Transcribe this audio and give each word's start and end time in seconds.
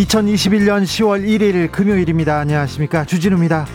2021년 0.00 0.84
10월 0.84 1.26
1일 1.26 1.70
금요일입니다. 1.70 2.38
안녕하십니까. 2.38 3.04
주진우입니다. 3.04 3.66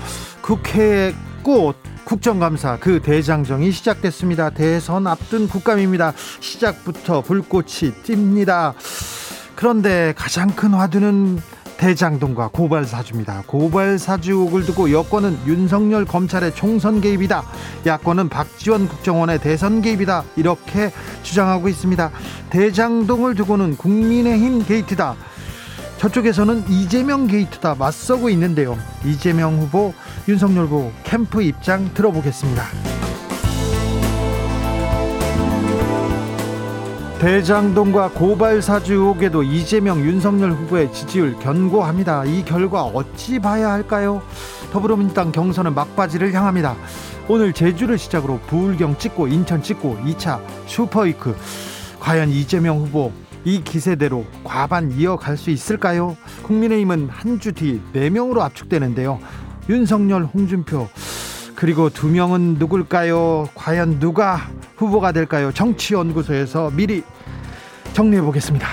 국회의 0.42 1.14
꽃 1.44 1.76
국정감사 2.04 2.78
그 2.80 3.00
대장정이 3.02 3.72
시작됐습니다. 3.72 4.50
대선 4.50 5.06
앞둔 5.06 5.48
국감입니다. 5.48 6.14
시작부터 6.40 7.22
불꽃이 7.22 7.94
띕니다. 8.04 8.74
그런데 9.56 10.14
가장 10.18 10.50
큰 10.50 10.74
화두는 10.74 11.40
대장동과 11.78 12.50
고발 12.52 12.86
사주입니다. 12.86 13.44
고발 13.46 14.00
사주 14.00 14.32
의혹을 14.32 14.66
두고 14.66 14.92
여권은 14.92 15.40
윤석열 15.46 16.06
검찰의 16.06 16.56
총선 16.56 17.02
개입이다. 17.02 17.44
야권은 17.86 18.30
박지원 18.30 18.88
국정원의 18.88 19.40
대선 19.42 19.82
개입이다. 19.82 20.24
이렇게 20.38 20.92
주장하고 21.22 21.68
있습니다. 21.68 22.12
대장동을 22.50 23.36
두고는 23.36 23.78
국민의힘 23.78 24.66
게이트다. 24.66 25.16
저쪽에서는 25.98 26.66
이재명 26.70 27.28
게이트다 27.28 27.76
맞서고 27.76 28.30
있는데요. 28.30 28.78
이재명 29.04 29.58
후보, 29.58 29.94
윤석열 30.28 30.66
후보 30.66 30.92
캠프 31.04 31.42
입장 31.42 31.94
들어보겠습니다. 31.94 32.64
대장동과 37.20 38.10
고발 38.10 38.62
사주 38.62 38.94
의혹에도 38.94 39.42
이재명, 39.42 40.00
윤석열 40.02 40.52
후보의 40.52 40.92
지지율 40.94 41.34
견고합니다. 41.40 42.26
이 42.26 42.44
결과 42.44 42.84
어찌 42.84 43.40
봐야 43.40 43.72
할까요? 43.72 44.22
더불어민주당 44.72 45.32
경선은 45.32 45.74
막바지를 45.74 46.34
향합니다. 46.34 46.76
오늘 47.28 47.54
제주를 47.54 47.98
시작으로 47.98 48.40
부울경 48.48 48.98
찍고 48.98 49.28
인천 49.28 49.64
찍고 49.64 50.00
2차 50.06 50.40
슈퍼위크 50.68 51.36
과연 52.00 52.30
이재명 52.30 52.80
후보 52.80 53.12
이 53.46 53.64
기세대로 53.64 54.26
과반 54.44 54.92
이어갈 54.92 55.38
수 55.38 55.52
있을까요? 55.52 56.18
국민의힘은 56.44 57.10
한 57.10 57.40
주 57.40 57.52
뒤 57.52 57.80
4명으로 57.94 58.40
압축되는데요. 58.42 59.20
윤석열, 59.70 60.24
홍준표, 60.26 60.88
그리고 61.56 61.90
두 61.90 62.08
명은 62.08 62.56
누굴까요? 62.56 63.50
과연 63.56 64.00
누가 64.00 64.50
후보가 64.78 65.12
될까요? 65.12 65.52
정치연구소에서 65.54 66.72
미리 66.76 67.04
정리해 67.94 68.22
보겠습니다. 68.22 68.68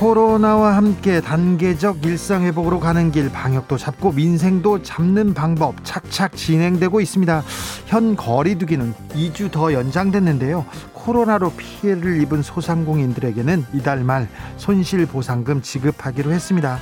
코로나와 0.00 0.78
함께 0.78 1.20
단계적 1.20 2.06
일상 2.06 2.44
회복으로 2.44 2.80
가는 2.80 3.12
길 3.12 3.30
방역도 3.30 3.76
잡고 3.76 4.12
민생도 4.12 4.82
잡는 4.82 5.34
방법 5.34 5.74
착착 5.84 6.36
진행되고 6.36 7.02
있습니다. 7.02 7.42
현 7.84 8.16
거리두기는 8.16 8.94
2주 9.10 9.50
더 9.50 9.74
연장됐는데요. 9.74 10.64
코로나로 10.94 11.52
피해를 11.52 12.22
입은 12.22 12.40
소상공인들에게는 12.40 13.66
이달 13.74 14.02
말 14.02 14.26
손실 14.56 15.04
보상금 15.04 15.60
지급하기로 15.60 16.32
했습니다. 16.32 16.78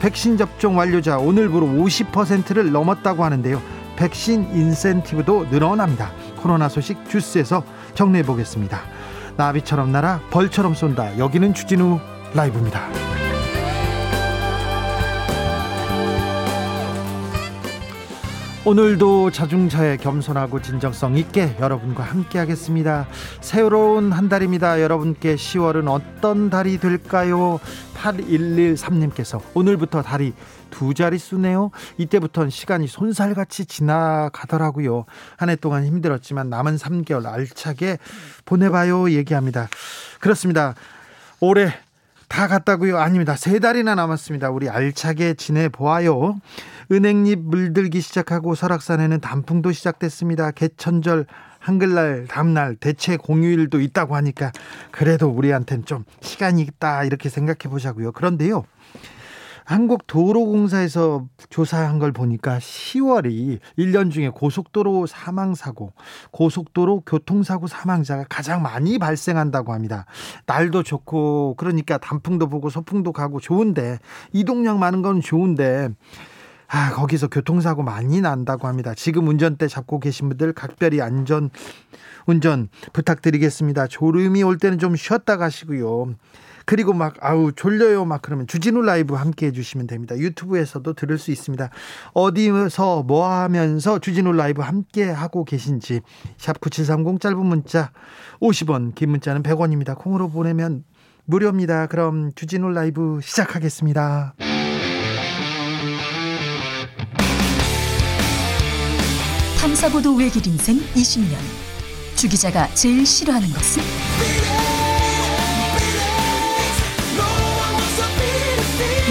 백신 0.00 0.36
접종 0.36 0.76
완료자 0.76 1.18
오늘부로 1.18 1.68
50%를 1.68 2.72
넘었다고 2.72 3.22
하는데요. 3.22 3.62
백신 3.94 4.42
인센티브도 4.52 5.50
늘어납니다. 5.52 6.10
코로나 6.38 6.68
소식 6.68 7.08
주스에서 7.08 7.62
정리해 7.94 8.24
보겠습니다. 8.24 8.80
나비처럼 9.36 9.92
날아 9.92 10.22
벌처럼 10.30 10.74
쏜다. 10.74 11.16
여기는 11.16 11.54
주진우 11.54 12.00
라이브입니다. 12.36 12.88
오늘도 18.66 19.30
자중차에 19.30 19.96
겸손하고 19.96 20.60
진정성 20.60 21.16
있게 21.18 21.56
여러분과 21.60 22.02
함께 22.02 22.40
하겠습니다. 22.40 23.06
새로운 23.40 24.10
한 24.10 24.28
달입니다. 24.28 24.82
여러분께 24.82 25.36
10월은 25.36 25.88
어떤 25.88 26.50
달이 26.50 26.78
될까요? 26.78 27.60
8113님께서 27.94 29.40
오늘부터 29.54 30.02
달이 30.02 30.34
두 30.70 30.94
자릿수네요. 30.94 31.70
이때부터는 31.96 32.50
시간이 32.50 32.88
손살같이 32.88 33.66
지나가더라고요. 33.66 35.04
한 35.36 35.48
해 35.48 35.54
동안 35.54 35.86
힘들었지만 35.86 36.50
남은 36.50 36.74
3개월 36.74 37.26
알차게 37.26 37.98
보내봐요. 38.44 39.12
얘기합니다. 39.12 39.68
그렇습니다. 40.18 40.74
올해 41.38 41.72
다 42.28 42.48
갔다고요? 42.48 42.98
아닙니다. 42.98 43.36
세 43.36 43.58
달이나 43.58 43.94
남았습니다. 43.94 44.50
우리 44.50 44.68
알차게 44.68 45.34
지내보아요. 45.34 46.40
은행잎 46.90 47.38
물들기 47.40 48.00
시작하고 48.00 48.54
설악산에는 48.54 49.20
단풍도 49.20 49.72
시작됐습니다. 49.72 50.50
개천절 50.50 51.26
한글날 51.58 52.26
다음날 52.28 52.76
대체 52.76 53.16
공휴일도 53.16 53.80
있다고 53.80 54.14
하니까 54.16 54.52
그래도 54.92 55.28
우리한텐 55.28 55.84
좀 55.84 56.04
시간이 56.20 56.62
있다 56.62 57.04
이렇게 57.04 57.28
생각해 57.28 57.70
보자고요. 57.70 58.12
그런데요. 58.12 58.64
한국도로공사에서 59.66 61.26
조사한 61.50 61.98
걸 61.98 62.12
보니까 62.12 62.58
10월이 62.58 63.58
1년 63.76 64.12
중에 64.12 64.28
고속도로 64.28 65.06
사망사고, 65.06 65.92
고속도로 66.30 67.02
교통사고 67.04 67.66
사망자가 67.66 68.24
가장 68.28 68.62
많이 68.62 68.98
발생한다고 68.98 69.72
합니다. 69.72 70.06
날도 70.46 70.84
좋고, 70.84 71.56
그러니까 71.58 71.98
단풍도 71.98 72.48
보고 72.48 72.70
소풍도 72.70 73.12
가고 73.12 73.40
좋은데, 73.40 73.98
이동량 74.32 74.78
많은 74.78 75.02
건 75.02 75.20
좋은데, 75.20 75.88
아, 76.68 76.92
거기서 76.92 77.28
교통사고 77.28 77.82
많이 77.82 78.20
난다고 78.20 78.68
합니다. 78.68 78.94
지금 78.94 79.26
운전대 79.26 79.66
잡고 79.66 79.98
계신 80.00 80.28
분들 80.28 80.52
각별히 80.52 81.00
안전 81.00 81.50
운전 82.26 82.68
부탁드리겠습니다. 82.92 83.86
졸음이 83.86 84.42
올 84.42 84.58
때는 84.58 84.78
좀 84.78 84.96
쉬었다 84.96 85.36
가시고요. 85.36 86.14
그리고 86.66 86.92
막 86.92 87.14
아우 87.20 87.52
졸려요 87.52 88.04
막 88.04 88.20
그러면 88.20 88.46
주진우 88.46 88.82
라이브 88.82 89.14
함께 89.14 89.46
해주시면 89.46 89.86
됩니다. 89.86 90.18
유튜브에서도 90.18 90.92
들을 90.92 91.16
수 91.16 91.30
있습니다. 91.30 91.70
어디서 92.12 93.04
뭐 93.04 93.28
하면서 93.28 94.00
주진우 94.00 94.32
라이브 94.32 94.62
함께 94.62 95.04
하고 95.08 95.44
계신지 95.44 96.00
샵 96.36 96.60
9730 96.60 97.20
짧은 97.20 97.38
문자 97.38 97.92
50원 98.40 98.94
긴 98.96 99.10
문자는 99.10 99.44
100원입니다. 99.44 99.96
콩으로 99.96 100.28
보내면 100.28 100.84
무료입니다. 101.24 101.86
그럼 101.86 102.32
주진우 102.34 102.70
라이브 102.70 103.20
시작하겠습니다. 103.22 104.34
탐사보도 109.60 110.16
외길 110.16 110.46
인생 110.46 110.78
20년 110.94 111.36
주 112.16 112.28
기자가 112.28 112.66
제일 112.74 113.04
싫어하는 113.04 113.48
것은? 113.48 114.65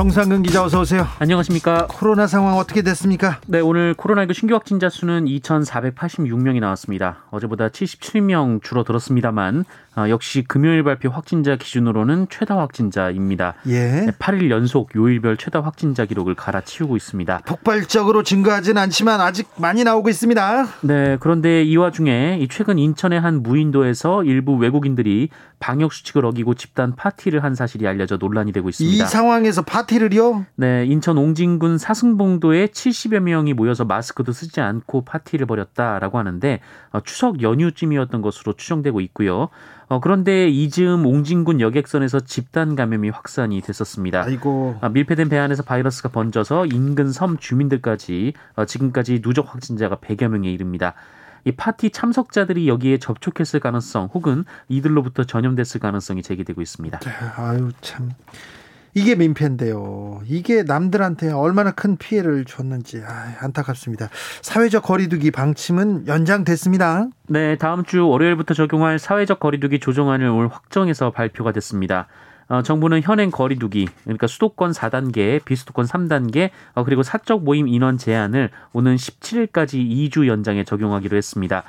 정상근 0.00 0.44
기자 0.44 0.64
어서 0.64 0.80
오세요. 0.80 1.06
안녕하십니까. 1.18 1.86
코로나 1.90 2.26
상황 2.26 2.56
어떻게 2.56 2.80
됐습니까? 2.80 3.38
네, 3.46 3.60
오늘 3.60 3.92
코로나19 3.92 4.32
신규 4.32 4.54
확진자 4.54 4.88
수는 4.88 5.26
2,486명이 5.26 6.58
나왔습니다. 6.58 7.24
어제보다 7.30 7.68
77명 7.68 8.62
줄어들었습니다만 8.62 9.66
어, 9.96 10.08
역시 10.08 10.42
금요일 10.46 10.84
발표 10.84 11.10
확진자 11.10 11.56
기준으로는 11.56 12.28
최다 12.30 12.56
확진자입니다. 12.56 13.54
예. 13.68 14.06
8일 14.18 14.48
연속 14.50 14.94
요일별 14.94 15.36
최다 15.36 15.60
확진자 15.60 16.06
기록을 16.06 16.34
갈아치우고 16.34 16.96
있습니다. 16.96 17.42
폭발적으로 17.44 18.22
증가하진 18.22 18.78
않지만 18.78 19.20
아직 19.20 19.48
많이 19.56 19.84
나오고 19.84 20.08
있습니다. 20.08 20.66
네, 20.82 21.16
그런데 21.20 21.64
이 21.64 21.76
와중에 21.76 22.46
최근 22.50 22.78
인천의 22.78 23.20
한 23.20 23.42
무인도에서 23.42 24.24
일부 24.24 24.54
외국인들이 24.54 25.28
방역 25.58 25.92
수칙을 25.92 26.24
어기고 26.24 26.54
집단 26.54 26.94
파티를 26.96 27.44
한 27.44 27.54
사실이 27.54 27.86
알려져 27.86 28.16
논란이 28.16 28.52
되고 28.52 28.68
있습니다. 28.68 29.04
이 29.04 29.06
상황에서 29.06 29.62
파티 29.62 29.89
를요? 29.98 30.46
네, 30.56 30.84
인천 30.86 31.18
옹진군 31.18 31.78
사승봉도에 31.78 32.66
70여 32.66 33.20
명이 33.20 33.54
모여서 33.54 33.84
마스크도 33.84 34.32
쓰지 34.32 34.60
않고 34.60 35.04
파티를 35.04 35.46
벌였다라고 35.46 36.18
하는데 36.18 36.60
어, 36.92 37.00
추석 37.00 37.42
연휴쯤이었던 37.42 38.22
것으로 38.22 38.52
추정되고 38.52 39.00
있고요. 39.00 39.48
어, 39.88 40.00
그런데 40.00 40.48
이즈음 40.48 41.04
옹진군 41.06 41.60
여객선에서 41.60 42.20
집단 42.20 42.76
감염이 42.76 43.10
확산이 43.10 43.60
됐었습니다. 43.60 44.22
아이고. 44.22 44.76
아, 44.80 44.88
밀폐된 44.88 45.28
배 45.28 45.38
안에서 45.38 45.62
바이러스가 45.62 46.10
번져서 46.10 46.66
인근 46.66 47.10
섬 47.10 47.38
주민들까지 47.38 48.34
어, 48.56 48.64
지금까지 48.64 49.20
누적 49.20 49.52
확진자가 49.52 49.96
100여 49.96 50.28
명에 50.28 50.50
이릅니다. 50.50 50.94
이 51.44 51.52
파티 51.52 51.90
참석자들이 51.90 52.68
여기에 52.68 52.98
접촉했을 52.98 53.60
가능성 53.60 54.10
혹은 54.12 54.44
이들로부터 54.68 55.24
전염됐을 55.24 55.80
가능성이 55.80 56.22
제기되고 56.22 56.60
있습니다. 56.60 57.00
아유 57.36 57.70
참. 57.80 58.10
이게 58.94 59.14
민폐인데요. 59.14 60.20
이게 60.26 60.62
남들한테 60.62 61.30
얼마나 61.30 61.70
큰 61.70 61.96
피해를 61.96 62.44
줬는지 62.44 63.02
아, 63.06 63.36
안타깝습니다. 63.40 64.08
사회적 64.42 64.82
거리두기 64.82 65.30
방침은 65.30 66.06
연장됐습니다. 66.06 67.08
네, 67.28 67.56
다음 67.56 67.84
주 67.84 68.08
월요일부터 68.08 68.54
적용할 68.54 68.98
사회적 68.98 69.38
거리두기 69.38 69.78
조정안을 69.78 70.26
오늘 70.26 70.48
확정해서 70.48 71.10
발표가 71.10 71.52
됐습니다. 71.52 72.08
어, 72.48 72.62
정부는 72.62 73.02
현행 73.02 73.30
거리두기, 73.30 73.86
그러니까 74.02 74.26
수도권 74.26 74.72
4단계, 74.72 75.44
비수도권 75.44 75.86
3단계, 75.86 76.50
어, 76.74 76.82
그리고 76.82 77.04
사적 77.04 77.44
모임 77.44 77.68
인원 77.68 77.96
제한을 77.96 78.50
오는 78.72 78.96
17일까지 78.96 79.74
2주 80.10 80.26
연장에 80.26 80.64
적용하기로 80.64 81.16
했습니다. 81.16 81.62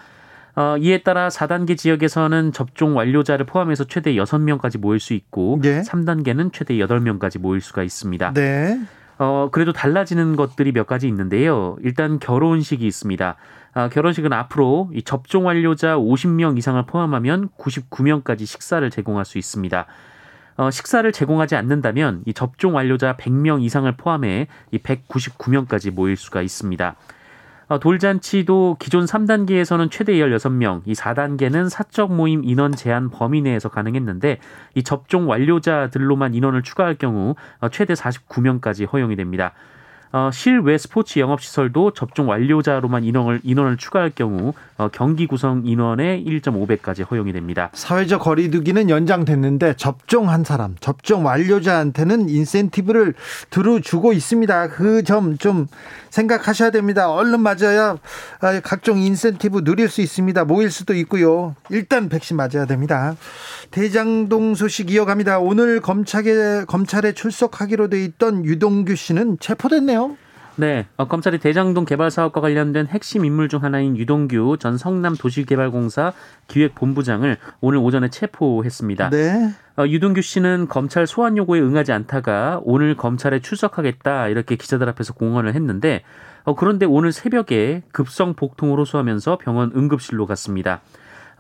어, 0.56 0.76
이에 0.78 1.04
따라 1.04 1.30
4단계 1.30 1.78
지역에서는 1.78 2.52
접종 2.52 2.98
완료자를 2.98 3.46
포함해서 3.46 3.86
최대 3.86 4.14
6명까지 4.16 4.80
모일 4.80 5.00
수 5.00 5.14
있고 5.14 5.60
네. 5.62 5.82
3단계는 5.82 6.52
최대 6.54 6.76
8명까지 6.76 7.40
모일 7.40 7.62
수가 7.62 7.84
있습니다. 7.84 8.34
네. 8.34 8.80
어, 9.18 9.50
그래도 9.52 9.72
달라지는 9.72 10.36
것들이 10.36 10.72
몇 10.72 10.88
가지 10.88 11.08
있는데요. 11.08 11.78
일단 11.82 12.20
결혼식이 12.20 12.86
있습니다. 12.86 13.36
아, 13.74 13.90
결혼식은 13.90 14.34
앞으로 14.34 14.90
이 14.94 15.04
접종 15.04 15.46
완료자 15.46 15.96
50명 15.96 16.58
이상을 16.58 16.84
포함하면 16.86 17.50
99명까지 17.58 18.46
식사를 18.46 18.90
제공할 18.90 19.24
수 19.24 19.38
있습니다. 19.38 19.86
어, 20.58 20.70
식사를 20.70 21.10
제공하지 21.12 21.56
않는다면 21.56 22.24
이 22.26 22.34
접종 22.34 22.76
완료자 22.76 23.16
100명 23.16 23.62
이상을 23.64 23.90
포함해 23.96 24.48
이 24.72 24.78
199명까지 24.80 25.92
모일 25.92 26.18
수가 26.18 26.42
있습니다. 26.42 26.96
어, 27.72 27.80
돌잔치도 27.80 28.76
기존 28.80 29.06
3단계에서는 29.06 29.90
최대 29.90 30.16
16명, 30.16 30.82
이 30.84 30.92
4단계는 30.92 31.70
사적 31.70 32.14
모임 32.14 32.44
인원 32.44 32.74
제한 32.74 33.10
범위 33.10 33.40
내에서 33.40 33.70
가능했는데 33.70 34.40
이 34.76 34.84
접종 34.84 35.30
완료자들로만 35.30 36.34
인원을 36.34 36.64
추가할 36.64 36.96
경우 36.96 37.36
어, 37.62 37.70
최대 37.70 37.94
49명까지 37.94 38.92
허용이 38.92 39.16
됩니다. 39.16 39.54
어, 40.14 40.30
실외 40.34 40.78
스포츠 40.78 41.20
영업시설도 41.20 41.92
접종 41.94 42.28
완료자로만 42.30 43.04
인원을, 43.04 43.40
인원을 43.44 43.78
추가할 43.78 44.12
경우 44.14 44.54
어, 44.78 44.90
경기 44.92 45.26
구성 45.28 45.64
인원의 45.66 46.26
1.5배까지 46.26 47.10
허용이 47.10 47.32
됩니다. 47.32 47.70
사회적 47.74 48.22
거리두기는 48.22 48.90
연장됐는데 48.90 49.76
접종한 49.78 50.44
사람, 50.44 50.76
접종 50.80 51.26
완료자한테는 51.26 52.28
인센티브를 52.30 53.14
들어주고 53.50 54.14
있습니다. 54.14 54.70
그 54.70 55.04
점 55.04 55.38
좀 55.40 55.68
생각하셔야 56.10 56.72
됩니다. 56.72 57.10
얼른 57.10 57.40
맞아야 57.40 57.98
아, 58.42 58.60
각종 58.62 58.98
인센티브 59.00 59.64
누릴 59.64 59.88
수 59.90 60.02
있습니다. 60.02 60.44
모일 60.46 60.70
수도 60.70 60.94
있고요. 60.96 61.56
일단 61.70 62.10
백신 62.10 62.36
맞아야 62.38 62.66
됩니다. 62.66 63.16
대장동 63.72 64.56
소식 64.56 64.92
이어갑니다. 64.92 65.40
오늘 65.40 65.80
검찰에 65.80 66.66
검찰에 66.66 67.14
출석하기로 67.14 67.88
돼 67.88 68.04
있던 68.04 68.46
유동규 68.46 68.96
씨는 68.96 69.38
체포됐네요. 69.40 70.18
네, 70.58 70.86
어, 70.98 71.08
검찰이 71.08 71.40
대장동 71.40 71.86
개발 71.86 72.12
사업과 72.12 72.42
관련된 72.42 72.88
핵심 72.88 73.24
인물 73.24 73.48
중 73.48 73.64
하나인 73.64 73.96
유동규 73.96 74.58
전 74.60 74.78
성남 74.78 75.16
도시개발공사 75.16 76.12
기획본부장을 76.50 77.38
오늘 77.62 77.80
오전에 77.80 78.10
체포했습니다. 78.10 79.10
네. 79.12 79.54
어, 79.78 79.88
유동규 79.88 80.22
씨는 80.22 80.68
검찰 80.68 81.08
소환 81.08 81.38
요구에 81.38 81.62
응하지 81.62 81.94
않다가 81.94 82.60
오늘 82.64 82.96
검찰에 82.98 83.40
출석하겠다 83.40 84.28
이렇게 84.28 84.58
기자들 84.58 84.90
앞에서 84.90 85.14
공언을 85.14 85.56
했는데 85.56 86.04
어, 86.44 86.56
그런데 86.56 86.86
오늘 86.86 87.14
새벽에 87.14 87.84
급성 87.94 88.34
복통을 88.34 88.78
호소하면서 88.80 89.38
병원 89.38 89.72
응급실로 89.74 90.26
갔습니다. 90.28 90.82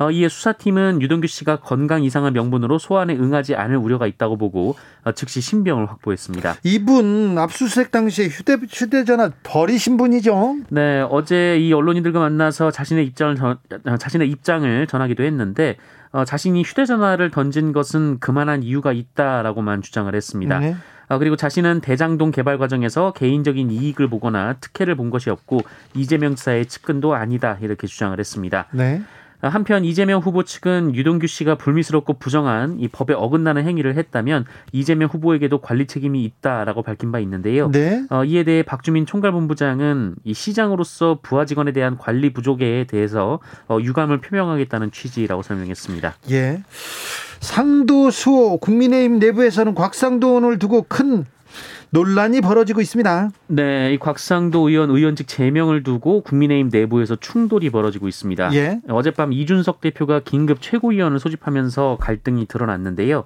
어, 0.02 0.10
이에 0.10 0.30
수사팀은 0.30 1.02
유동규 1.02 1.28
씨가 1.28 1.58
건강 1.58 2.04
이상을 2.04 2.30
명분으로 2.32 2.80
소환에 2.80 3.16
응하지 3.16 3.56
않을 3.56 3.78
우려가 3.78 4.08
있다고 4.08 4.36
보고 4.36 4.76
어, 5.04 5.12
즉시 5.12 5.42
신병을 5.42 5.86
확보했습니다. 5.92 6.56
이분 6.64 7.38
압수수색 7.38 7.92
당시에 7.92 8.28
휴대 8.28 8.58
휴대전화 8.68 9.32
버리신 9.44 9.98
분이죠. 9.98 10.58
네, 10.70 11.06
어제 11.08 11.60
이 11.60 11.72
언론인들과 11.72 12.20
만나서 12.20 12.72
자신의 12.72 13.06
입장을 13.06 13.36
전, 13.36 13.58
어, 13.86 13.98
자신의 13.98 14.28
입장을 14.30 14.88
전하기도 14.88 15.24
했는데 15.24 15.78
어, 16.12 16.26
자신이 16.26 16.64
휴대전화를 16.64 17.30
던진 17.30 17.72
것은 17.72 18.20
그만한 18.20 18.64
이유가 18.64 18.94
있다라고만 18.94 19.84
주장을 19.84 20.14
했습니다. 20.14 20.60
네. 20.60 20.76
어, 21.10 21.20
그리고 21.20 21.36
자신은 21.36 21.82
대장동 21.82 22.32
개발 22.32 22.58
과정에서 22.58 23.14
개인적인 23.14 23.70
이익을 23.70 24.10
보거나 24.10 24.54
특혜를 24.54 24.96
본 24.96 25.10
것이 25.10 25.30
없고 25.30 25.60
이재명 25.94 26.36
지사의 26.36 26.66
측근도 26.66 27.14
아니다 27.14 27.58
이렇게 27.62 27.86
주장을 27.86 28.18
했습니다. 28.18 28.68
네. 28.72 29.02
한편 29.50 29.84
이재명 29.86 30.22
후보 30.22 30.44
측은 30.44 30.96
유동규 30.96 31.28
씨가 31.28 31.56
불미스럽고 31.56 32.14
부정한 32.14 32.80
이 32.80 32.88
법에 32.88 33.14
어긋나는 33.14 33.66
행위를 33.66 33.96
했다면 33.96 34.46
이재명 34.72 35.10
후보에게도 35.10 35.60
관리 35.60 35.88
책임이 35.88 36.24
있다라고 36.24 36.84
밝힌 36.84 37.12
바 37.12 37.20
있는데요. 37.20 37.72
네. 37.72 38.06
어, 38.10 38.24
이에 38.24 38.44
대해 38.44 38.64
박주민 38.64 39.06
총괄본부장은 39.06 40.16
이 40.24 40.34
시장으로서 40.34 41.20
부하 41.22 41.46
직원에 41.46 41.72
대한 41.72 41.98
관리 41.98 42.34
부족에 42.34 42.86
대해서 42.88 43.40
어, 43.68 43.80
유감을 43.82 44.22
표명하겠다는 44.22 44.92
취지라고 44.92 45.42
설명했습니다. 45.42 46.16
예. 46.32 46.64
상도수호 47.40 48.58
국민의힘 48.58 49.20
내부에서는 49.20 49.74
곽상도원을 49.74 50.60
두고 50.60 50.86
큰 50.88 51.26
논란이 51.94 52.40
벌어지고 52.40 52.80
있습니다. 52.80 53.30
네, 53.48 53.94
이 53.94 54.00
곽상도 54.00 54.70
의원 54.70 54.90
의원직 54.90 55.28
제명을 55.28 55.84
두고 55.84 56.22
국민의힘 56.22 56.70
내부에서 56.72 57.18
충돌이 57.18 57.70
벌어지고 57.70 58.08
있습니다. 58.08 58.54
예. 58.54 58.80
어젯밤 58.88 59.34
이준석 59.34 59.82
대표가 59.82 60.22
긴급 60.22 60.62
최고위원을 60.62 61.20
소집하면서 61.20 61.98
갈등이 62.00 62.46
드러났는데요. 62.46 63.26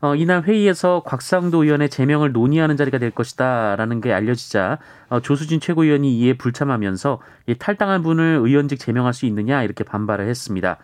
어, 0.00 0.14
이날 0.14 0.42
회의에서 0.42 1.02
곽상도 1.04 1.64
의원의 1.64 1.90
제명을 1.90 2.32
논의하는 2.32 2.76
자리가 2.76 2.98
될 2.98 3.10
것이다라는 3.10 4.00
게 4.00 4.12
알려지자 4.12 4.78
어, 5.10 5.20
조수진 5.20 5.60
최고위원이 5.60 6.18
이에 6.18 6.32
불참하면서 6.34 7.20
이 7.46 7.56
탈당한 7.56 8.02
분을 8.02 8.40
의원직 8.42 8.78
제명할 8.78 9.12
수 9.12 9.26
있느냐 9.26 9.62
이렇게 9.62 9.84
반발을 9.84 10.28
했습니다. 10.28 10.78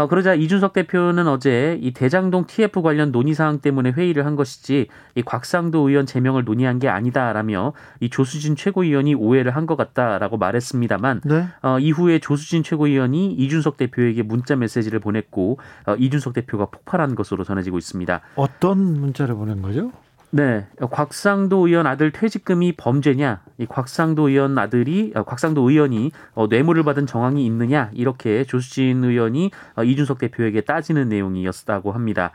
어, 0.00 0.08
그러자 0.08 0.34
이준석 0.34 0.72
대표는 0.72 1.28
어제 1.28 1.78
이 1.82 1.92
대장동 1.92 2.46
TF 2.46 2.80
관련 2.80 3.12
논의 3.12 3.34
사항 3.34 3.58
때문에 3.60 3.90
회의를 3.90 4.24
한 4.24 4.34
것이지 4.34 4.86
이 5.14 5.22
곽상도 5.22 5.90
의원 5.90 6.06
제명을 6.06 6.44
논의한 6.44 6.78
게 6.78 6.88
아니다라며 6.88 7.74
이 8.00 8.08
조수진 8.08 8.56
최고위원이 8.56 9.14
오해를 9.14 9.54
한 9.56 9.66
것 9.66 9.76
같다라고 9.76 10.38
말했습니다만 10.38 11.20
네. 11.26 11.44
어, 11.62 11.78
이후에 11.78 12.18
조수진 12.18 12.62
최고위원이 12.62 13.34
이준석 13.34 13.76
대표에게 13.76 14.22
문자 14.22 14.56
메시지를 14.56 15.00
보냈고 15.00 15.58
어, 15.86 15.94
이준석 15.96 16.32
대표가 16.32 16.66
폭발한 16.66 17.14
것으로 17.14 17.44
전해지고 17.44 17.76
있습니다. 17.76 18.20
어떤 18.36 18.78
문자를 19.00 19.34
보낸 19.34 19.60
거죠? 19.60 19.92
네, 20.32 20.66
곽상도 20.78 21.66
의원 21.66 21.86
아들 21.86 22.12
퇴직금이 22.12 22.72
범죄냐? 22.76 23.42
이 23.58 23.66
곽상도 23.66 24.28
의원 24.28 24.56
아들이 24.58 25.12
어, 25.16 25.24
곽상도 25.24 25.68
의원이 25.68 26.12
어, 26.34 26.46
뇌물을 26.46 26.82
받은 26.84 27.06
정황이 27.06 27.44
있느냐? 27.46 27.90
이렇게 27.94 28.44
조수진 28.44 29.02
의원이 29.02 29.50
어, 29.76 29.82
이준석 29.82 30.18
대표에게 30.18 30.60
따지는 30.60 31.08
내용이었다고 31.08 31.90
합니다. 31.92 32.30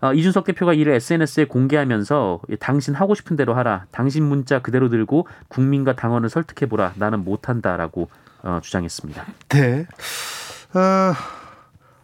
어, 0.00 0.14
이준석 0.14 0.44
대표가 0.44 0.72
이를 0.72 0.94
SNS에 0.94 1.44
공개하면서 1.44 2.40
당신 2.58 2.94
하고 2.94 3.14
싶은 3.14 3.36
대로 3.36 3.54
하라. 3.54 3.84
당신 3.90 4.24
문자 4.24 4.60
그대로 4.60 4.88
들고 4.88 5.26
국민과 5.48 5.94
당원을 5.94 6.30
설득해 6.30 6.68
보라. 6.68 6.94
나는 6.96 7.22
못한다라고 7.22 8.08
어, 8.42 8.60
주장했습니다. 8.62 9.24
네. 9.50 9.86
어, 10.74 11.12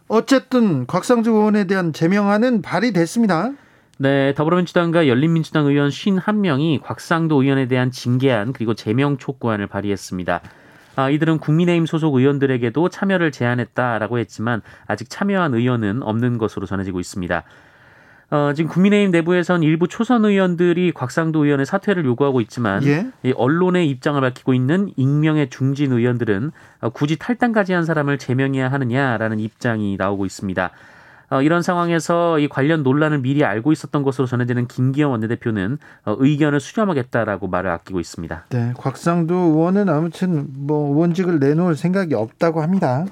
어쨌든 0.09 0.85
곽상도 0.85 1.31
의원에 1.31 1.65
대한 1.65 1.91
제명안은 1.91 2.61
발의됐습니다. 2.61 3.53
네, 4.03 4.33
더불어민주당과 4.33 5.07
열린민주당 5.07 5.65
의원 5.65 5.87
51명이 5.87 6.81
곽상도 6.83 7.41
의원에 7.41 7.69
대한 7.69 7.89
징계안 7.89 8.51
그리고 8.51 8.73
제명 8.73 9.17
촉구안을 9.17 9.67
발의했습니다. 9.67 10.41
아, 10.97 11.09
이들은 11.09 11.37
국민의힘 11.37 11.85
소속 11.85 12.15
의원들에게도 12.15 12.89
참여를 12.89 13.31
제안했다라고 13.31 14.19
했지만 14.19 14.61
아직 14.87 15.09
참여한 15.09 15.53
의원은 15.53 16.03
없는 16.03 16.37
것으로 16.37 16.65
전해지고 16.65 16.99
있습니다. 16.99 17.43
어, 18.31 18.51
지금 18.53 18.69
국민의힘 18.69 19.11
내부에선 19.11 19.63
일부 19.63 19.87
초선 19.87 20.25
의원들이 20.25 20.91
곽상도 20.91 21.45
의원의 21.45 21.65
사퇴를 21.65 22.03
요구하고 22.03 22.41
있지만 22.41 22.83
예. 22.83 23.07
이 23.23 23.31
언론의 23.31 23.89
입장을 23.89 24.19
밝히고 24.19 24.53
있는 24.53 24.91
익명의 24.97 25.49
중진 25.49 25.93
의원들은 25.93 26.51
어, 26.81 26.89
굳이 26.89 27.15
탈당까지 27.17 27.71
한 27.71 27.85
사람을 27.85 28.17
제명해야 28.17 28.69
하느냐라는 28.69 29.39
입장이 29.39 29.95
나오고 29.97 30.25
있습니다. 30.25 30.71
어, 31.33 31.41
이런 31.41 31.63
상황에서 31.63 32.37
이 32.37 32.47
관련 32.47 32.83
논란을 32.83 33.19
미리 33.19 33.43
알고 33.43 33.71
있었던 33.71 34.03
것으로 34.03 34.27
전해지는 34.27 34.67
김기현 34.67 35.09
원내대표는 35.09 35.79
어, 36.05 36.15
의견을 36.19 36.59
수렴하겠다라고 36.59 37.47
말을 37.47 37.71
아끼고 37.71 37.99
있습니다. 37.99 38.45
네, 38.49 38.73
곽상도 38.77 39.33
의원은 39.33 39.89
아무튼 39.89 40.47
뭐 40.53 40.93
의원직을 40.93 41.39
내놓을 41.39 41.75
생각이 41.75 42.13
없다고 42.13 42.61
합니다. 42.61 43.05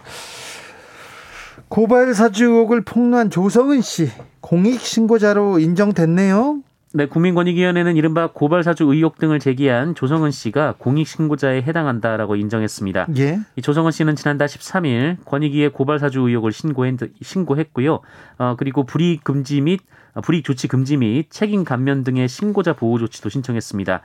고발 1.67 2.13
사주 2.13 2.45
의혹을 2.45 2.81
폭로한 2.81 3.31
조성은 3.31 3.81
씨 3.81 4.09
공익 4.39 4.81
신고자로 4.81 5.57
인정됐네요. 5.59 6.59
네, 6.93 7.05
국민권익위원회는 7.05 7.95
이른바 7.95 8.27
고발 8.27 8.63
사주 8.63 8.83
의혹 8.83 9.17
등을 9.17 9.39
제기한 9.39 9.95
조성은 9.95 10.31
씨가 10.31 10.75
공익신고자에 10.77 11.61
해당한다라고 11.61 12.35
인정했습니다. 12.35 13.07
예. 13.17 13.39
이 13.55 13.61
조성은 13.61 13.91
씨는 13.91 14.17
지난달 14.17 14.49
13일 14.49 15.23
권익위에 15.23 15.69
고발 15.69 15.99
사주 15.99 16.19
의혹을 16.19 16.51
신고했, 16.51 16.97
신고했고요. 17.21 17.99
어, 18.39 18.55
그리고 18.57 18.83
불이익 18.83 19.23
금지 19.23 19.61
및 19.61 19.79
어, 20.15 20.21
불이익 20.21 20.43
조치 20.43 20.67
금지 20.67 20.97
및 20.97 21.27
책임 21.29 21.63
감면 21.63 22.03
등의 22.03 22.27
신고자 22.27 22.73
보호 22.73 22.99
조치도 22.99 23.29
신청했습니다. 23.29 24.01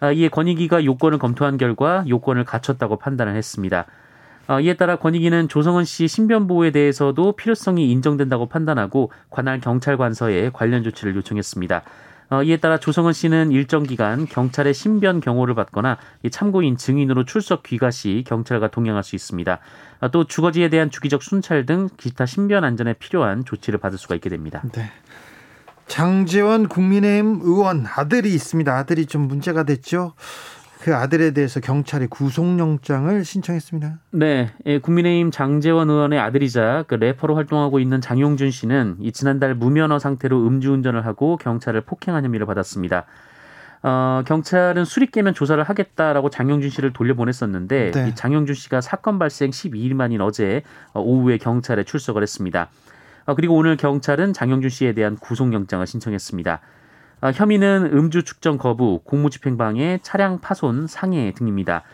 아, 0.00 0.12
이에 0.12 0.28
권익위가 0.28 0.86
요건을 0.86 1.18
검토한 1.18 1.58
결과 1.58 2.02
요건을 2.08 2.44
갖췄다고 2.44 2.96
판단을 2.96 3.36
했습니다. 3.36 3.84
어, 4.48 4.58
이에 4.58 4.74
따라 4.74 4.96
권익위는 4.96 5.48
조성은 5.48 5.84
씨 5.84 6.08
신변 6.08 6.46
보호에 6.46 6.70
대해서도 6.70 7.32
필요성이 7.32 7.90
인정된다고 7.90 8.46
판단하고 8.46 9.12
관할 9.28 9.60
경찰관서에 9.60 10.50
관련 10.54 10.82
조치를 10.82 11.14
요청했습니다. 11.14 11.82
어, 12.32 12.42
이에 12.42 12.56
따라 12.56 12.78
조성은 12.78 13.12
씨는 13.12 13.52
일정 13.52 13.82
기간 13.82 14.26
경찰의 14.26 14.72
신변 14.72 15.20
경호를 15.20 15.54
받거나 15.54 15.98
참고인 16.30 16.78
증인으로 16.78 17.26
출석 17.26 17.62
귀가 17.62 17.90
시 17.90 18.24
경찰과 18.26 18.68
동행할 18.68 19.04
수 19.04 19.14
있습니다. 19.14 19.58
어, 20.00 20.10
또 20.10 20.24
주거지에 20.24 20.70
대한 20.70 20.88
주기적 20.88 21.22
순찰 21.22 21.66
등 21.66 21.90
기타 21.98 22.24
신변 22.24 22.64
안전에 22.64 22.94
필요한 22.94 23.44
조치를 23.44 23.78
받을 23.78 23.98
수가 23.98 24.14
있게 24.14 24.30
됩니다. 24.30 24.62
네. 24.72 24.90
장재원 25.88 26.68
국민의힘 26.68 27.40
의원 27.42 27.84
아들이 27.86 28.32
있습니다. 28.32 28.74
아들이 28.74 29.04
좀 29.04 29.28
문제가 29.28 29.64
됐죠. 29.64 30.14
그 30.82 30.96
아들에 30.96 31.30
대해서 31.30 31.60
경찰이 31.60 32.08
구속영장을 32.08 33.24
신청했습니다. 33.24 34.00
네, 34.10 34.50
예, 34.66 34.80
국민의힘 34.80 35.30
장재원 35.30 35.88
의원의 35.88 36.18
아들이자 36.18 36.86
그 36.88 36.96
래퍼로 36.96 37.36
활동하고 37.36 37.78
있는 37.78 38.00
장용준 38.00 38.50
씨는 38.50 38.96
이 38.98 39.12
지난달 39.12 39.54
무면허 39.54 40.00
상태로 40.00 40.44
음주운전을 40.44 41.06
하고 41.06 41.36
경찰을 41.36 41.82
폭행한 41.82 42.24
혐의를 42.24 42.46
받았습니다. 42.46 43.06
어, 43.84 44.22
경찰은 44.26 44.84
수리 44.84 45.06
깨면 45.06 45.34
조사를 45.34 45.62
하겠다라고 45.62 46.30
장용준 46.30 46.70
씨를 46.70 46.92
돌려보냈었는데 46.92 47.92
네. 47.92 48.08
이 48.08 48.14
장용준 48.16 48.56
씨가 48.56 48.80
사건 48.80 49.20
발생 49.20 49.50
12일 49.50 49.94
만인 49.94 50.20
어제 50.20 50.62
어, 50.94 51.00
오후에 51.00 51.38
경찰에 51.38 51.84
출석을 51.84 52.22
했습니다. 52.22 52.70
어, 53.26 53.36
그리고 53.36 53.54
오늘 53.54 53.76
경찰은 53.76 54.32
장용준 54.32 54.68
씨에 54.68 54.94
대한 54.94 55.14
구속영장을 55.14 55.86
신청했습니다. 55.86 56.60
어, 57.22 57.30
혐의는 57.30 57.90
음주 57.92 58.24
측정 58.24 58.58
거부, 58.58 59.00
공무집행방해, 59.04 60.00
차량 60.02 60.40
파손, 60.40 60.88
상해 60.88 61.32
등입니다. 61.32 61.84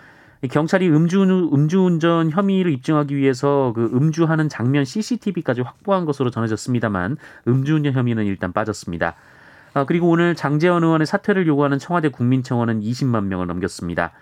경찰이 0.51 0.89
음주, 0.89 1.23
음주운전 1.53 2.31
혐의를 2.31 2.73
입증하기 2.73 3.15
위해서 3.15 3.73
그 3.75 3.91
음주하는 3.93 4.49
장면 4.49 4.87
CCTV까지 4.87 5.61
확보한 5.61 6.07
것으로 6.07 6.31
전해졌습니다만 6.31 7.19
음주운전 7.47 7.93
혐의는 7.93 8.25
일단 8.25 8.55
빠졌습니다. 8.55 9.17
아, 9.75 9.85
그리고 9.85 10.09
오늘 10.09 10.35
장재원 10.35 10.83
의원의 10.83 11.07
사퇴를 11.07 11.47
요구하는 11.47 11.79
청와대 11.79 12.09
국민청원은 12.09 12.81
20만 12.81 13.25
명을 13.25 13.47
넘겼습니다. 13.49 14.13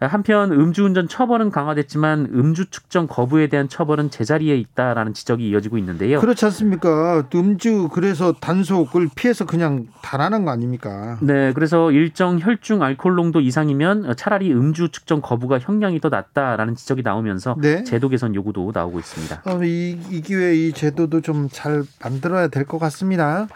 한편 0.00 0.52
음주운전 0.52 1.08
처벌은 1.08 1.50
강화됐지만 1.50 2.30
음주 2.34 2.70
측정 2.70 3.06
거부에 3.06 3.46
대한 3.46 3.68
처벌은 3.68 4.10
제자리에 4.10 4.56
있다라는 4.56 5.14
지적이 5.14 5.48
이어지고 5.48 5.78
있는데요. 5.78 6.20
그렇지 6.20 6.44
않습니까? 6.46 7.24
음주 7.34 7.88
그래서 7.92 8.32
단속을 8.32 9.08
피해서 9.14 9.46
그냥 9.46 9.86
달아난 10.02 10.44
거 10.44 10.50
아닙니까? 10.50 11.16
네, 11.22 11.52
그래서 11.54 11.90
일정 11.92 12.38
혈중 12.38 12.82
알코올 12.82 13.14
농도 13.14 13.40
이상이면 13.40 14.14
차라리 14.16 14.52
음주 14.52 14.90
측정 14.90 15.20
거부가 15.20 15.58
형량이 15.58 16.00
더 16.00 16.08
낫다라는 16.08 16.74
지적이 16.74 17.02
나오면서 17.02 17.56
네. 17.60 17.84
제도 17.84 18.08
개선 18.08 18.34
요구도 18.34 18.72
나오고 18.74 18.98
있습니다. 18.98 19.42
어, 19.46 19.64
이, 19.64 19.98
이 20.10 20.20
기회에 20.20 20.54
이 20.56 20.72
제도도 20.72 21.20
좀 21.20 21.48
잘 21.54 21.84
만들어야 22.02 22.48
될 22.48 22.64
것 22.64 22.78
같습니다. 22.78 23.46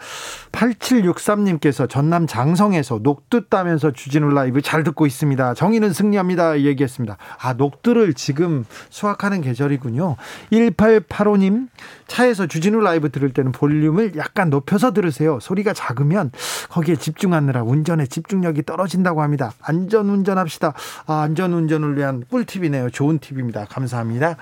8763님께서 0.51 1.89
전남 1.89 2.27
장성에서 2.27 2.99
녹두 3.03 3.45
따면서 3.49 3.91
주진우 3.91 4.29
라이브 4.29 4.61
잘 4.61 4.83
듣고 4.83 5.05
있습니다. 5.05 5.53
정의는 5.55 5.91
승리합니다. 5.93 6.28
얘기했습니다. 6.37 7.17
아, 7.39 7.53
녹두를 7.53 8.13
지금 8.13 8.65
수확하는 8.89 9.41
계절이군요. 9.41 10.15
1885님, 10.51 11.67
차에서 12.07 12.47
주진우 12.47 12.79
라이브 12.81 13.09
들을 13.11 13.31
때는 13.31 13.51
볼륨을 13.51 14.15
약간 14.17 14.49
높여서 14.49 14.93
들으세요. 14.93 15.39
소리가 15.39 15.73
작으면 15.73 16.31
거기에 16.69 16.95
집중하느라 16.95 17.63
운전에 17.63 18.05
집중력이 18.05 18.63
떨어진다고 18.63 19.21
합니다. 19.21 19.53
안전 19.61 20.09
운전합시다. 20.09 20.73
아, 21.05 21.21
안전 21.21 21.53
운전을 21.53 21.97
위한 21.97 22.23
꿀팁이네요. 22.29 22.89
좋은 22.91 23.19
팁입니다. 23.19 23.65
감사합니다. 23.65 24.35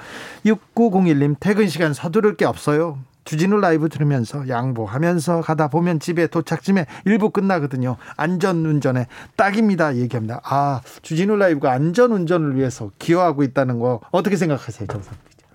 6901님, 0.46 1.36
퇴근 1.40 1.68
시간 1.68 1.94
서두를 1.94 2.36
게 2.38 2.46
없어요. 2.46 2.98
주진우 3.28 3.58
라이브 3.60 3.90
들으면서 3.90 4.48
양보하면서 4.48 5.42
가다 5.42 5.68
보면 5.68 6.00
집에 6.00 6.28
도착쯤에 6.28 6.86
일부 7.04 7.30
끝나거든요. 7.30 7.98
안전 8.16 8.66
운전에 8.66 9.08
딱입니다. 9.36 9.98
얘기합니다. 9.98 10.40
아, 10.46 10.80
주진우 11.02 11.36
라이브가 11.36 11.74
안전 11.74 12.14
운전을 12.14 12.56
위해서 12.56 12.90
기여하고 13.00 13.44
있다는 13.44 13.80
거 13.80 14.00
어떻게 14.12 14.38
생각하세요, 14.38 14.88
정상 14.88 15.14
기자? 15.30 15.46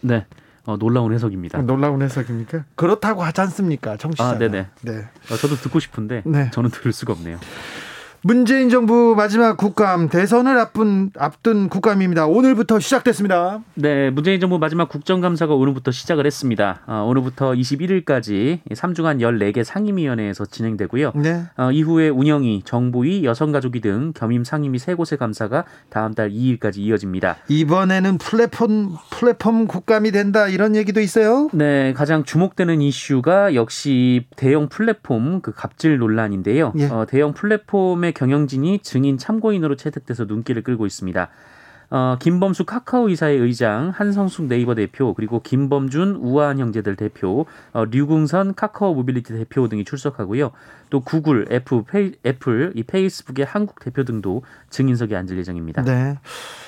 네, 0.00 0.26
어, 0.64 0.76
놀라운 0.76 1.12
해석입니다. 1.14 1.62
놀라운 1.62 2.02
해석입니까? 2.02 2.64
그렇다고 2.74 3.22
하지 3.22 3.40
않습니까, 3.42 3.96
청취자? 3.96 4.24
아, 4.24 4.36
네네. 4.36 4.66
네. 4.82 4.92
어, 5.30 5.36
저도 5.36 5.54
듣고 5.54 5.78
싶은데 5.78 6.22
네. 6.26 6.50
저는 6.50 6.70
들을 6.70 6.92
수가 6.92 7.12
없네요. 7.12 7.38
문재인 8.22 8.68
정부 8.68 9.14
마지막 9.16 9.56
국감 9.56 10.10
대선을 10.10 10.58
앞둔 10.58 11.10
앞둔 11.18 11.70
국감입니다. 11.70 12.26
오늘부터 12.26 12.78
시작됐습니다. 12.78 13.62
네, 13.74 14.10
문재인 14.10 14.40
정부 14.40 14.58
마지막 14.58 14.90
국정감사가 14.90 15.54
오늘부터 15.54 15.90
시작을 15.90 16.26
했습니다. 16.26 16.80
어, 16.86 17.06
오늘부터 17.08 17.52
21일까지 17.52 18.60
3주간 18.72 19.20
14개 19.20 19.64
상임위원회에서 19.64 20.44
진행되고요. 20.44 21.12
네. 21.14 21.44
어, 21.56 21.72
이후에 21.72 22.10
운영위, 22.10 22.60
정부위, 22.66 23.24
여성가족위 23.24 23.80
등 23.80 24.12
겸임 24.14 24.44
상임위 24.44 24.78
세 24.78 24.92
곳의 24.92 25.16
감사가 25.18 25.64
다음 25.88 26.12
달 26.12 26.30
2일까지 26.30 26.76
이어집니다. 26.76 27.38
이번에는 27.48 28.18
플랫폼 28.18 28.96
플랫폼 29.10 29.66
국감이 29.66 30.10
된다 30.10 30.46
이런 30.46 30.76
얘기도 30.76 31.00
있어요. 31.00 31.48
네, 31.54 31.94
가장 31.94 32.24
주목되는 32.24 32.82
이슈가 32.82 33.54
역시 33.54 34.26
대형 34.36 34.68
플랫폼 34.68 35.40
그 35.40 35.54
갑질 35.54 35.96
논란인데요. 35.96 36.74
예. 36.76 36.84
어, 36.84 37.06
대형 37.08 37.32
플랫폼의 37.32 38.09
경영진이 38.12 38.80
증인 38.80 39.18
참고인으로 39.18 39.76
채택돼서 39.76 40.24
눈길을 40.24 40.62
끌고 40.62 40.86
있습니다. 40.86 41.28
어, 41.92 42.16
김범수 42.20 42.66
카카오 42.66 43.08
이사회 43.08 43.38
의장, 43.38 43.90
한성숙 43.92 44.46
네이버 44.46 44.76
대표, 44.76 45.12
그리고 45.12 45.40
김범준 45.42 46.20
우아한 46.20 46.60
형제들 46.60 46.94
대표, 46.94 47.46
어, 47.72 47.84
류긍선 47.84 48.54
카카오 48.54 48.94
모빌리티 48.94 49.32
대표 49.32 49.68
등이 49.68 49.84
출석하고요. 49.84 50.52
또 50.90 51.00
구글, 51.00 51.46
애플, 51.50 51.82
페이, 51.82 52.12
애플, 52.24 52.72
이 52.76 52.84
페이스북의 52.84 53.44
한국 53.44 53.80
대표 53.80 54.04
등도 54.04 54.42
증인석에 54.70 55.16
앉을 55.16 55.36
예정입니다. 55.38 55.82
네. 55.82 56.16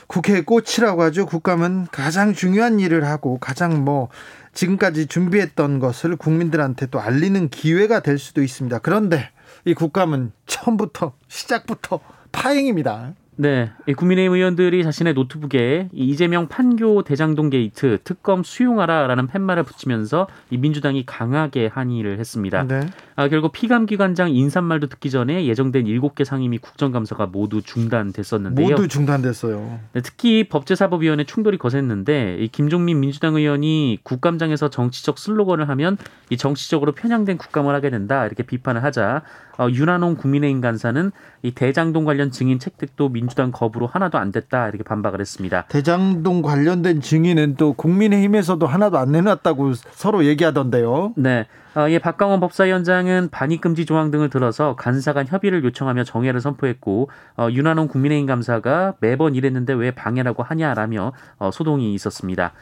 국회의 0.09 0.45
꽃이라고 0.45 1.03
하죠. 1.05 1.27
국감은 1.27 1.87
가장 1.93 2.35
중요한 2.35 2.81
일을 2.81 3.05
하고 3.05 3.39
가장 3.39 3.85
뭐 3.85 4.09
지금까지 4.55 5.07
준비했던 5.07 5.79
것을 5.79 6.17
국민들한테 6.17 6.87
또 6.87 7.01
알리는 7.01 7.49
기회가 7.49 8.01
될 8.01 8.19
수도 8.19 8.43
있습니다. 8.43 8.81
그런데 8.81 9.31
이 9.65 9.75
국감은 9.75 10.33
처음부터 10.47 11.15
시작부터 11.29 12.01
파행입니다. 12.33 13.15
네, 13.43 13.73
국민의힘 13.97 14.35
의원들이 14.35 14.85
자신의 14.85 15.15
노트북에 15.15 15.89
이재명 15.93 16.47
판교 16.47 17.03
대장동 17.03 17.51
게이트 17.51 17.99
특검 18.05 18.45
수용하라라는 18.45 19.27
팻말을 19.27 19.65
붙이면서 19.65 20.29
이 20.51 20.59
민주당이 20.59 21.05
강하게 21.07 21.67
항의를 21.67 22.21
했습니다. 22.21 22.65
네. 22.69 22.87
아, 23.17 23.27
결국 23.27 23.51
피감기관장 23.51 24.31
인사말도 24.31 24.87
듣기 24.87 25.11
전에 25.11 25.45
예정된 25.47 25.87
7개 25.87 26.25
상임위 26.25 26.59
국정감사가 26.59 27.27
모두 27.27 27.63
중단됐었는데요. 27.63 28.69
모두 28.69 28.87
중단됐어요. 28.87 29.81
네, 29.93 30.01
특히 30.03 30.45
법제사법위원회 30.49 31.25
충돌이 31.25 31.59
거셌는데 31.59 32.37
이 32.39 32.47
김종민 32.47 33.01
민주당 33.01 33.35
의원이 33.35 33.99
국감장에서 34.05 34.71
정치적 34.71 35.19
슬로건을 35.19 35.69
하면 35.69 35.99
이 36.31 36.37
정치적으로 36.37 36.93
편향된 36.93 37.39
국감을 37.39 37.75
하게 37.75 37.91
된다 37.91 38.25
이렇게 38.25 38.45
비판을 38.45 38.85
하자 38.85 39.23
어, 39.59 39.69
윤한홍 39.71 40.17
국민의힘 40.17 40.61
간사는 40.61 41.13
이 41.43 41.53
대장동 41.53 42.05
관련 42.05 42.31
증인 42.31 42.59
채택도 42.59 43.09
민주당 43.11 43.53
거부로 43.53 43.87
하나도 43.87 44.19
안 44.19 44.33
됐다 44.33 44.69
이렇게 44.69 44.83
반박을 44.85 45.21
했습니다. 45.21 45.67
대장동 45.69 46.43
관련된 46.43 47.01
증인은 47.01 47.57
또 47.57 47.73
국민의힘에서도 47.75 48.67
하나도 48.67 48.99
안 48.99 49.13
내놨다고 49.13 49.75
서로 49.93 50.25
얘기하던데요. 50.25 51.15
네. 51.17 51.47
어, 51.75 51.89
예, 51.89 51.99
박강원 51.99 52.41
법사위원장은 52.41 53.31
반입금지 53.31 53.87
조항 53.87 54.11
등을 54.11 54.29
들어서 54.29 54.77
간사 54.77 55.15
간 55.15 55.27
협의를 55.27 55.65
요청하며 55.65 56.05
정해를 56.05 56.41
선포했고 56.41 57.09
어, 57.39 57.49
윤한홍 57.51 57.89
국민의힘 57.89 58.27
감사가 58.27 58.95
매번 59.01 59.35
이랬는데 59.35 59.73
왜 59.73 59.91
방해라고 59.91 60.43
하냐라며 60.43 61.13
어, 61.39 61.51
소동이 61.51 61.95
있었습니다. 61.95 62.53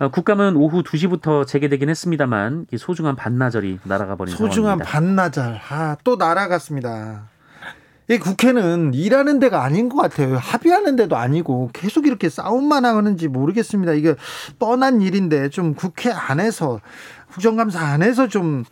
어, 0.00 0.08
국감은 0.08 0.56
오후 0.56 0.82
2시부터 0.82 1.46
재개되긴 1.46 1.88
했습니다만 1.88 2.66
소중한 2.76 3.16
반나절이 3.16 3.80
날아가 3.82 4.14
버린 4.16 4.34
소중한 4.34 4.78
상황입니다. 4.78 4.90
반나절 4.90 5.60
아, 5.70 5.96
또 6.04 6.16
날아갔습니다. 6.16 7.28
이 8.10 8.16
국회는 8.18 8.94
일하는 8.94 9.38
데가 9.38 9.64
아닌 9.64 9.90
것 9.90 10.00
같아요. 10.00 10.38
합의하는 10.38 10.96
데도 10.96 11.16
아니고 11.16 11.70
계속 11.74 12.06
이렇게 12.06 12.30
싸움만 12.30 12.86
하는지 12.86 13.28
모르겠습니다. 13.28 13.92
이게 13.92 14.14
뻔한 14.58 15.02
일인데 15.02 15.50
좀 15.50 15.74
국회 15.74 16.10
안에서 16.10 16.80
국정감사 17.32 17.78
안에서 17.80 18.28
좀 18.28 18.64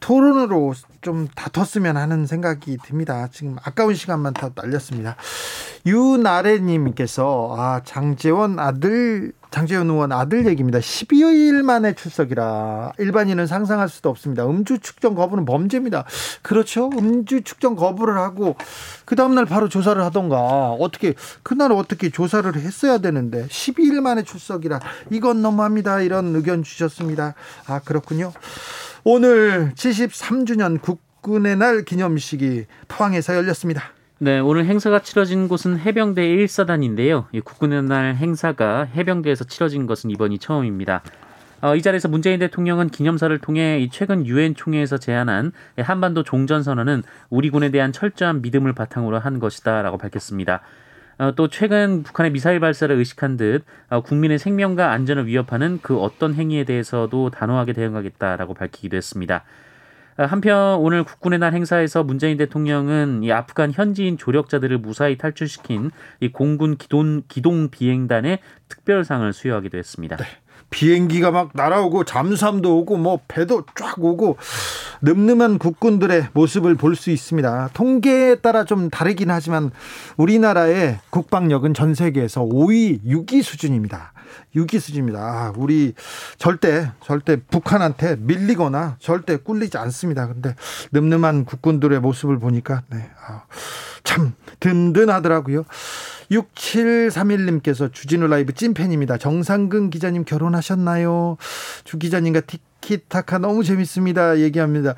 토론으로 0.00 0.74
좀 1.00 1.28
다퉜으면 1.34 1.96
하는 1.96 2.26
생각이 2.26 2.78
듭니다. 2.84 3.28
지금 3.32 3.56
아까운 3.62 3.94
시간만 3.94 4.34
다 4.34 4.50
날렸습니다. 4.54 5.16
유나래님께서 5.86 7.54
아 7.56 7.80
장재원 7.84 8.58
아들 8.58 9.32
장재원 9.50 9.88
의원 9.88 10.12
아들 10.12 10.46
얘기입니다. 10.46 10.78
12일 10.78 11.62
만에 11.62 11.94
출석이라 11.94 12.92
일반인은 12.98 13.46
상상할 13.46 13.88
수도 13.88 14.10
없습니다. 14.10 14.46
음주 14.46 14.80
측정 14.80 15.14
거부는 15.14 15.44
범죄입니다. 15.44 16.04
그렇죠. 16.42 16.90
음주 16.92 17.42
측정 17.44 17.74
거부를 17.74 18.18
하고 18.18 18.56
그 19.04 19.16
다음날 19.16 19.46
바로 19.46 19.68
조사를 19.68 20.02
하던가 20.02 20.72
어떻게 20.72 21.14
그날 21.42 21.72
어떻게 21.72 22.10
조사를 22.10 22.54
했어야 22.56 22.98
되는데 22.98 23.46
12일 23.46 24.00
만에 24.00 24.22
출석이라 24.22 24.80
이건 25.10 25.40
너무합니다. 25.40 26.00
이런 26.02 26.34
의견 26.34 26.62
주셨습니다. 26.62 27.34
아 27.66 27.80
그렇군요. 27.80 28.32
오늘 29.04 29.72
73주년 29.74 30.80
국군의 30.80 31.56
날 31.56 31.84
기념식이 31.84 32.66
포항에서 32.88 33.36
열렸습니다. 33.36 33.92
네, 34.18 34.40
오늘 34.40 34.64
행사가 34.64 35.00
치러진 35.02 35.46
곳은 35.46 35.78
해병대 35.78 36.22
1사단인데요. 36.22 37.26
이 37.32 37.40
국군의 37.40 37.84
날 37.84 38.16
행사가 38.16 38.84
해병대에서 38.84 39.44
치러진 39.44 39.86
것은 39.86 40.10
이번이 40.10 40.38
처음입니다. 40.38 41.02
어, 41.60 41.76
이 41.76 41.82
자리에서 41.82 42.08
문재인 42.08 42.40
대통령은 42.40 42.88
기념사를 42.88 43.36
통해 43.38 43.78
이 43.80 43.88
최근 43.90 44.26
유엔 44.26 44.54
총회에서 44.54 44.98
제안한 44.98 45.52
한반도 45.78 46.24
종전 46.24 46.62
선언은 46.62 47.02
우리 47.30 47.50
군에 47.50 47.70
대한 47.70 47.92
철저한 47.92 48.42
믿음을 48.42 48.72
바탕으로 48.72 49.18
한 49.18 49.38
것이다라고 49.38 49.98
밝혔습니다. 49.98 50.62
어, 51.18 51.32
또 51.34 51.48
최근 51.48 52.04
북한의 52.04 52.30
미사일 52.32 52.60
발사를 52.60 52.94
의식한 52.94 53.36
듯 53.36 53.64
어, 53.90 54.00
국민의 54.02 54.38
생명과 54.38 54.92
안전을 54.92 55.26
위협하는 55.26 55.80
그 55.82 55.98
어떤 55.98 56.34
행위에 56.34 56.64
대해서도 56.64 57.30
단호하게 57.30 57.72
대응하겠다라고 57.72 58.54
밝히기도 58.54 58.96
했습니다. 58.96 59.42
어, 60.16 60.22
한편 60.24 60.78
오늘 60.78 61.02
국군의 61.02 61.40
날 61.40 61.54
행사에서 61.54 62.04
문재인 62.04 62.36
대통령은 62.36 63.24
이 63.24 63.32
아프간 63.32 63.72
현지인 63.72 64.16
조력자들을 64.16 64.78
무사히 64.78 65.18
탈출시킨 65.18 65.90
이 66.20 66.30
공군 66.30 66.76
기동, 66.76 67.22
기동 67.26 67.68
비행단의 67.68 68.38
특별상을 68.68 69.32
수여하기도 69.32 69.76
했습니다. 69.76 70.16
네. 70.16 70.24
비행기가 70.70 71.30
막 71.30 71.50
날아오고 71.54 72.04
잠수함도 72.04 72.78
오고 72.78 72.96
뭐 72.98 73.20
배도 73.28 73.64
쫙 73.74 74.02
오고 74.02 74.36
늠름한 75.02 75.58
국군들의 75.58 76.28
모습을 76.32 76.74
볼 76.74 76.96
수 76.96 77.10
있습니다. 77.10 77.70
통계에 77.74 78.34
따라 78.36 78.64
좀 78.64 78.90
다르긴 78.90 79.30
하지만 79.30 79.70
우리나라의 80.16 80.98
국방력은 81.10 81.72
전 81.74 81.94
세계에서 81.94 82.42
5위, 82.42 83.04
6위 83.04 83.42
수준입니다. 83.42 84.12
6위 84.56 84.80
수준입니다. 84.80 85.20
아, 85.20 85.52
우리 85.56 85.94
절대 86.36 86.90
절대 87.02 87.36
북한한테 87.36 88.16
밀리거나 88.16 88.96
절대 88.98 89.36
꿀리지 89.36 89.78
않습니다. 89.78 90.26
근데 90.26 90.54
늠름한 90.92 91.44
국군들의 91.44 92.00
모습을 92.00 92.38
보니까 92.38 92.82
네. 92.90 93.08
아, 93.26 93.42
참 94.02 94.34
든든하더라고요. 94.60 95.64
6731님께서 96.30 97.92
주진우 97.92 98.26
라이브 98.26 98.52
찐팬입니다. 98.52 99.18
정상근 99.18 99.90
기자님 99.90 100.24
결혼하셨나요? 100.24 101.36
주 101.84 101.98
기자님과 101.98 102.42
티키타카 102.42 103.38
너무 103.38 103.64
재밌습니다. 103.64 104.38
얘기합니다. 104.38 104.94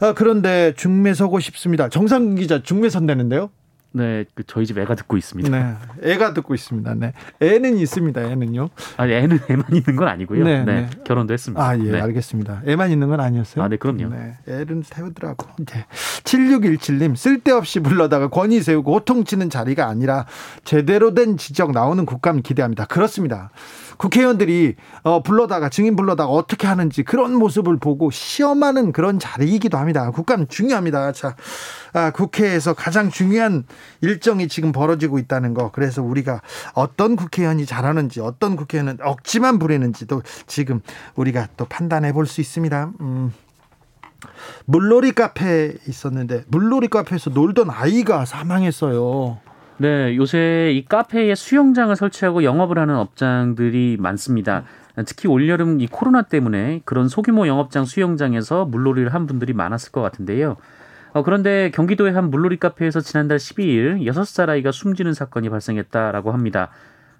아, 0.00 0.14
그런데 0.14 0.74
중매 0.76 1.14
서고 1.14 1.40
싶습니다. 1.40 1.88
정상근 1.88 2.36
기자 2.36 2.62
중매 2.62 2.90
선대는데요? 2.90 3.50
네, 3.96 4.26
그 4.34 4.42
저희 4.46 4.66
집 4.66 4.76
애가 4.76 4.94
듣고 4.94 5.16
있습니다. 5.16 5.50
네, 5.50 5.74
애가 6.02 6.34
듣고 6.34 6.54
있습니다. 6.54 6.94
네, 6.94 7.12
애는 7.40 7.78
있습니다. 7.78 8.22
애는요. 8.22 8.68
아, 8.98 9.08
애는 9.08 9.40
애만 9.48 9.64
있는 9.72 9.96
건 9.96 10.08
아니고요. 10.08 10.44
네, 10.44 10.64
네. 10.64 10.82
네. 10.82 10.90
결혼도 11.04 11.32
했습니다. 11.32 11.66
아, 11.66 11.78
예, 11.78 11.82
네. 11.82 12.00
알겠습니다. 12.00 12.62
애만 12.66 12.90
있는 12.90 13.08
건 13.08 13.20
아니었어요. 13.20 13.64
아, 13.64 13.68
네, 13.68 13.76
그럼요. 13.76 14.10
네, 14.10 14.34
애는 14.46 14.82
태우더라고. 14.88 15.48
네. 15.64 15.86
7617님 16.24 17.16
쓸데없이 17.16 17.80
불러다가 17.80 18.28
권위 18.28 18.60
세우고 18.60 18.94
호통치는 18.96 19.48
자리가 19.48 19.86
아니라 19.86 20.26
제대로 20.64 21.14
된 21.14 21.38
지적 21.38 21.72
나오는 21.72 22.04
국감 22.04 22.42
기대합니다. 22.42 22.84
그렇습니다. 22.84 23.50
국회의원들이 23.96 24.76
어, 25.02 25.22
불러다가 25.22 25.68
증인 25.68 25.96
불러다가 25.96 26.30
어떻게 26.30 26.66
하는지 26.66 27.02
그런 27.02 27.34
모습을 27.34 27.78
보고 27.78 28.10
시험하는 28.10 28.92
그런 28.92 29.18
자리이기도 29.18 29.78
합니다. 29.78 30.10
국감 30.10 30.46
중요합니다. 30.48 31.12
자, 31.12 31.36
아, 31.92 32.10
국회에서 32.10 32.74
가장 32.74 33.10
중요한 33.10 33.64
일정이 34.02 34.48
지금 34.48 34.72
벌어지고 34.72 35.18
있다는 35.18 35.54
거. 35.54 35.70
그래서 35.72 36.02
우리가 36.02 36.42
어떤 36.74 37.16
국회의원이 37.16 37.64
잘하는지 37.66 38.20
어떤 38.20 38.56
국회의원은 38.56 38.98
억지만 39.02 39.58
부리는지도 39.58 40.22
지금 40.46 40.80
우리가 41.14 41.48
또 41.56 41.64
판단해 41.64 42.12
볼 42.12 42.26
수 42.26 42.40
있습니다. 42.40 42.92
음. 43.00 43.32
물놀이 44.64 45.12
카페에 45.12 45.74
있었는데 45.86 46.44
물놀이 46.48 46.88
카페에서 46.88 47.30
놀던 47.30 47.70
아이가 47.70 48.24
사망했어요. 48.24 49.38
네, 49.78 50.16
요새 50.16 50.72
이 50.72 50.84
카페에 50.84 51.34
수영장을 51.34 51.94
설치하고 51.94 52.44
영업을 52.44 52.78
하는 52.78 52.96
업장들이 52.96 53.98
많습니다. 54.00 54.64
특히 55.04 55.28
올여름 55.28 55.80
이 55.80 55.86
코로나 55.86 56.22
때문에 56.22 56.80
그런 56.86 57.08
소규모 57.08 57.46
영업장 57.46 57.84
수영장에서 57.84 58.64
물놀이를 58.64 59.12
한 59.12 59.26
분들이 59.26 59.52
많았을 59.52 59.92
것 59.92 60.00
같은데요. 60.00 60.56
어, 61.12 61.22
그런데 61.22 61.70
경기도의 61.74 62.12
한 62.12 62.30
물놀이 62.30 62.58
카페에서 62.58 63.00
지난달 63.00 63.38
12일 63.38 64.02
6살 64.02 64.48
아이가 64.48 64.72
숨지는 64.72 65.12
사건이 65.12 65.50
발생했다라고 65.50 66.32
합니다. 66.32 66.70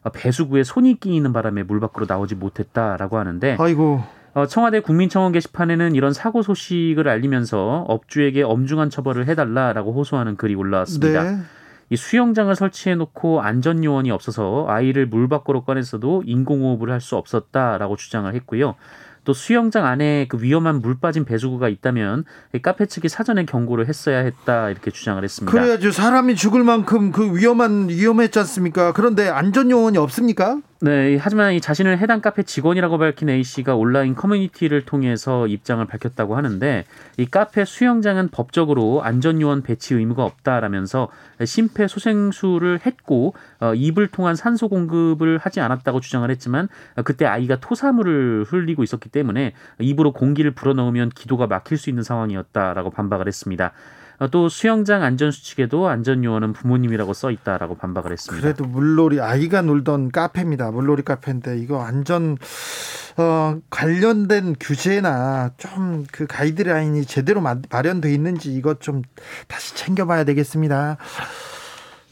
어, 0.03 0.11
배수구에 0.11 0.65
손이 0.65 1.01
끼이는 1.01 1.33
바람에 1.33 1.63
물 1.63 1.81
밖으로 1.81 2.07
나오지 2.09 2.37
못했다라고 2.37 3.19
하는데 3.19 3.57
아이고. 3.59 4.03
어, 4.35 4.47
청와대 4.47 4.81
국민청원 4.81 5.33
게시판에는 5.33 5.95
이런 5.95 6.13
사고 6.13 6.43
소식을 6.43 7.09
알리면서 7.09 7.87
업주에게 7.89 8.43
엄중한 8.43 8.91
처벌을 8.91 9.29
해달라라고 9.29 9.93
호소하는 9.93 10.37
글이 10.37 10.55
올라왔습니다. 10.55 11.23
네. 11.23 11.39
이 11.89 11.97
수영장을 11.97 12.55
설치해 12.55 12.95
놓고 12.97 13.43
안전 13.43 13.85
요원이 13.85 14.11
없어서 14.11 14.67
아이를 14.69 15.07
물 15.07 15.29
밖으로 15.29 15.63
꺼냈어도 15.65 16.23
인공호흡을 16.27 16.91
할 16.91 17.01
수 17.01 17.17
없었다라고 17.17 17.97
주장을 17.97 18.33
했고요. 18.35 18.75
또 19.25 19.33
수영장 19.33 19.85
안에 19.87 20.27
그 20.29 20.41
위험한 20.41 20.81
물 20.81 20.99
빠진 21.01 21.25
배수구가 21.25 21.69
있다면 21.69 22.25
카페 22.63 22.87
측이 22.87 23.09
사전에 23.09 23.45
경고를 23.45 23.89
했어야 23.89 24.19
했다 24.19 24.71
이렇게 24.71 24.91
주장을 24.93 25.23
했습니다. 25.23 25.51
그래야죠. 25.53 25.91
사람이 25.91 26.37
죽을 26.37 26.63
만큼 26.65 27.11
그 27.13 27.37
위험한 27.37 27.89
위험했지 27.89 28.39
않습니까? 28.41 28.93
그런데 28.93 29.29
안전 29.29 29.71
요원이 29.71 29.99
없습니까? 29.99 30.59
네, 30.87 31.19
하지만 31.21 31.53
이 31.53 31.61
자신을 31.61 31.99
해당 31.99 32.21
카페 32.21 32.45
직원이라고 32.45 32.99
밝힌 32.99 33.29
A 33.29 33.43
씨가 33.43 33.75
온라인 33.75 34.15
커뮤니티를 34.15 34.85
통해서 34.85 35.49
입장을 35.49 35.85
밝혔다고 35.85 36.37
하는데 36.37 36.85
이 37.17 37.27
카페 37.27 37.65
수영장은 37.65 38.29
법적으로 38.29 39.03
안전 39.03 39.41
요원 39.41 39.65
배치 39.65 39.95
의무가 39.95 40.25
없다라면서 40.25 41.09
심폐소생술을 41.45 42.87
했고 42.87 43.35
어, 43.59 43.75
입을 43.75 44.07
통한 44.07 44.37
산소 44.37 44.69
공급을 44.69 45.39
하지 45.39 45.59
않았다고 45.59 45.99
주장을 45.99 46.31
했지만 46.31 46.69
어, 46.95 47.03
그때 47.03 47.27
아이가 47.27 47.57
토사물을 47.57 48.45
흘리고 48.45 48.85
있었기 48.85 49.09
때문에 49.09 49.55
입으로 49.81 50.13
공기를 50.13 50.53
불어넣으면 50.53 51.09
기도가 51.09 51.49
막힐 51.49 51.79
수 51.79 51.91
있는 51.91 52.05
상황이었다라고 52.05 52.91
반박을 52.91 53.27
했습니다. 53.27 53.73
어, 54.19 54.29
또 54.29 54.49
수영장 54.49 55.03
안전 55.03 55.31
수칙에도 55.31 55.89
안전 55.89 56.25
요원은 56.25 56.53
부모님이라고 56.55 57.13
써 57.13 57.31
있다라고 57.31 57.77
반박을 57.77 58.13
했습니다. 58.13 58.43
그래도 58.43 58.65
물놀이 58.65 59.21
아이가 59.21 59.63
놀던 59.63 60.11
카페입니다. 60.11 60.71
물놀이 60.71 61.03
카페인데 61.03 61.59
이거 61.59 61.83
안전 61.83 62.37
어, 63.19 63.59
관련된 63.71 64.57
규제나 64.61 65.51
좀 65.57 66.07
그 66.13 66.27
가이드라인이 66.27 67.05
제대로 67.05 67.43
마련돼 67.71 68.13
있는지 68.13 68.55
이것 68.55 68.81
좀 68.81 69.03
다시 69.49 69.75
챙겨봐야 69.75 70.25
되겠습니다. 70.25 70.97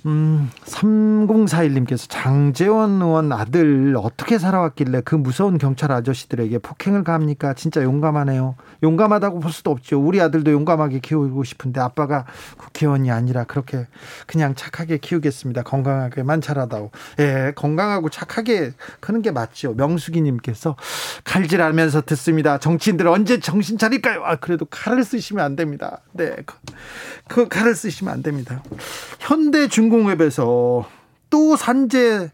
음, 0.06 0.50
3041님께서 0.66 2.06
장재원 2.10 3.00
의원 3.00 3.32
아들 3.32 3.96
어떻게 3.98 4.38
살아왔길래 4.38 5.00
그 5.02 5.14
무서운 5.14 5.56
경찰 5.56 5.92
아저씨들에게 5.92 6.58
폭행을 6.58 7.04
가합니까? 7.04 7.54
진짜 7.54 7.82
용감하네요. 7.82 8.54
용감하다고 8.82 9.40
볼 9.40 9.50
수도 9.50 9.70
없죠. 9.70 9.98
우리 9.98 10.20
아들도 10.20 10.52
용감하게 10.52 10.98
키우고 10.98 11.44
싶은데 11.44 11.80
아빠가 11.80 12.26
국회의원이 12.58 13.10
아니라 13.10 13.44
그렇게 13.44 13.86
그냥 14.26 14.54
착하게 14.54 14.98
키우겠습니다. 14.98 15.62
건강하게만 15.62 16.42
자라다오. 16.42 16.90
예, 17.20 17.52
건강하고 17.56 18.10
착하게 18.10 18.72
크는 19.00 19.22
게 19.22 19.30
맞죠. 19.30 19.72
명수기님께서 19.72 20.76
칼질하면서 21.24 22.02
듣습니다. 22.02 22.58
정치인들 22.58 23.08
언제 23.08 23.40
정신 23.40 23.78
차릴까요? 23.78 24.22
아, 24.22 24.36
그래도 24.36 24.66
칼을 24.66 25.02
쓰시면 25.02 25.42
안 25.42 25.56
됩니다. 25.56 26.00
네, 26.12 26.36
그, 26.44 26.56
그 27.26 27.48
칼을 27.48 27.74
쓰시면 27.74 28.12
안 28.12 28.22
됩니다. 28.22 28.62
현대 29.18 29.66
중국 29.68 29.93
중공업에서 29.94 30.88
또 31.30 31.56
산재 31.56 32.30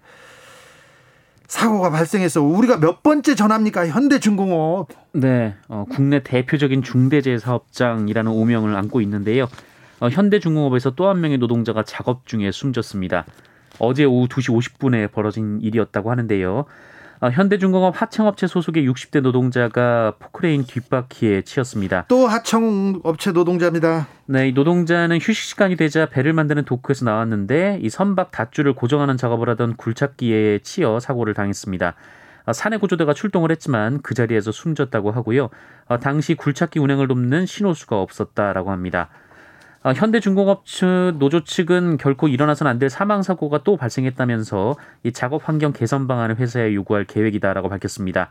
사고가 1.46 1.90
발생해서 1.90 2.42
우리가 2.42 2.78
몇 2.78 3.02
번째 3.02 3.34
전합니까? 3.34 3.88
현대중공업. 3.88 4.88
네, 5.12 5.54
어, 5.68 5.84
국내 5.90 6.22
대표적인 6.22 6.82
중대재해 6.82 7.38
사업장이라는 7.38 8.30
오명을 8.30 8.74
안고 8.76 9.00
있는데요. 9.02 9.48
어, 9.98 10.08
현대중공업에서 10.08 10.92
또 10.92 11.08
한 11.08 11.20
명의 11.20 11.38
노동자가 11.38 11.82
작업 11.82 12.26
중에 12.26 12.50
숨졌습니다. 12.50 13.26
어제 13.78 14.04
오후 14.04 14.28
2시 14.28 14.56
50분에 14.56 15.10
벌어진 15.12 15.60
일이었다고 15.60 16.10
하는데요. 16.10 16.64
어, 17.22 17.28
현대중공업 17.28 18.00
하청업체 18.00 18.46
소속의 18.46 18.88
60대 18.88 19.20
노동자가 19.20 20.14
포크레인 20.18 20.64
뒷바퀴에 20.64 21.42
치였습니다. 21.42 22.06
또 22.08 22.26
하청업체 22.26 23.32
노동자입니다. 23.32 24.06
네, 24.24 24.48
이 24.48 24.52
노동자는 24.52 25.18
휴식 25.18 25.44
시간이 25.44 25.76
되자 25.76 26.06
배를 26.06 26.32
만드는 26.32 26.64
도크에서 26.64 27.04
나왔는데 27.04 27.80
이 27.82 27.90
선박 27.90 28.30
닷줄을 28.30 28.72
고정하는 28.72 29.18
작업을 29.18 29.50
하던 29.50 29.76
굴착기에 29.76 30.60
치여 30.60 30.98
사고를 30.98 31.34
당했습니다. 31.34 31.94
어, 32.46 32.52
사내 32.54 32.78
구조대가 32.78 33.12
출동을 33.12 33.50
했지만 33.50 34.00
그 34.00 34.14
자리에서 34.14 34.50
숨졌다고 34.50 35.10
하고요. 35.10 35.50
어, 35.88 35.98
당시 35.98 36.34
굴착기 36.34 36.78
운행을 36.78 37.06
돕는 37.06 37.44
신호수가 37.44 38.00
없었다라고 38.00 38.70
합니다. 38.70 39.10
어, 39.82 39.92
현대중공업 39.92 40.66
측 40.66 41.14
노조 41.18 41.42
측은 41.42 41.96
결코 41.96 42.28
일어나선 42.28 42.68
안될 42.68 42.90
사망 42.90 43.22
사고가 43.22 43.62
또 43.64 43.78
발생했다면서 43.78 44.76
이 45.04 45.12
작업 45.12 45.48
환경 45.48 45.72
개선 45.72 46.06
방안을 46.06 46.36
회사에 46.36 46.74
요구할 46.74 47.04
계획이다라고 47.04 47.70
밝혔습니다. 47.70 48.28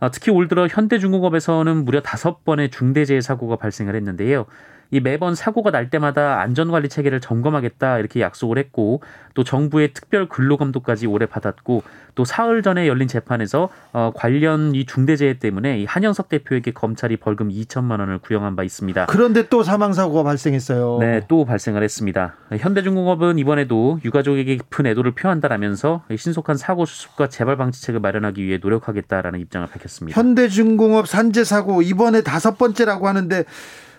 어, 0.00 0.10
특히 0.10 0.32
올 0.32 0.48
들어 0.48 0.66
현대중공업에서는 0.66 1.84
무려 1.84 2.02
다섯 2.02 2.44
번의 2.44 2.70
중대재해 2.70 3.20
사고가 3.20 3.54
발생을 3.54 3.94
했는데요. 3.94 4.46
이 4.92 5.00
매번 5.00 5.34
사고가 5.34 5.70
날 5.70 5.88
때마다 5.88 6.42
안전관리 6.42 6.90
체계를 6.90 7.20
점검하겠다 7.20 7.98
이렇게 7.98 8.20
약속을 8.20 8.58
했고 8.58 9.00
또 9.32 9.42
정부의 9.42 9.94
특별 9.94 10.28
근로감독까지 10.28 11.06
올해 11.06 11.24
받았고 11.24 11.82
또 12.14 12.26
사흘 12.26 12.62
전에 12.62 12.86
열린 12.86 13.08
재판에서 13.08 13.70
어, 13.94 14.12
관련 14.14 14.74
이 14.74 14.84
중대재해 14.84 15.38
때문에 15.38 15.80
이 15.80 15.86
한영석 15.86 16.28
대표에게 16.28 16.72
검찰이 16.72 17.16
벌금 17.16 17.48
2천만 17.48 18.00
원을 18.00 18.18
구형한 18.18 18.54
바 18.54 18.64
있습니다. 18.64 19.06
그런데 19.06 19.48
또 19.48 19.62
사망 19.62 19.94
사고가 19.94 20.24
발생했어요. 20.24 20.98
네, 21.00 21.22
또 21.26 21.46
발생을 21.46 21.82
했습니다. 21.82 22.34
현대중공업은 22.50 23.38
이번에도 23.38 23.98
유가족에게 24.04 24.56
깊은 24.56 24.84
애도를 24.84 25.12
표한다라면서 25.12 26.02
신속한 26.14 26.58
사고 26.58 26.84
수습과 26.84 27.30
재발 27.30 27.56
방지책을 27.56 27.98
마련하기 28.00 28.44
위해 28.44 28.58
노력하겠다라는 28.60 29.40
입장을 29.40 29.66
밝혔습니다. 29.68 30.20
현대중공업 30.20 31.08
산재 31.08 31.44
사고 31.44 31.80
이번에 31.80 32.20
다섯 32.20 32.58
번째라고 32.58 33.08
하는데 33.08 33.44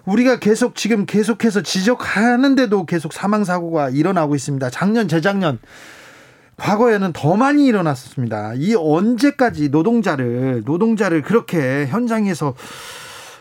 우리가 0.06 0.40
계속 0.40 0.76
지금 0.76 1.06
계속해서 1.06 1.62
지적하는데도 1.62 2.86
계속 2.86 3.14
사망 3.14 3.44
사고가 3.44 3.90
일어나고 3.90 4.36
있습니다. 4.36 4.70
작년 4.70 5.08
재작년 5.08 5.60
과거에는 6.58 7.14
더 7.14 7.36
많이 7.36 7.66
일어났었습니다. 7.66 8.54
이 8.56 8.76
언제까지 8.76 9.70
노동자를 9.70 10.64
노동자를 10.66 11.22
그렇게 11.22 11.88
현장에서 11.88 12.54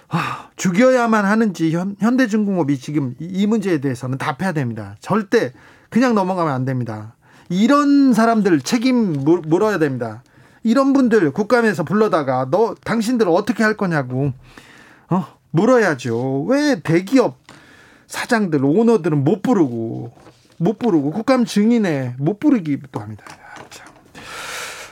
아, 0.09 0.51
죽여야만 0.57 1.25
하는지 1.25 1.75
현, 1.75 1.97
현대중공업이 1.99 2.79
지금 2.79 3.15
이 3.19 3.47
문제에 3.47 3.79
대해서는 3.79 4.19
답해야 4.19 4.53
됩니다. 4.53 4.95
절대 5.01 5.53
그냥 5.89 6.15
넘어가면 6.15 6.53
안 6.53 6.65
됩니다. 6.65 7.15
이런 7.49 8.13
사람들 8.13 8.61
책임 8.61 9.25
물어야 9.25 9.79
됩니다. 9.79 10.23
이런 10.63 10.93
분들 10.93 11.33
국감에서 11.33 11.83
불러다가 11.85 12.47
너 12.51 12.75
당신들 12.85 13.27
어떻게 13.29 13.63
할 13.63 13.77
거냐고 13.77 14.33
어 15.11 15.27
물어야죠. 15.53 16.45
왜 16.49 16.81
대기업 16.83 17.39
사장들, 18.07 18.65
오너들은 18.65 19.25
못 19.25 19.43
부르고, 19.43 20.13
못 20.59 20.79
부르고, 20.79 21.13
국감 21.13 21.45
증인에 21.45 22.15
못 22.19 22.41
부르기도 22.41 23.01
합니다. 23.01 23.25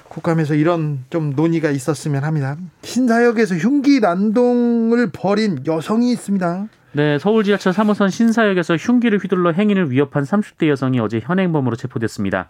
국감에서 0.08 0.54
이런 0.54 1.04
좀 1.08 1.30
논의가 1.36 1.70
있었으면 1.70 2.24
합니다. 2.24 2.56
신사역에서 2.82 3.56
흉기 3.56 4.00
난동을 4.00 5.10
벌인 5.12 5.64
여성이 5.66 6.12
있습니다. 6.12 6.66
네, 6.92 7.18
서울 7.20 7.44
지하철 7.44 7.72
3호선 7.72 8.10
신사역에서 8.10 8.76
흉기를 8.76 9.18
휘둘러 9.18 9.52
행인을 9.52 9.92
위협한 9.92 10.24
30대 10.24 10.68
여성이 10.68 10.98
어제 10.98 11.20
현행범으로 11.22 11.76
체포됐습니다. 11.76 12.48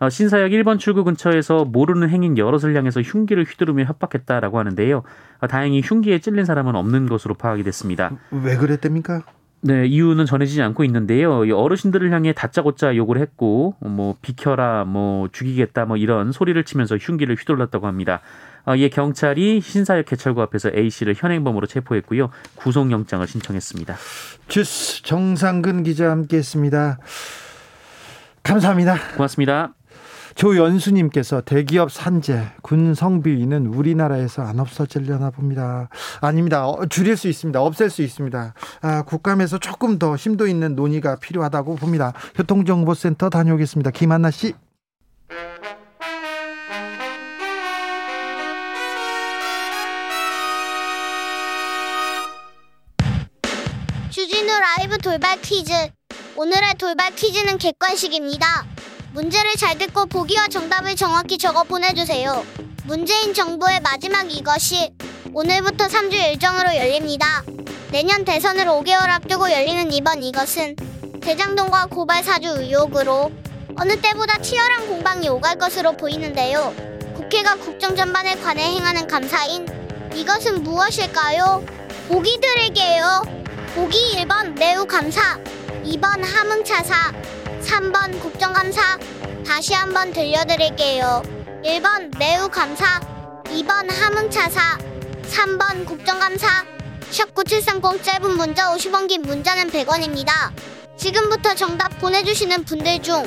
어, 0.00 0.08
신사역 0.08 0.50
1번 0.52 0.78
출구 0.78 1.04
근처에서 1.04 1.66
모르는 1.66 2.08
행인 2.08 2.38
여럿을 2.38 2.74
향해서 2.74 3.02
흉기를 3.02 3.44
휘두르며 3.44 3.84
협박했다라고 3.84 4.58
하는데요. 4.58 5.02
어, 5.40 5.46
다행히 5.46 5.82
흉기에 5.84 6.18
찔린 6.20 6.46
사람은 6.46 6.74
없는 6.74 7.06
것으로 7.06 7.34
파악이 7.34 7.62
됐습니다. 7.62 8.10
왜 8.30 8.56
그랬답니까? 8.56 9.22
네, 9.62 9.86
이유는 9.86 10.24
전해지지 10.24 10.62
않고 10.62 10.84
있는데요. 10.84 11.40
어르신들을 11.40 12.10
향해 12.12 12.32
다짜고짜 12.32 12.96
욕을 12.96 13.18
했고, 13.18 13.74
뭐, 13.80 14.16
비켜라, 14.22 14.84
뭐, 14.84 15.28
죽이겠다, 15.30 15.84
뭐, 15.84 15.98
이런 15.98 16.32
소리를 16.32 16.62
치면서 16.64 16.96
흉기를 16.96 17.36
휘둘렀다고 17.36 17.86
합니다. 17.86 18.22
어, 18.64 18.74
이에 18.74 18.88
경찰이 18.88 19.60
신사역 19.60 20.06
개찰구 20.06 20.40
앞에서 20.40 20.70
A씨를 20.74 21.14
현행범으로 21.14 21.66
체포했고요. 21.66 22.30
구속영장을 22.54 23.26
신청했습니다. 23.26 23.96
주스 24.48 25.02
정상근 25.02 25.82
기자 25.82 26.10
함께 26.10 26.38
했습니다. 26.38 26.98
감사합니다. 28.42 28.96
고맙습니다. 29.16 29.74
조연수님께서 30.34 31.42
대기업 31.42 31.90
산재, 31.90 32.52
군 32.62 32.94
성비위는 32.94 33.66
우리나라에서 33.66 34.42
안 34.42 34.60
없어지려나 34.60 35.30
봅니다. 35.30 35.88
아닙니다. 36.20 36.66
어, 36.68 36.86
줄일 36.86 37.16
수 37.16 37.28
있습니다. 37.28 37.60
없앨 37.60 37.90
수 37.90 38.02
있습니다. 38.02 38.54
아, 38.82 39.02
국감에서 39.02 39.58
조금 39.58 39.98
더 39.98 40.16
심도 40.16 40.46
있는 40.46 40.74
논의가 40.74 41.16
필요하다고 41.16 41.76
봅니다. 41.76 42.12
교통정보센터 42.34 43.30
다녀오겠습니다. 43.30 43.90
김한나 43.90 44.30
씨. 44.30 44.54
주진우 54.10 54.48
라이브 54.76 54.98
돌발 54.98 55.40
퀴즈. 55.40 55.72
오늘의 56.36 56.74
돌발 56.78 57.14
퀴즈는 57.14 57.58
객관식입니다. 57.58 58.46
문제를 59.12 59.54
잘 59.58 59.76
듣고 59.76 60.06
보기와 60.06 60.46
정답을 60.46 60.94
정확히 60.94 61.36
적어 61.36 61.64
보내주세요. 61.64 62.44
문재인 62.84 63.34
정부의 63.34 63.80
마지막 63.80 64.32
이것이 64.32 64.92
오늘부터 65.34 65.86
3주 65.86 66.12
일정으로 66.12 66.76
열립니다. 66.76 67.42
내년 67.90 68.24
대선을 68.24 68.66
5개월 68.66 69.08
앞두고 69.08 69.50
열리는 69.50 69.92
이번 69.92 70.22
이것은 70.22 70.76
대장동과 71.20 71.86
고발 71.86 72.22
사주 72.22 72.48
의혹으로 72.48 73.32
어느 73.76 74.00
때보다 74.00 74.38
치열한 74.38 74.86
공방이 74.86 75.28
오갈 75.28 75.58
것으로 75.58 75.96
보이는데요. 75.96 76.72
국회가 77.16 77.56
국정 77.56 77.96
전반에 77.96 78.36
관해 78.36 78.62
행하는 78.62 79.08
감사인 79.08 79.66
이것은 80.14 80.62
무엇일까요? 80.62 81.64
보기 82.08 82.40
드릴게요. 82.40 83.22
보기 83.74 83.98
1번 84.18 84.56
매우 84.58 84.86
감사, 84.86 85.38
2번 85.84 86.22
함흥차사, 86.22 87.12
3번 87.62 88.20
국정감사 88.20 88.98
다시 89.46 89.74
한번 89.74 90.12
들려드릴게요. 90.12 91.22
1번 91.64 92.16
매우 92.18 92.48
감사 92.48 93.00
2번 93.44 93.90
함흥차사 93.90 94.78
3번 95.30 95.84
국정감사 95.84 96.64
샵9730 97.10 98.02
짧은 98.02 98.36
문자 98.36 98.72
50원 98.74 99.08
긴 99.08 99.22
문자는 99.22 99.70
100원입니다. 99.70 100.52
지금부터 100.96 101.54
정답 101.54 101.98
보내주시는 101.98 102.64
분들 102.64 103.02
중 103.02 103.26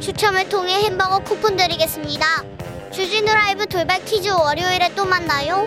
추첨을 0.00 0.48
통해 0.48 0.82
햄버거 0.84 1.18
쿠폰 1.18 1.56
드리겠습니다. 1.56 2.42
주진우 2.92 3.26
라이브 3.26 3.66
돌발 3.66 4.04
퀴즈 4.04 4.28
월요일에 4.28 4.92
또 4.94 5.04
만나요. 5.04 5.66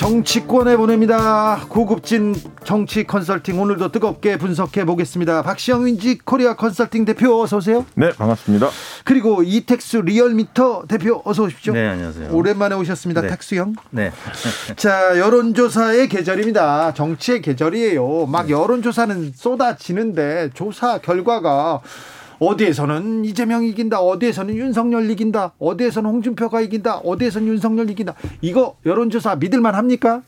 정치권에 0.00 0.78
보냅니다. 0.78 1.60
고급진 1.68 2.34
정치 2.64 3.04
컨설팅 3.04 3.60
오늘도 3.60 3.92
뜨겁게 3.92 4.38
분석해 4.38 4.86
보겠습니다. 4.86 5.42
박시영 5.42 5.84
윈지 5.84 6.20
코리아 6.24 6.56
컨설팅 6.56 7.04
대표 7.04 7.38
어서 7.38 7.58
오세요. 7.58 7.84
네, 7.96 8.08
반갑습니다. 8.08 8.70
그리고 9.04 9.42
이택수 9.42 10.00
리얼미터 10.00 10.84
대표 10.88 11.20
어서 11.26 11.42
오십시오. 11.42 11.74
네, 11.74 11.86
안녕하세요. 11.86 12.30
오랜만에 12.32 12.76
오셨습니다. 12.76 13.20
네. 13.20 13.28
택수 13.28 13.56
형. 13.56 13.74
네. 13.90 14.10
자, 14.76 15.18
여론조사의 15.18 16.08
계절입니다. 16.08 16.94
정치의 16.94 17.42
계절이에요. 17.42 18.24
막 18.24 18.48
여론조사는 18.48 19.32
쏟아지는데 19.36 20.48
조사 20.54 20.96
결과가 20.96 21.82
어디에서는 22.40 23.24
이재명 23.26 23.64
이긴다, 23.64 24.00
어디에서는 24.00 24.56
윤석열 24.56 25.10
이긴다, 25.10 25.52
어디에서는 25.58 26.10
홍준표가 26.10 26.62
이긴다, 26.62 26.96
어디에서는 26.98 27.46
윤석열 27.46 27.90
이긴다. 27.90 28.14
이거 28.40 28.76
여론조사 28.86 29.36
믿을만 29.36 29.74
합니까? 29.74 30.22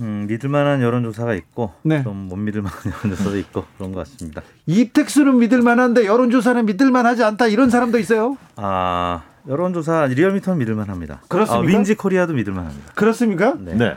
음, 0.00 0.26
믿을 0.28 0.50
만한 0.50 0.82
여론조사가 0.82 1.34
있고 1.34 1.72
네. 1.82 2.02
좀못 2.02 2.38
믿을 2.38 2.62
만한 2.62 2.78
여론조사도 3.04 3.38
있고 3.38 3.64
그런 3.78 3.92
것 3.92 4.00
같습니다. 4.00 4.42
이택수는 4.66 5.38
믿을만한데 5.38 6.04
여론조사는 6.04 6.66
믿을만하지 6.66 7.22
않다 7.22 7.46
이런 7.46 7.70
사람도 7.70 7.98
있어요. 7.98 8.36
아, 8.56 9.22
여론조사 9.48 10.06
리얼미터는 10.06 10.58
믿을 10.58 10.74
만합니다. 10.74 11.22
그렇습니까? 11.28 11.72
아, 11.72 11.78
윈지 11.78 11.94
코리아도 11.94 12.34
믿을 12.34 12.52
만합니다. 12.52 12.92
그렇습니까? 12.94 13.54
네. 13.58 13.74
네. 13.74 13.96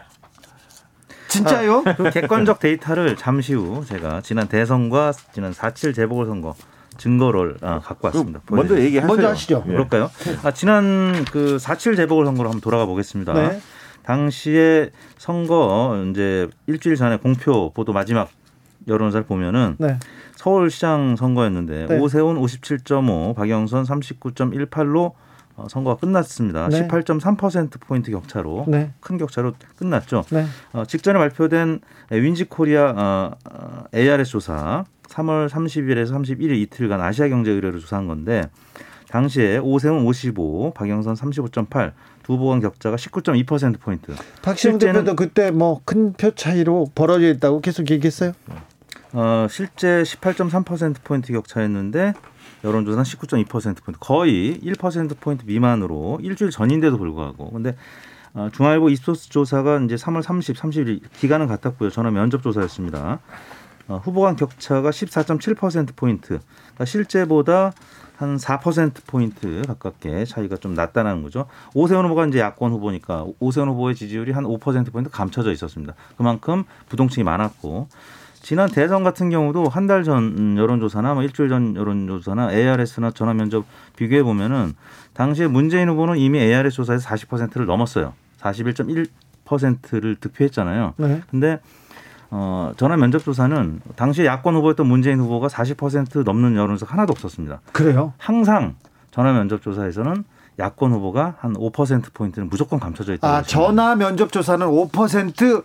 진짜요? 1.27 1.83
그 1.83 2.09
객관적 2.11 2.59
데이터를 2.59 3.15
잠시 3.15 3.53
후 3.53 3.83
제가 3.85 4.21
지난 4.21 4.47
대선과 4.47 5.13
지난 5.33 5.51
4.7 5.51 5.93
재보궐선거 5.93 6.55
증거를 6.99 7.57
아, 7.61 7.79
갖고 7.79 8.07
왔습니다. 8.07 8.41
그 8.45 8.53
먼저. 8.53 8.77
얘기하세요. 8.79 9.07
먼저 9.07 9.29
하시죠. 9.29 9.63
예. 9.65 9.71
그럴까요? 9.71 10.11
아, 10.43 10.51
지난 10.51 11.25
그 11.31 11.57
4.7 11.57 11.95
재보궐선거로 11.95 12.49
한번 12.49 12.61
돌아가 12.61 12.85
보겠습니다. 12.85 13.33
네. 13.33 13.59
당시에 14.03 14.91
선거 15.17 16.03
이제 16.11 16.47
일주일 16.67 16.95
전에 16.95 17.17
공표 17.17 17.71
보도 17.73 17.93
마지막 17.93 18.29
여론조사를 18.87 19.25
보면은 19.25 19.75
네. 19.79 19.97
서울시장 20.35 21.15
선거였는데 21.15 21.87
네. 21.87 21.99
오세훈 21.99 22.39
57.5, 22.39 23.35
박영선 23.35 23.83
39.18로 23.83 25.13
어, 25.55 25.67
선거가 25.69 25.97
끝났습니다. 25.97 26.69
네. 26.69 26.87
18.3% 26.87 27.81
포인트 27.81 28.11
격차로 28.11 28.65
네. 28.67 28.91
큰 29.01 29.17
격차로 29.17 29.53
끝났죠. 29.77 30.23
네. 30.31 30.45
어, 30.71 30.85
직전에 30.85 31.19
발표된 31.19 31.81
윈지코리아 32.11 32.93
어, 32.95 33.31
어, 33.51 33.83
ARS 33.93 34.31
조사 34.31 34.85
3월 35.09 35.49
30일에서 35.49 36.11
31일 36.13 36.51
이틀간 36.61 37.01
아시아 37.01 37.27
경제 37.27 37.51
의뢰로 37.51 37.79
조사한 37.79 38.07
건데 38.07 38.49
당시에 39.09 39.57
오세훈 39.57 40.05
55, 40.05 40.73
박영선 40.75 41.15
35.8, 41.15 41.93
두 42.21 42.33
후보 42.33 42.49
간 42.49 42.59
격차가 42.59 42.95
19.2% 42.95 43.79
포인트. 43.79 44.13
박시영 44.43 44.77
대표도 44.77 45.15
그때 45.15 45.49
뭐 45.49 45.81
큰 45.83 46.13
표 46.13 46.29
차이로 46.31 46.91
벌어져 46.93 47.27
있다고 47.29 47.59
계속 47.61 47.89
얘기했어요. 47.89 48.33
어, 49.13 49.47
실제 49.49 50.03
18.3% 50.03 50.97
포인트 51.03 51.33
격차였는데 51.33 52.13
여론조사는 52.63 53.03
19.2% 53.03 53.47
포인트, 53.49 53.99
거의 53.99 54.59
1% 54.63 55.19
포인트 55.19 55.43
미만으로 55.45 56.19
일주일 56.21 56.51
전인데도 56.51 56.99
불구하고 56.99 57.49
근데 57.49 57.75
어, 58.35 58.49
중앙일보 58.53 58.89
입소스 58.91 59.29
조사가 59.29 59.79
이제 59.85 59.95
3월 59.95 60.21
30, 60.21 60.55
31일 60.55 60.99
기간은 61.13 61.47
같았고요. 61.47 61.89
전화 61.89 62.11
면접 62.11 62.43
조사였습니다. 62.43 63.19
어, 63.89 63.99
후보 64.03 64.21
간 64.21 64.35
격차가 64.35 64.91
14.7% 64.91 65.95
포인트, 65.95 66.39
그러니까 66.39 66.85
실제보다 66.85 67.73
한 68.17 68.35
4% 68.37 69.05
포인트 69.07 69.61
가깝게 69.65 70.25
차이가 70.25 70.57
좀 70.57 70.73
났다는 70.73 71.23
거죠. 71.23 71.45
오세훈 71.73 72.05
후보가 72.05 72.27
이제 72.27 72.39
야권 72.39 72.71
후보니까 72.71 73.25
오세훈 73.39 73.69
후보의 73.69 73.95
지지율이 73.95 74.31
한 74.33 74.43
5% 74.43 74.91
포인트 74.91 75.09
감춰져 75.09 75.51
있었습니다. 75.53 75.93
그만큼 76.17 76.65
부동층이 76.89 77.23
많았고 77.23 77.87
지난 78.41 78.69
대선 78.69 79.03
같은 79.03 79.29
경우도 79.29 79.67
한 79.69 79.87
달 79.87 80.03
전 80.03 80.57
여론조사나 80.57 81.13
뭐 81.13 81.23
일주일 81.23 81.49
전 81.49 81.75
여론조사나 81.75 82.51
ARS나 82.53 83.11
전화 83.11 83.33
면접 83.33 83.65
비교해 83.95 84.21
보면은 84.23 84.73
당시에 85.13 85.47
문재인 85.47 85.89
후보는 85.89 86.17
이미 86.17 86.39
ARS 86.39 86.71
조사에서 86.75 87.07
40%를 87.09 87.65
넘었어요. 87.65 88.13
41.1%를 88.41 90.15
득표했잖아요. 90.15 90.93
네. 90.97 91.21
근데 91.29 91.59
어, 92.31 92.71
전화 92.77 92.95
면접 92.97 93.23
조사는 93.23 93.81
당시에 93.95 94.25
야권 94.25 94.55
후보였던 94.55 94.85
문재인 94.87 95.19
후보가 95.19 95.47
40% 95.47 96.23
넘는 96.23 96.55
여론조사가 96.55 96.93
하나도 96.93 97.11
없었습니다. 97.11 97.61
그래요. 97.71 98.13
항상 98.17 98.75
전화 99.11 99.33
면접 99.33 99.61
조사에서는 99.61 100.23
야권 100.59 100.91
후보가 100.91 101.35
한 101.39 101.53
5% 101.53 102.13
포인트는 102.13 102.49
무조건 102.49 102.79
감춰져 102.79 103.13
있다고 103.13 103.33
아, 103.33 103.41
전화 103.43 103.95
면접 103.95 104.31
조사는 104.31 104.67
5% 104.67 105.63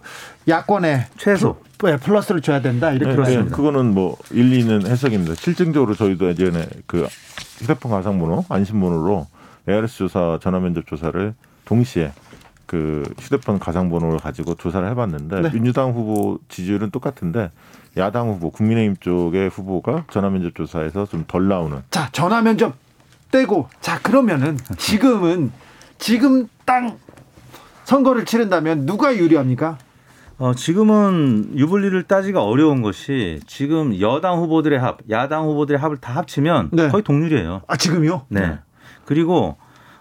야권에 0.49 1.09
최소 1.19 1.57
플- 1.79 1.91
네, 1.91 1.97
플러스를 1.97 2.41
줘야 2.41 2.63
된다. 2.63 2.93
이렇게 2.93 3.11
네, 3.11 3.17
말씀. 3.17 3.45
네, 3.47 3.51
그거는 3.51 3.93
뭐 3.93 4.17
일리 4.31 4.61
있는 4.61 4.87
해석입니다. 4.87 5.35
실증적으로 5.35 5.95
저희도 5.95 6.29
예전에 6.29 6.67
그 6.87 7.07
휴대폰 7.59 7.91
가상번호, 7.91 8.45
안심번호로 8.49 9.27
ARS 9.69 9.97
조사, 9.99 10.39
전화 10.41 10.61
면접 10.61 10.87
조사를 10.87 11.35
동시에 11.65 12.13
그 12.67 13.03
휴대폰 13.19 13.59
가상번호를 13.59 14.19
가지고 14.19 14.55
조사를 14.55 14.89
해봤는데 14.91 15.41
네. 15.43 15.51
민주당 15.51 15.93
후보 15.93 16.39
지지율은 16.49 16.91
똑같은데 16.91 17.51
야당 17.97 18.29
후보, 18.29 18.51
국민의힘 18.51 18.97
쪽의 18.97 19.51
후보가 19.51 20.07
전화면접 20.11 20.55
조사에서 20.55 21.07
좀 21.07 21.25
덜 21.27 21.49
나오는. 21.49 21.79
자, 21.91 22.09
전화 22.13 22.43
면접 22.43 22.75
떼고 23.31 23.69
자, 23.81 24.01
그러면은 24.01 24.59
지금은 24.79 25.53
지금 25.99 26.49
땅 26.65 26.99
선거를 27.85 28.25
치른다면 28.25 28.87
누가 28.87 29.15
유리합니까? 29.15 29.79
어, 30.39 30.53
지금은 30.55 31.53
유불리를 31.57 32.03
따지기가 32.05 32.43
어려운 32.43 32.83
것이 32.83 33.41
지금 33.47 33.99
여당 34.01 34.39
후보들의 34.39 34.79
합, 34.79 34.99
야당 35.11 35.45
후보들의 35.45 35.79
합을 35.79 35.99
다 35.99 36.15
합치면 36.17 36.71
네. 36.73 36.89
거의 36.89 37.05
동률이에요. 37.05 37.63
아, 37.69 37.77
지금요? 37.77 38.27
네. 38.29 38.59
그리고 39.05 39.57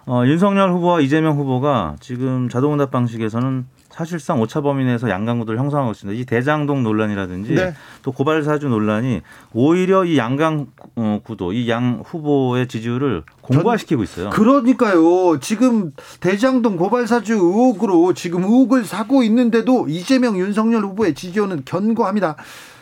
어, 0.06 0.22
윤석열 0.26 0.70
후보와 0.72 1.00
이재명 1.00 1.36
후보가 1.38 1.96
지금 2.00 2.48
자동응답 2.48 2.90
방식에서는 2.90 3.66
사실상 3.88 4.40
오차 4.40 4.60
범위 4.60 4.84
내에서 4.84 5.08
양강구도를 5.08 5.58
형성하고 5.58 5.92
있습니다. 5.92 6.20
이 6.20 6.24
대장동 6.24 6.82
논란이라든지 6.82 7.54
네. 7.54 7.74
또 8.02 8.10
고발 8.10 8.42
사주 8.42 8.68
논란이 8.68 9.22
오히려 9.52 10.04
이 10.04 10.18
양강 10.18 10.66
어, 10.96 11.20
구도, 11.22 11.52
이 11.52 11.68
양 11.68 12.02
후보의 12.04 12.66
지지율을 12.66 13.22
공고화시키고 13.40 14.02
있어요. 14.02 14.30
그러니까요. 14.30 15.38
지금 15.40 15.92
대장동 16.20 16.76
고발 16.76 17.06
사주 17.06 17.34
의혹으로 17.34 18.12
지금 18.14 18.42
의혹을 18.42 18.84
사고 18.84 19.22
있는데도 19.22 19.86
이재명 19.88 20.38
윤석열 20.38 20.82
후보의 20.82 21.14
지지율은 21.14 21.62
견고합니다. 21.64 22.34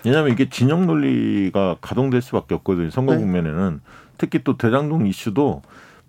왜냐하면 0.05 0.33
이게 0.33 0.49
진영 0.49 0.87
논리가 0.87 1.77
가동될 1.83 2.23
수밖에 2.23 2.55
없거든요. 2.57 2.91
선거 2.91 3.13
네. 3.15 3.21
국면에는 3.21 3.81
특히 4.19 4.43
또 4.43 4.57
대장동 4.57 5.07
이슈도 5.07 5.63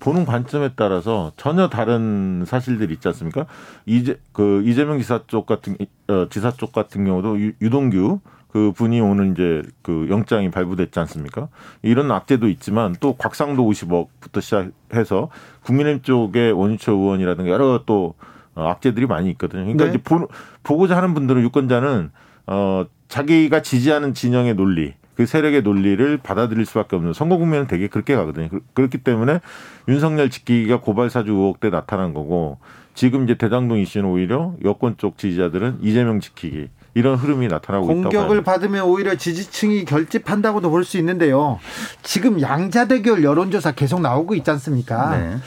보는 0.04 0.26
관점에 0.26 0.72
따라서 0.76 1.32
전혀 1.38 1.70
다른 1.70 2.44
사실들이 2.46 2.94
있지 2.96 3.08
않습니까? 3.08 3.46
이제 3.86 4.20
그 4.34 4.62
이재명 4.66 5.00
지사 5.00 5.22
쪽 5.28 5.46
같은 5.46 5.78
어, 6.10 6.28
지사 6.30 6.52
쪽 6.52 6.74
같은 6.74 7.06
경우도 7.06 7.40
유, 7.40 7.54
유동규 7.62 8.20
그 8.50 8.74
분이 8.76 9.00
오늘 9.00 9.32
이제 9.32 9.64
그 9.82 10.08
영장이 10.10 10.52
발부됐지 10.52 11.00
않습니까? 11.00 11.48
이런 11.84 12.12
악재도 12.12 12.50
있지만 12.50 12.94
또 13.00 13.14
곽상도 13.14 13.64
50억부터 13.64 14.42
시작해서 14.42 15.30
국민의힘 15.64 16.02
쪽의 16.02 16.52
원유철 16.52 16.94
의원이라든가 16.96 17.50
여러 17.50 17.84
또 17.86 18.16
어, 18.56 18.68
악재들이 18.68 19.08
많이 19.08 19.30
있거든요. 19.32 19.62
그러니까 19.62 19.86
네. 19.86 19.90
이제 19.92 19.98
보, 20.04 20.28
보고자 20.64 20.98
하는 20.98 21.14
분들은 21.14 21.42
유권자는 21.44 22.12
어 22.48 22.86
자기가 23.08 23.62
지지하는 23.62 24.14
진영의 24.14 24.56
논리 24.56 24.96
그 25.16 25.26
세력의 25.26 25.62
논리를 25.62 26.18
받아들일 26.18 26.66
수밖에 26.66 26.96
없는 26.96 27.14
선거 27.14 27.38
국면은 27.38 27.68
되게 27.68 27.88
그렇게 27.88 28.16
가거든요. 28.16 28.50
그- 28.50 28.62
그렇기 28.74 29.00
때문에 29.00 29.40
윤석열 29.88 30.30
지키기가 30.30 30.80
고발 30.82 31.10
사주 31.10 31.32
의혹 31.32 31.60
때 31.60 31.70
나타난 31.70 32.14
거고 32.14 32.58
지금 32.96 33.24
이제 33.24 33.36
대장동 33.36 33.78
이슈는 33.80 34.08
오히려 34.10 34.54
여권 34.64 34.98
쪽 34.98 35.18
지지자들은 35.18 35.80
이재명 35.82 36.20
지키기 36.20 36.70
이런 36.96 37.16
흐름이 37.16 37.48
나타나고 37.48 37.86
있다고 37.86 38.02
공격을 38.04 38.28
합니다. 38.38 38.52
받으면 38.52 38.86
오히려 38.86 39.16
지지층이 39.16 39.86
결집한다고도 39.86 40.70
볼 40.70 40.84
수 40.84 40.98
있는데요. 41.00 41.60
지금 42.04 42.40
양자 42.42 42.88
대결 42.88 43.24
여론조사 43.24 43.72
계속 43.72 44.00
나오고 44.02 44.36
있지 44.36 44.50
않습니까? 44.52 45.18
네. 45.18 45.38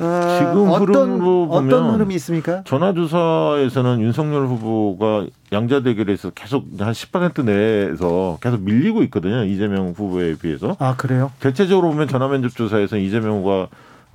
어, 0.00 0.36
지금 0.38 0.68
어떤 0.70 1.12
흐름으로 1.12 1.44
어떤 1.50 1.68
보면 1.68 1.94
흐름이 1.94 2.14
있습니까? 2.16 2.62
전화 2.64 2.92
조사에서는 2.92 4.00
윤석열 4.00 4.46
후보가 4.46 5.26
양자 5.52 5.82
대결에서 5.82 6.30
계속 6.30 6.66
한 6.78 6.92
10% 6.92 7.44
내에서 7.44 8.38
계속 8.40 8.60
밀리고 8.62 9.02
있거든요. 9.04 9.44
이재명 9.44 9.94
후보에 9.96 10.34
비해서. 10.36 10.76
아 10.80 10.96
그래요? 10.96 11.30
대체적으로 11.40 11.90
보면 11.90 12.08
전화 12.08 12.26
면접 12.28 12.54
조사에서 12.56 12.96
이재명 12.96 13.38
후보가 13.38 13.54
어, 13.54 13.68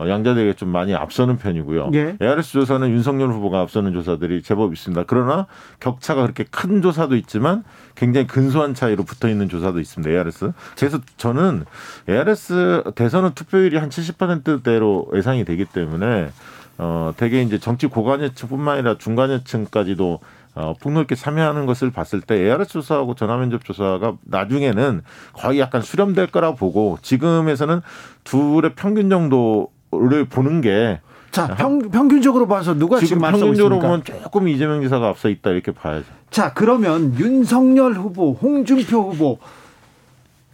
양자대게 0.08 0.54
좀 0.54 0.70
많이 0.70 0.96
앞서는 0.96 1.38
편이고요. 1.38 1.92
예. 1.94 2.18
ARS 2.22 2.54
조사는 2.54 2.90
윤석열 2.90 3.30
후보가 3.32 3.60
앞서는 3.62 3.94
조사들이 3.94 4.44
제법 4.44 4.74
있습니다. 4.74 5.04
그러나 5.08 5.48
격차가 5.80 6.22
그렇게 6.22 6.46
큰 6.50 6.82
조사도 6.82 7.16
있지만 7.18 7.64
굉장히 7.96 8.28
근소한 8.28 8.74
차이로 8.74 9.04
붙어 9.04 9.28
있는 9.28 9.50
조사도 9.50 9.80
있습니다. 9.80 10.10
ARS. 10.10 10.54
그래서 10.78 11.00
저는 11.18 11.66
ARS 12.08 12.84
대선은 12.96 13.32
투표율이 13.34 13.78
한 13.78 13.90
70%대로 13.90 15.08
예상이 15.14 15.44
되기 15.44 15.66
때문에 15.66 16.30
어 16.78 17.14
대개 17.18 17.42
이제 17.42 17.58
정치 17.58 17.88
고관여층뿐만 17.88 18.76
아니라 18.76 18.98
중간여층까지도 18.98 20.20
어, 20.56 20.74
폭넓게 20.82 21.16
참여하는 21.16 21.66
것을 21.66 21.92
봤을 21.92 22.22
때 22.22 22.36
ARS 22.36 22.74
조사하고 22.74 23.16
전화면접 23.16 23.64
조사가 23.64 24.18
나중에는 24.24 25.02
거의 25.34 25.60
약간 25.60 25.82
수렴될 25.82 26.28
거라 26.28 26.54
보고 26.54 26.98
지금에서는 27.02 27.82
둘의 28.24 28.74
평균 28.76 29.10
정도 29.10 29.70
를 29.92 30.26
보는 30.26 30.62
게 30.62 31.00
자, 31.32 31.48
평, 31.56 31.80
평균적으로 31.80 32.48
봐서 32.48 32.74
누가 32.74 33.00
지금, 33.00 33.20
지금 33.20 33.32
평균적으로? 33.32 33.80
보면 33.80 34.04
조금 34.04 34.48
이재명 34.48 34.82
지사가 34.82 35.10
앞서 35.10 35.30
있다 35.30 35.52
이렇게 35.52 35.72
봐야죠. 35.72 36.06
자, 36.30 36.54
그러면 36.54 37.18
윤석열 37.20 37.94
후보, 37.94 38.34
홍준표 38.34 39.12
후보 39.12 39.40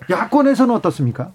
야권에서는 0.10 0.74
어떻습니까? 0.76 1.32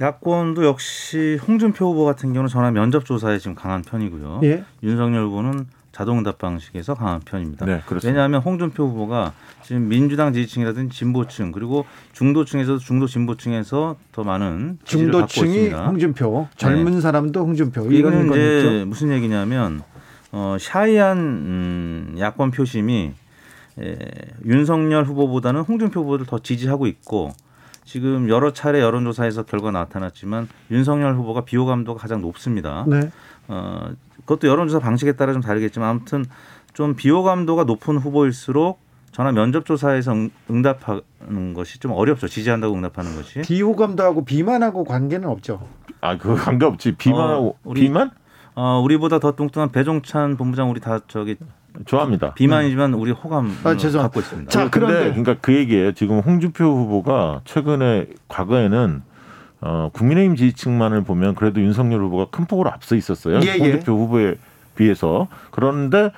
야권도 0.00 0.64
역시 0.64 1.38
홍준표 1.46 1.86
후보 1.86 2.04
같은 2.04 2.32
경우는 2.32 2.48
전화 2.48 2.70
면접 2.70 3.04
조사에 3.04 3.38
지금 3.38 3.54
강한 3.54 3.82
편이고요. 3.82 4.40
예. 4.44 4.64
윤석열 4.82 5.24
후보는 5.24 5.66
자동응답 5.98 6.38
방식에서 6.38 6.94
강한 6.94 7.18
편입니다. 7.18 7.66
네, 7.66 7.82
그렇습니다. 7.84 8.08
왜냐하면 8.08 8.40
홍준표 8.40 8.86
후보가 8.86 9.32
지금 9.64 9.88
민주당 9.88 10.32
지지층이라든지 10.32 10.96
진보층 10.96 11.50
그리고 11.50 11.86
중도층에서도 12.12 12.78
중도 12.78 13.08
진보층에서 13.08 13.96
더 14.12 14.22
많은 14.22 14.78
중도층이 14.84 15.50
있습니다. 15.50 15.76
네. 15.76 15.86
홍준표, 15.86 16.46
젊은 16.56 17.00
사람도 17.00 17.40
홍준표 17.40 17.90
이거는 17.90 18.28
건 18.28 18.38
이제 18.38 18.58
있죠. 18.58 18.86
무슨 18.86 19.10
얘기냐면 19.10 19.82
어, 20.30 20.56
샤이한 20.60 21.18
음, 21.18 22.16
야권 22.16 22.52
표심이 22.52 23.14
에, 23.80 23.98
윤석열 24.44 25.02
후보보다는 25.04 25.62
홍준표 25.62 26.02
후보를 26.02 26.26
더 26.26 26.38
지지하고 26.38 26.86
있고 26.86 27.32
지금 27.84 28.28
여러 28.28 28.52
차례 28.52 28.80
여론조사에서 28.80 29.42
결과 29.46 29.72
나타났지만 29.72 30.48
윤석열 30.70 31.16
후보가 31.16 31.40
비호감도가 31.40 32.00
가장 32.00 32.20
높습니다. 32.20 32.84
네. 32.86 33.10
어, 33.48 33.88
그것도 34.28 34.46
여론조사 34.46 34.78
방식에 34.78 35.12
따라 35.12 35.32
좀 35.32 35.40
다르겠지만 35.40 35.88
아무튼 35.88 36.24
좀 36.74 36.94
비호감도가 36.94 37.64
높은 37.64 37.96
후보일수록 37.96 38.78
전화 39.10 39.32
면접 39.32 39.64
조사에서 39.64 40.12
응- 40.12 40.30
응답하는 40.50 41.54
것이 41.54 41.80
좀 41.80 41.92
어렵죠. 41.92 42.28
지지한다고 42.28 42.74
응답하는 42.76 43.16
것이. 43.16 43.40
비호감도하고 43.40 44.26
비만하고 44.26 44.84
관계는 44.84 45.26
없죠. 45.28 45.66
아, 46.02 46.18
그거 46.18 46.34
관계 46.34 46.66
없지. 46.66 46.92
비만하고 46.96 47.48
어, 47.48 47.54
우리- 47.64 47.80
비만? 47.80 48.10
어, 48.54 48.80
우리보다 48.84 49.18
더 49.18 49.34
뚱뚱한 49.34 49.72
배종찬 49.72 50.36
본부장 50.36 50.70
우리 50.70 50.78
다 50.80 51.00
저기 51.08 51.36
좋아합니다. 51.86 52.34
비만이지만 52.34 52.92
우리 52.94 53.12
호감 53.12 53.50
아. 53.64 53.74
갖고 53.74 54.20
있습니다. 54.20 54.50
자, 54.50 54.64
자, 54.64 54.70
근데 54.70 54.86
그런데- 54.86 55.08
그러니까 55.10 55.36
그 55.40 55.54
얘기예요. 55.54 55.92
지금 55.92 56.18
홍준표 56.20 56.64
후보가 56.64 57.40
최근에 57.46 58.08
과거에는 58.28 59.02
어, 59.60 59.90
국민의힘 59.92 60.36
지지층만을 60.36 61.02
보면 61.02 61.34
그래도 61.34 61.60
윤석열 61.60 62.02
후보가 62.02 62.26
큰 62.30 62.46
폭으로 62.46 62.70
앞서 62.70 62.94
있었어요. 62.94 63.40
예, 63.42 63.46
예. 63.46 63.58
홍준표 63.58 63.92
후보에 63.92 64.36
비해서. 64.76 65.28
그런데 65.50 66.12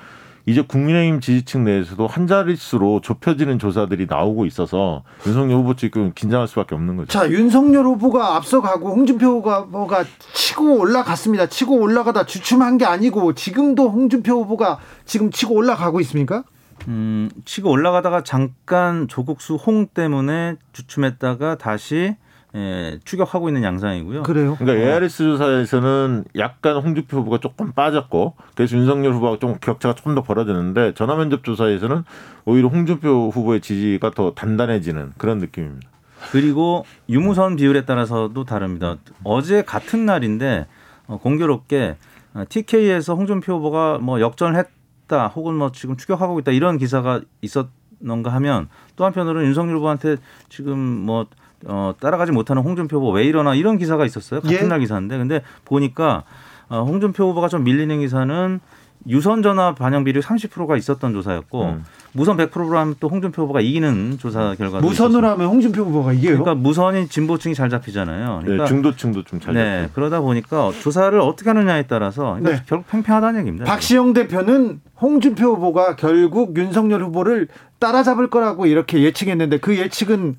이제 0.45 0.61
국민의힘 0.61 1.21
지지층 1.21 1.63
내에서도 1.63 2.07
한 2.07 2.27
자릿수로 2.27 3.01
좁혀지는 3.01 3.59
조사들이 3.59 4.07
나오고 4.09 4.45
있어서 4.45 5.03
윤석열 5.25 5.57
후보 5.57 5.75
지금 5.75 6.11
긴장할 6.15 6.47
수밖에 6.47 6.75
없는 6.75 6.97
거죠. 6.97 7.09
자, 7.09 7.29
윤석열 7.29 7.85
후보가 7.85 8.35
앞서가고 8.37 8.89
홍준표 8.89 9.27
후보가 9.27 10.03
치고 10.33 10.79
올라갔습니다. 10.79 11.47
치고 11.47 11.79
올라가다 11.79 12.25
주춤한 12.25 12.77
게 12.77 12.85
아니고 12.85 13.33
지금도 13.33 13.89
홍준표 13.89 14.43
후보가 14.43 14.79
지금 15.05 15.29
치고 15.29 15.53
올라가고 15.53 15.99
있습니까? 16.01 16.43
음, 16.87 17.29
치고 17.45 17.69
올라가다가 17.69 18.23
잠깐 18.23 19.07
조국수 19.07 19.55
홍 19.55 19.85
때문에 19.85 20.55
주춤했다가 20.73 21.59
다시 21.59 22.15
예, 22.53 22.99
추격하고 23.05 23.47
있는 23.47 23.63
양상이고요. 23.63 24.23
그래요. 24.23 24.57
그러니까 24.59 24.85
ARS 24.85 25.17
조사에서는 25.23 26.25
약간 26.37 26.75
홍준표 26.77 27.19
후보가 27.19 27.39
조금 27.39 27.71
빠졌고 27.71 28.35
그래서 28.55 28.75
윤석열 28.75 29.13
후보가 29.13 29.39
좀 29.39 29.55
격차가 29.61 29.95
조금 29.95 30.15
더 30.15 30.21
벌어지는데 30.21 30.93
전화면접 30.93 31.45
조사에서는 31.45 32.03
오히려 32.43 32.67
홍준표 32.67 33.29
후보의 33.29 33.61
지지가 33.61 34.11
더 34.11 34.33
단단해지는 34.33 35.13
그런 35.17 35.37
느낌입니다. 35.37 35.89
그리고 36.31 36.85
유무선 37.09 37.55
비율에 37.55 37.85
따라서도 37.85 38.43
다릅니다. 38.43 38.97
어제 39.23 39.63
같은 39.63 40.05
날인데 40.05 40.67
어, 41.07 41.17
공교롭게 41.17 41.95
어, 42.33 42.43
TK에서 42.47 43.15
홍준표 43.15 43.53
후보가 43.53 43.99
뭐 43.99 44.19
역전을 44.19 44.57
했다 44.57 45.27
혹은 45.27 45.55
뭐 45.55 45.71
지금 45.71 45.95
추격하고 45.95 46.39
있다 46.39 46.51
이런 46.51 46.77
기사가 46.77 47.21
있었는가 47.41 48.29
하면 48.33 48.67
또 48.97 49.05
한편으로는 49.05 49.47
윤석열 49.47 49.77
후보한테 49.77 50.17
지금 50.49 50.77
뭐 50.77 51.27
어, 51.65 51.93
따라가지 51.99 52.31
못하는 52.31 52.61
홍준표 52.61 52.97
후보 52.97 53.11
왜 53.11 53.23
이러나 53.25 53.55
이런 53.55 53.77
기사가 53.77 54.05
있었어요. 54.05 54.41
같은 54.41 54.55
예. 54.55 54.61
날 54.63 54.79
기사인데 54.79 55.17
근데 55.17 55.41
보니까 55.65 56.23
어, 56.69 56.83
홍준표 56.83 57.29
후보가 57.29 57.47
좀 57.47 57.63
밀리는 57.63 57.99
기사는 57.99 58.59
유선 59.07 59.41
전화 59.41 59.73
반영 59.73 60.03
비율 60.03 60.19
30%가 60.19 60.77
있었던 60.77 61.13
조사였고 61.13 61.63
음. 61.63 61.83
무선 62.13 62.37
100%로 62.37 62.77
하면 62.77 62.95
또 62.99 63.07
홍준표 63.07 63.43
후보가 63.43 63.61
이기는 63.61 64.17
조사 64.19 64.53
결과도 64.55 64.85
무선으로 64.85 65.19
있었습니다. 65.19 65.31
하면 65.31 65.47
홍준표 65.47 65.83
후보가 65.83 66.13
이겨요. 66.13 66.37
그러니까 66.39 66.55
무선이 66.55 67.07
진보층이 67.07 67.55
잘 67.55 67.69
잡히잖아요. 67.69 68.41
그러니까 68.43 68.65
네, 68.65 68.69
중도층도 68.69 69.23
좀잘 69.23 69.53
네, 69.53 69.81
잡고. 69.83 69.93
그러다 69.95 70.19
보니까 70.21 70.71
조사를 70.81 71.19
어떻게 71.19 71.49
하느냐에 71.49 71.83
따라서 71.83 72.35
그러니까 72.35 72.51
네. 72.51 72.63
결국 72.67 72.87
팽팽하다는 72.89 73.39
얘기입니다. 73.39 73.65
박시영 73.65 74.13
대표는 74.13 74.81
홍준표 75.01 75.55
후보가 75.55 75.95
결국 75.95 76.57
윤석열 76.57 77.03
후보를 77.03 77.47
따라잡을 77.79 78.29
거라고 78.29 78.65
이렇게 78.65 79.01
예측했는데 79.01 79.57
그 79.57 79.77
예측은 79.77 80.35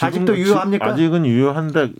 아직도 0.00 0.36
유효합니까? 0.38 0.86
아직은 0.86 1.26
유효한데 1.26 1.92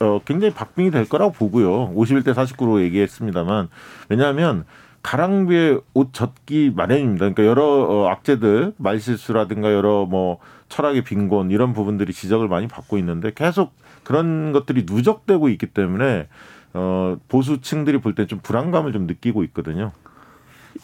어, 0.00 0.20
굉장히 0.24 0.54
박빙이 0.54 0.90
될 0.90 1.08
거라고 1.08 1.32
보고요. 1.32 1.92
51대 1.94 2.32
49로 2.34 2.80
얘기했습니다만 2.82 3.68
왜냐하면 4.08 4.64
가랑비에 5.02 5.78
옷 5.94 6.12
젖기 6.12 6.72
마련입니다. 6.76 7.20
그러니까 7.30 7.44
여러 7.46 7.64
어, 7.64 8.08
악재들 8.08 8.74
말실수라든가 8.76 9.72
여러 9.72 10.04
뭐 10.04 10.38
철학의 10.68 11.02
빈곤 11.04 11.50
이런 11.50 11.72
부분들이 11.72 12.12
지적을 12.12 12.48
많이 12.48 12.68
받고 12.68 12.98
있는데 12.98 13.32
계속 13.34 13.72
그런 14.04 14.52
것들이 14.52 14.84
누적되고 14.88 15.48
있기 15.48 15.66
때문에 15.66 16.28
어, 16.74 17.16
보수층들이 17.28 17.98
볼 17.98 18.14
때 18.14 18.26
좀 18.26 18.38
불안감을 18.42 18.92
좀 18.92 19.06
느끼고 19.06 19.42
있거든요. 19.44 19.92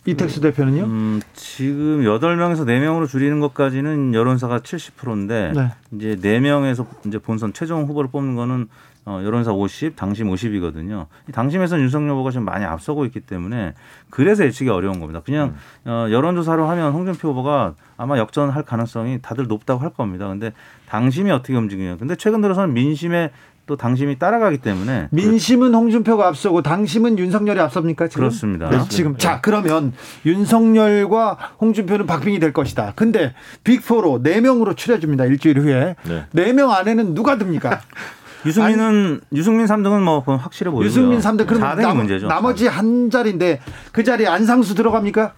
이택수 0.07 0.40
대표는요? 0.40 0.85
음, 0.85 1.20
지금 1.35 2.03
8명에서 2.03 2.64
4명으로 2.64 3.09
줄이는 3.09 3.40
것까지는 3.40 4.14
여론사가 4.14 4.61
70%인데 4.61 5.53
네. 5.55 5.72
이제 5.92 6.16
4명에서 6.16 6.87
이제 7.07 7.18
본선 7.18 7.53
최종 7.53 7.85
후보를 7.85 8.11
뽑는 8.11 8.37
거는 8.37 8.68
어, 9.09 9.20
여론사 9.22 9.53
50, 9.53 9.94
당심 9.94 10.29
50이거든요. 10.31 11.07
이 11.29 11.33
당심에서는 11.33 11.83
윤석열 11.85 12.11
후보가 12.11 12.33
지금 12.33 12.44
많이 12.44 12.64
앞서고 12.64 13.05
있기 13.05 13.20
때문에 13.20 13.75
그래서 14.11 14.44
예측이 14.44 14.68
어려운 14.68 14.99
겁니다. 14.99 15.22
그냥 15.25 15.55
어, 15.85 16.09
여론조사로 16.11 16.68
하면 16.68 16.92
홍준표 16.92 17.29
후보가 17.29 17.75
아마 17.96 18.18
역전할 18.18 18.64
가능성이 18.64 19.20
다들 19.22 19.46
높다고 19.46 19.81
할 19.81 19.90
겁니다. 19.90 20.27
근데 20.27 20.53
당심이 20.88 21.31
어떻게 21.31 21.55
움직이냐. 21.55 21.99
근데 21.99 22.16
최근 22.16 22.40
들어서는 22.40 22.75
민심에 22.75 23.31
또 23.66 23.76
당심이 23.76 24.16
따라가기 24.18 24.59
때문에 24.59 25.09
민심은 25.11 25.74
홍준표가 25.74 26.29
앞서고 26.29 26.62
당심은 26.62 27.18
윤석열이 27.18 27.59
앞섭니까 27.61 28.07
지금? 28.07 28.20
그렇습니다. 28.20 28.70
네, 28.70 28.79
지금 28.88 29.16
자 29.18 29.40
그러면 29.40 29.92
윤석열과 30.24 31.55
홍준표는 31.61 32.07
박빙이 32.07 32.38
될 32.38 32.52
것이다. 32.52 32.92
근데 32.94 33.35
빅4로 33.64 34.22
4명으로 34.24 34.76
추려집니다. 34.76 35.24
일주일 35.24 35.59
후에 35.59 35.96
네. 36.05 36.26
4명 36.33 36.70
안에는 36.70 37.14
누가 37.14 37.38
듭니까? 37.38 37.81
유승민은 38.46 39.22
유승민 39.35 39.66
3등은 39.66 40.02
뭐 40.02 40.20
확실해 40.20 40.70
보이고요. 40.70 40.87
유승민 40.87 41.18
3등 41.18 41.48
그러면 41.48 41.76
4등이 41.76 41.83
남, 41.83 41.96
문제죠. 41.96 42.29
나머지 42.29 42.68
한 42.68 43.11
자리인데 43.11 43.61
그 43.90 44.05
자리에 44.05 44.29
안상수 44.29 44.76
들어갑니까? 44.76 45.33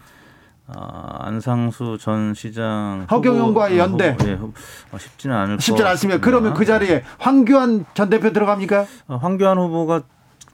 아, 0.70 1.26
안상수 1.26 1.96
전 1.98 2.34
시장 2.34 3.06
허경영과의 3.10 3.78
후보, 3.78 3.82
연대. 3.82 4.10
후보, 4.10 4.28
예, 4.28 4.34
후- 4.34 4.52
어, 4.92 4.98
쉽지는 4.98 5.34
않을 5.34 5.60
쉽지 5.60 5.82
것 5.82 5.88
않습니다. 5.88 6.20
그러면 6.20 6.52
그 6.52 6.64
자리에 6.66 7.04
황교안 7.18 7.86
전 7.94 8.10
대표 8.10 8.32
들어갑니까? 8.32 8.84
어, 9.08 9.16
황교안 9.16 9.56
후보가 9.56 10.02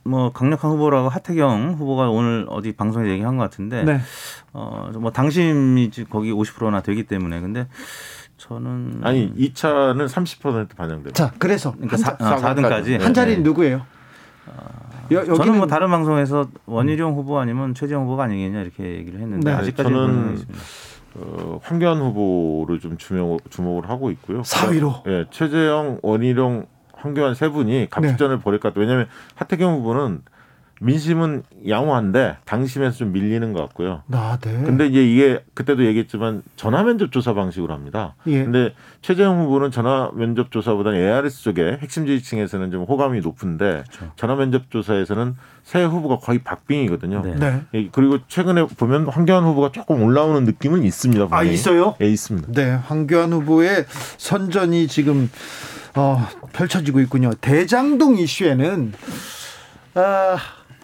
뭐 0.05 0.33
강력한 0.33 0.71
후보라고 0.71 1.09
하태경 1.09 1.75
후보가 1.79 2.11
오늘 2.11 2.47
어디 2.49 2.73
방송에 2.73 3.11
얘기한 3.11 3.37
것 3.37 3.43
같은데 3.45 3.83
네. 3.85 4.01
어, 4.53 4.91
뭐 4.95 5.11
당심이 5.11 5.91
지- 5.91 6.05
거기 6.05 6.31
50%나 6.31 6.81
되기 6.83 7.05
때문에 7.05 7.41
근데 7.41 7.67
저는 8.37 9.01
아니 9.03 9.33
2차는 9.35 10.07
30% 10.09 10.77
반영돼요. 10.77 11.13
자 11.15 11.33
그래서 11.39 11.73
그러니까 11.73 11.97
한, 11.97 11.99
사, 11.99 12.17
사- 12.39 12.49
아, 12.49 12.55
4등까지 12.55 13.01
한 13.01 13.15
자리는 13.15 13.43
누구예요? 13.43 13.85
여, 15.11 15.25
저는 15.25 15.39
여기는 15.39 15.59
뭐 15.59 15.67
다른 15.67 15.91
방송에서 15.91 16.49
원희룡 16.67 17.15
후보 17.15 17.39
아니면 17.39 17.75
최재형 17.75 18.05
후보가 18.05 18.25
아니겠냐 18.25 18.61
이렇게 18.63 18.85
얘기를 18.85 19.21
했는데 19.21 19.51
네. 19.51 19.57
아직까지 19.57 19.89
저는 19.89 20.07
는 20.07 20.33
있습니다. 20.35 20.59
어, 21.17 21.61
황교안 21.63 21.99
후보를 21.99 22.81
좀 22.81 22.97
주목, 22.99 23.49
주목을 23.51 23.89
하고 23.89 24.11
있고요. 24.11 24.43
4위로. 24.43 25.07
예, 25.07 25.27
최재형, 25.31 26.01
원희룡, 26.03 26.67
황교안 26.93 27.35
세 27.35 27.49
분이 27.49 27.89
갑작전을 27.91 28.41
벌일 28.41 28.59
것 28.61 28.69
같아요. 28.69 28.83
왜냐하면 28.83 29.09
하태경 29.35 29.75
후보는 29.75 30.23
민심은 30.81 31.45
양호한데 31.69 32.39
당심에서 32.45 32.97
좀 32.97 33.13
밀리는 33.13 33.53
것 33.53 33.61
같고요. 33.63 34.03
아, 34.13 34.39
네. 34.41 34.53
근데 34.65 34.87
이제 34.87 35.05
이게 35.05 35.45
그때도 35.55 35.85
얘기했지만 35.87 36.43
전화 36.57 36.83
면접 36.83 37.13
조사 37.13 37.33
방식으로 37.33 37.73
합니다. 37.73 38.15
예. 38.27 38.43
근데 38.45 38.75
최재형 39.01 39.41
후보는 39.43 39.71
전화 39.71 40.11
면접 40.15 40.51
조사보다는 40.51 40.99
ARS 40.99 41.43
쪽에 41.43 41.79
핵심 41.81 42.07
지지층에서는 42.07 42.71
좀 42.71 42.83
호감이 42.85 43.21
높은데 43.21 43.85
그렇죠. 43.91 44.13
전화 44.17 44.35
면접 44.35 44.71
조사에서는 44.71 45.37
새 45.63 45.85
후보가 45.85 46.19
거의 46.19 46.41
박빙이거든요. 46.41 47.23
네. 47.25 47.35
네. 47.37 47.63
예, 47.75 47.89
그리고 47.91 48.19
최근에 48.29 48.67
보면 48.67 49.07
황교안 49.07 49.45
후보가 49.45 49.73
조금 49.73 50.03
올라오는 50.03 50.45
느낌은 50.45 50.83
있습니다. 50.83 51.25
아, 51.25 51.29
분명히. 51.29 51.55
있어요? 51.55 51.95
예, 52.03 52.09
있습니다. 52.09 52.49
네, 52.53 52.73
황교안 52.73 53.33
후보의 53.33 53.87
선전이 54.19 54.89
지금 54.89 55.31
어, 55.95 56.27
펼쳐지고 56.53 57.01
있군요. 57.01 57.33
대장동 57.41 58.19
이슈에는 58.19 58.93
아, 59.95 60.37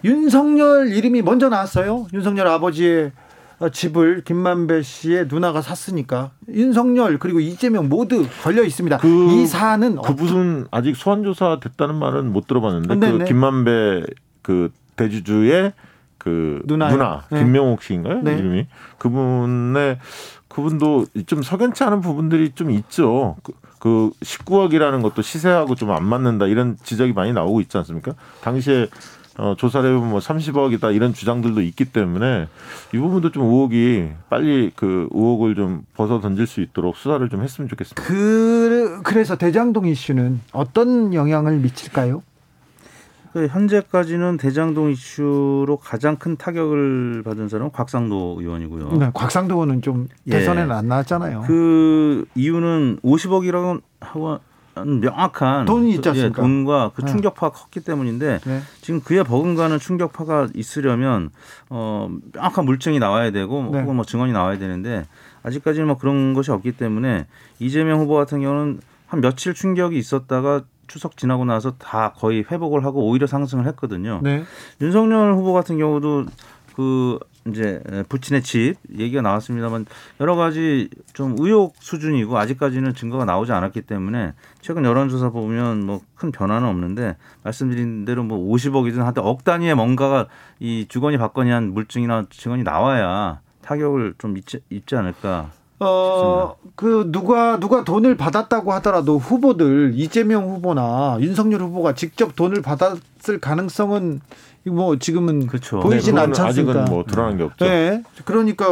윤석열 0.03 0.91
이름이 0.91 1.21
먼저 1.21 1.49
나왔어요. 1.49 2.07
윤석열 2.13 2.47
아버지의 2.47 3.11
어, 3.59 3.69
집을 3.69 4.23
김만배 4.23 4.81
씨의 4.81 5.27
누나가 5.27 5.61
샀으니까 5.61 6.31
윤석열 6.49 7.19
그리고 7.19 7.39
이재명 7.39 7.89
모두 7.89 8.25
걸려 8.41 8.63
있습니다. 8.63 8.97
그- 8.97 9.31
이 9.33 9.45
사안은 9.45 9.97
그 10.01 10.11
무슨 10.13 10.65
아직 10.71 10.95
소환 10.95 11.23
조사 11.23 11.59
됐다는 11.59 11.95
말은 11.95 12.33
못 12.33 12.47
들어봤는데 12.47 12.95
네네. 12.95 13.17
그 13.19 13.25
김만배 13.25 14.03
그 14.41 14.71
대주주의 14.95 15.73
그 16.17 16.61
누나요. 16.65 16.91
누나 16.91 17.23
네. 17.31 17.39
김명옥 17.39 17.83
씨인가요 17.83 18.21
네. 18.23 18.33
이름이 18.37 18.67
그분의 18.97 19.99
그분도 20.47 21.05
좀 21.27 21.43
석연치 21.43 21.83
않은 21.83 22.01
부분들이 22.01 22.51
좀 22.53 22.71
있죠. 22.71 23.37
그, 23.43 23.53
그 23.79 24.09
19억이라는 24.21 25.01
것도 25.03 25.21
시세하고 25.21 25.75
좀 25.75 25.91
안 25.91 26.03
맞는다 26.03 26.47
이런 26.47 26.77
지적이 26.83 27.13
많이 27.13 27.31
나오고 27.31 27.61
있지 27.61 27.77
않습니까? 27.77 28.13
당시에 28.41 28.87
어, 29.37 29.55
조사를 29.57 29.89
해보면 29.89 30.09
뭐 30.09 30.19
30억이다 30.19 30.93
이런 30.93 31.13
주장들도 31.13 31.61
있기 31.61 31.85
때문에 31.85 32.47
이 32.93 32.97
부분도 32.97 33.31
좀 33.31 33.43
의혹이 33.43 34.09
빨리 34.29 34.71
그 34.75 35.07
의혹을 35.11 35.55
좀 35.55 35.83
벗어 35.95 36.19
던질 36.19 36.47
수 36.47 36.61
있도록 36.61 36.95
수사를 36.95 37.27
좀 37.29 37.41
했으면 37.41 37.69
좋겠습니다. 37.69 38.03
그 38.03 39.01
그래서 39.03 39.37
대장동 39.37 39.87
이슈는 39.87 40.41
어떤 40.51 41.13
영향을 41.13 41.57
미칠까요? 41.59 42.23
그 43.33 43.47
현재까지는 43.47 44.35
대장동 44.35 44.91
이슈로 44.91 45.79
가장 45.81 46.17
큰 46.17 46.35
타격을 46.35 47.23
받은 47.23 47.47
사람은 47.47 47.71
곽상도 47.71 48.35
의원이고요. 48.39 48.97
네, 48.97 49.11
곽상도 49.13 49.55
의원은 49.55 49.81
좀 49.81 50.09
예. 50.27 50.31
대선에는 50.31 50.71
안 50.71 50.89
나왔잖아요. 50.89 51.45
그 51.47 52.25
이유는 52.35 52.99
50억이라고 53.03 53.81
하고 54.01 54.39
명확한 54.75 55.65
돈이 55.65 55.91
있지 55.95 56.01
예, 56.05 56.09
않습니까? 56.09 56.41
돈과 56.41 56.91
그 56.95 57.01
네. 57.01 57.11
충격파가 57.11 57.51
컸기 57.51 57.81
때문인데 57.81 58.39
네. 58.43 58.61
지금 58.81 59.01
그에 59.01 59.23
버금가는 59.23 59.77
충격파가 59.79 60.49
있으려면 60.53 61.29
어 61.69 62.09
명확한 62.33 62.65
물증이 62.65 62.99
나와야 62.99 63.31
되고 63.31 63.69
네. 63.71 63.81
혹은 63.81 63.95
뭐 63.95 64.05
증언이 64.05 64.31
나와야 64.31 64.57
되는데 64.57 65.05
아직까지는 65.43 65.87
뭐 65.87 65.97
그런 65.97 66.33
것이 66.33 66.51
없기 66.51 66.73
때문에 66.73 67.27
이재명 67.59 67.99
후보 67.99 68.15
같은 68.15 68.41
경우는 68.41 68.79
한 69.07 69.21
며칠 69.21 69.53
충격이 69.53 69.97
있었다가 69.97 70.61
추석 70.87 71.17
지나고 71.17 71.45
나서 71.45 71.71
다 71.77 72.13
거의 72.17 72.43
회복을 72.49 72.83
하고 72.83 73.07
오히려 73.07 73.27
상승을 73.27 73.65
했거든요. 73.67 74.19
네. 74.23 74.43
윤석열 74.81 75.33
후보 75.33 75.53
같은 75.53 75.77
경우도 75.77 76.25
그 76.75 77.19
이제 77.47 77.81
부친의 78.09 78.43
집 78.43 78.75
얘기가 78.97 79.21
나왔습니다만 79.21 79.85
여러 80.19 80.35
가지 80.35 80.89
좀 81.13 81.35
의혹 81.39 81.75
수준이고 81.79 82.37
아직까지는 82.37 82.93
증거가 82.93 83.25
나오지 83.25 83.51
않았기 83.51 83.81
때문에 83.81 84.33
최근 84.61 84.85
여론조사 84.85 85.29
보면 85.29 85.85
뭐 85.85 86.01
큰 86.21 86.31
변화는 86.31 86.67
없는데 86.67 87.17
말씀드린 87.41 88.05
대로 88.05 88.23
뭐 88.23 88.37
50억이든 88.37 88.97
하여튼 88.97 89.23
억 89.23 89.43
단위의 89.43 89.73
뭔가가 89.73 90.27
이 90.59 90.85
주거니 90.87 91.17
받거니 91.17 91.49
한 91.49 91.73
물증이나 91.73 92.27
증언이 92.29 92.61
나와야 92.61 93.41
타격을 93.63 94.13
좀 94.19 94.37
입지, 94.37 94.59
입지 94.69 94.95
않을까. 94.95 95.49
어, 95.79 96.55
그 96.75 97.09
누가 97.11 97.59
누가 97.59 97.83
돈을 97.83 98.15
받았다고 98.17 98.71
하더라도 98.73 99.17
후보들 99.17 99.93
이재명 99.95 100.47
후보나 100.47 101.17
윤석열 101.21 101.61
후보가 101.61 101.95
직접 101.95 102.35
돈을 102.35 102.61
받았을 102.61 103.39
가능성은 103.41 104.21
뭐 104.65 104.97
지금은 104.97 105.47
그렇죠. 105.47 105.79
보이진 105.79 106.15
네, 106.15 106.21
않습니까? 106.21 106.49
아직은 106.49 106.85
뭐 106.85 107.03
드러난 107.03 107.37
게 107.37 107.43
없죠. 107.43 107.65
네. 107.65 108.03
그러니까 108.25 108.65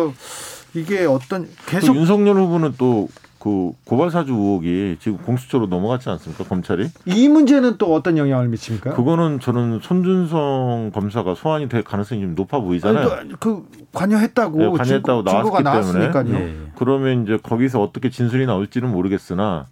이게 0.73 1.05
어떤 1.05 1.45
또 1.45 1.51
계속 1.65 1.95
윤석열 1.95 2.35
후보는 2.37 2.75
또그 2.77 3.71
고발 3.85 4.11
사주 4.11 4.33
의혹이 4.33 4.97
지금 4.99 5.17
공수처로 5.17 5.65
넘어갔지 5.65 6.09
않습니까? 6.09 6.43
검찰이? 6.43 6.89
이 7.05 7.27
문제는 7.27 7.77
또 7.79 7.93
어떤 7.95 8.19
영향을 8.19 8.49
미칩니까? 8.49 8.93
그거는 8.93 9.39
저는 9.39 9.79
손준성 9.81 10.91
검사가 10.93 11.33
소환이 11.33 11.69
될 11.69 11.83
가능성이 11.83 12.21
좀 12.21 12.35
높아 12.35 12.59
보이잖아요. 12.59 13.09
아니, 13.09 13.33
그 13.39 13.65
관여했다고 13.91 14.57
네, 14.59 14.69
관여했다고 14.69 15.23
증거, 15.23 15.61
나왔기 15.61 16.13
때문에. 16.13 16.39
예. 16.39 16.57
그러면 16.75 17.23
이제 17.23 17.39
거기서 17.41 17.81
어떻게 17.81 18.11
진술이 18.11 18.45
나올지는 18.45 18.91
모르겠으나 18.91 19.65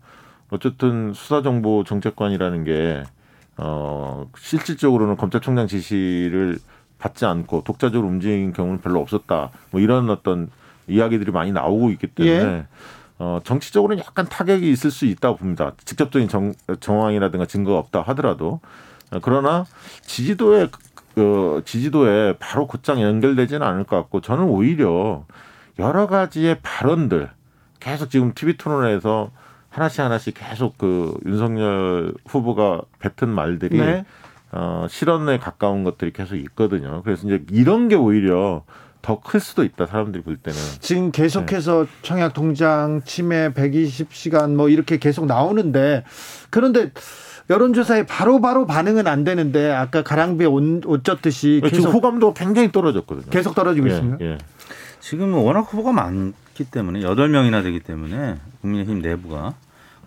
어쨌든 0.49 1.13
수사정보 1.13 1.83
정책관이라는 1.85 2.63
게 2.63 3.03
어, 3.57 4.29
실질적으로는 4.37 5.17
검찰총장 5.17 5.67
지시를 5.67 6.59
받지 6.99 7.25
않고 7.25 7.63
독자적으로 7.63 8.07
움직인 8.07 8.53
경우는 8.53 8.81
별로 8.81 8.99
없었다. 8.99 9.51
뭐 9.71 9.81
이런 9.81 10.09
어떤 10.09 10.49
이야기들이 10.87 11.31
많이 11.31 11.51
나오고 11.51 11.89
있기 11.91 12.07
때문에 12.07 12.35
예. 12.35 12.65
어, 13.19 13.39
정치적으로는 13.43 14.03
약간 14.03 14.25
타격이 14.27 14.69
있을 14.71 14.91
수 14.91 15.05
있다고 15.05 15.37
봅니다. 15.37 15.73
직접적인 15.85 16.27
정, 16.27 16.53
정황이라든가 16.79 17.45
증거가 17.45 17.79
없다 17.79 18.01
하더라도 18.01 18.59
어, 19.11 19.19
그러나 19.21 19.65
지지도에 20.01 20.69
그 21.15 21.63
지지도에 21.65 22.37
바로 22.37 22.67
곧장 22.67 23.01
연결되지는 23.01 23.65
않을 23.65 23.85
것 23.85 23.95
같고 23.95 24.21
저는 24.21 24.43
오히려 24.43 25.25
여러 25.79 26.07
가지의 26.07 26.59
발언들 26.61 27.29
계속 27.79 28.09
지금 28.09 28.33
TV 28.33 28.57
토론에서 28.57 29.31
하나씩 29.77 29.99
하나씩 29.99 30.33
계속 30.35 30.75
그 30.79 31.13
윤석열 31.25 32.15
후보가 32.27 32.81
뱉은 32.97 33.31
말들이 33.31 33.77
네. 33.77 34.05
어, 34.51 34.87
실언에 34.89 35.37
가까운 35.37 35.83
것들이 35.83 36.11
계속 36.11 36.35
있거든요. 36.37 37.03
그래서 37.03 37.27
이제 37.27 37.43
이런 37.51 37.87
게 37.87 37.95
오히려 37.95 38.63
더 39.03 39.21
클 39.21 39.39
수도 39.39 39.63
있다 39.63 39.85
사람들이 39.85 40.23
볼 40.23 40.35
때는. 40.35 40.59
지금 40.79 41.11
계속해서 41.11 41.85
네. 41.85 41.89
청약 42.01 42.33
통장 42.33 43.01
침해 43.05 43.53
120시간 43.53 44.55
뭐 44.55 44.67
이렇게 44.67 44.97
계속 44.97 45.27
나오는데 45.27 46.03
그런데 46.49 46.91
여론조사에 47.49 48.07
바로바로 48.07 48.65
반응은 48.65 49.05
안 49.05 49.23
되는데 49.23 49.71
아까 49.71 50.01
가랑비에 50.01 50.47
옷, 50.47 50.85
옷 50.87 51.03
젖듯이 51.03 51.61
지금 51.63 51.69
계속 51.69 51.93
호감도가 51.93 52.33
굉장히 52.33 52.71
떨어졌거든요. 52.71 53.29
계속 53.29 53.53
떨어지고 53.53 53.87
예, 53.87 53.91
있습니다. 53.91 54.25
예. 54.25 54.37
지금은 54.99 55.35
워낙 55.35 55.61
후보가 55.61 55.93
많기 55.93 56.65
때문에 56.69 57.03
여덟 57.03 57.29
명이나 57.29 57.61
되기 57.61 57.79
때문에 57.79 58.37
국민의힘 58.61 59.01
내부가 59.01 59.53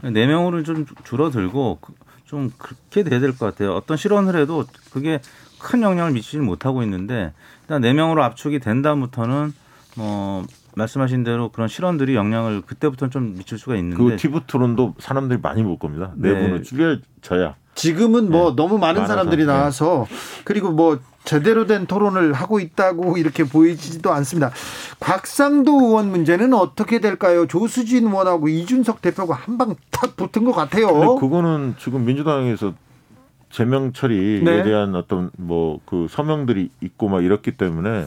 네 0.02 0.26
명으로 0.26 0.62
좀 0.62 0.86
줄어들고 1.04 1.78
그- 1.80 1.92
좀 2.26 2.50
그렇게 2.58 3.02
돼야 3.02 3.18
될 3.20 3.32
것 3.36 3.46
같아요. 3.46 3.74
어떤 3.74 3.96
실언을 3.96 4.36
해도 4.36 4.64
그게 4.92 5.20
큰 5.58 5.82
영향을 5.82 6.12
미치지 6.12 6.38
못하고 6.38 6.82
있는데 6.84 7.32
일단 7.62 7.82
네 7.82 7.92
명으로 7.92 8.22
압축이 8.22 8.60
된 8.60 8.82
다음부터는 8.82 9.52
뭐 9.96 10.44
말씀하신 10.76 11.24
대로 11.24 11.48
그런 11.50 11.66
실언들이 11.68 12.14
영향을 12.14 12.62
그때부터는 12.62 13.10
좀 13.10 13.34
미칠 13.36 13.58
수가 13.58 13.74
있는데 13.76 13.96
그 13.96 14.16
TV 14.16 14.42
토론도 14.46 14.94
사람들이 15.00 15.40
많이 15.42 15.62
볼 15.64 15.78
겁니다. 15.78 16.12
네. 16.16 16.32
내부는 16.32 16.62
줄여져야. 16.62 17.56
지금은 17.80 18.30
뭐 18.30 18.54
너무 18.54 18.78
많은 18.78 19.02
많아서, 19.02 19.06
사람들이 19.14 19.46
네. 19.46 19.52
나와서 19.52 20.06
그리고 20.44 20.70
뭐 20.70 20.98
제대로 21.24 21.66
된 21.66 21.86
토론을 21.86 22.32
하고 22.32 22.60
있다고 22.60 23.16
이렇게 23.18 23.44
보이지도 23.44 24.12
않습니다. 24.12 24.50
곽상도 25.00 25.80
의원 25.80 26.10
문제는 26.10 26.54
어떻게 26.54 26.98
될까요? 27.00 27.46
조수진 27.46 28.06
의원하고 28.06 28.48
이준석 28.48 29.00
대표가 29.02 29.34
한 29.34 29.58
방 29.58 29.74
탁 29.90 30.16
붙은 30.16 30.44
것 30.44 30.52
같아요. 30.52 31.16
그거는 31.16 31.74
지금 31.78 32.04
민주당에서 32.06 32.72
제명 33.50 33.92
처리에 33.92 34.40
네. 34.40 34.62
대한 34.62 34.94
어떤 34.94 35.30
뭐 35.36 35.78
그 35.84 36.06
서명들이 36.08 36.70
있고 36.80 37.08
막 37.08 37.22
이렇기 37.24 37.52
때문에 37.56 38.06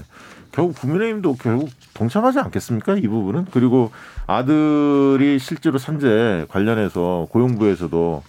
결국 0.52 0.76
국민의힘도 0.80 1.36
결국 1.36 1.70
동참하지 1.94 2.40
않겠습니까? 2.40 2.96
이 2.98 3.08
부분은 3.08 3.48
그리고 3.52 3.92
아들이 4.26 5.38
실제로 5.40 5.78
산재 5.78 6.46
관련해서 6.50 7.28
고용부에서도 7.32 8.24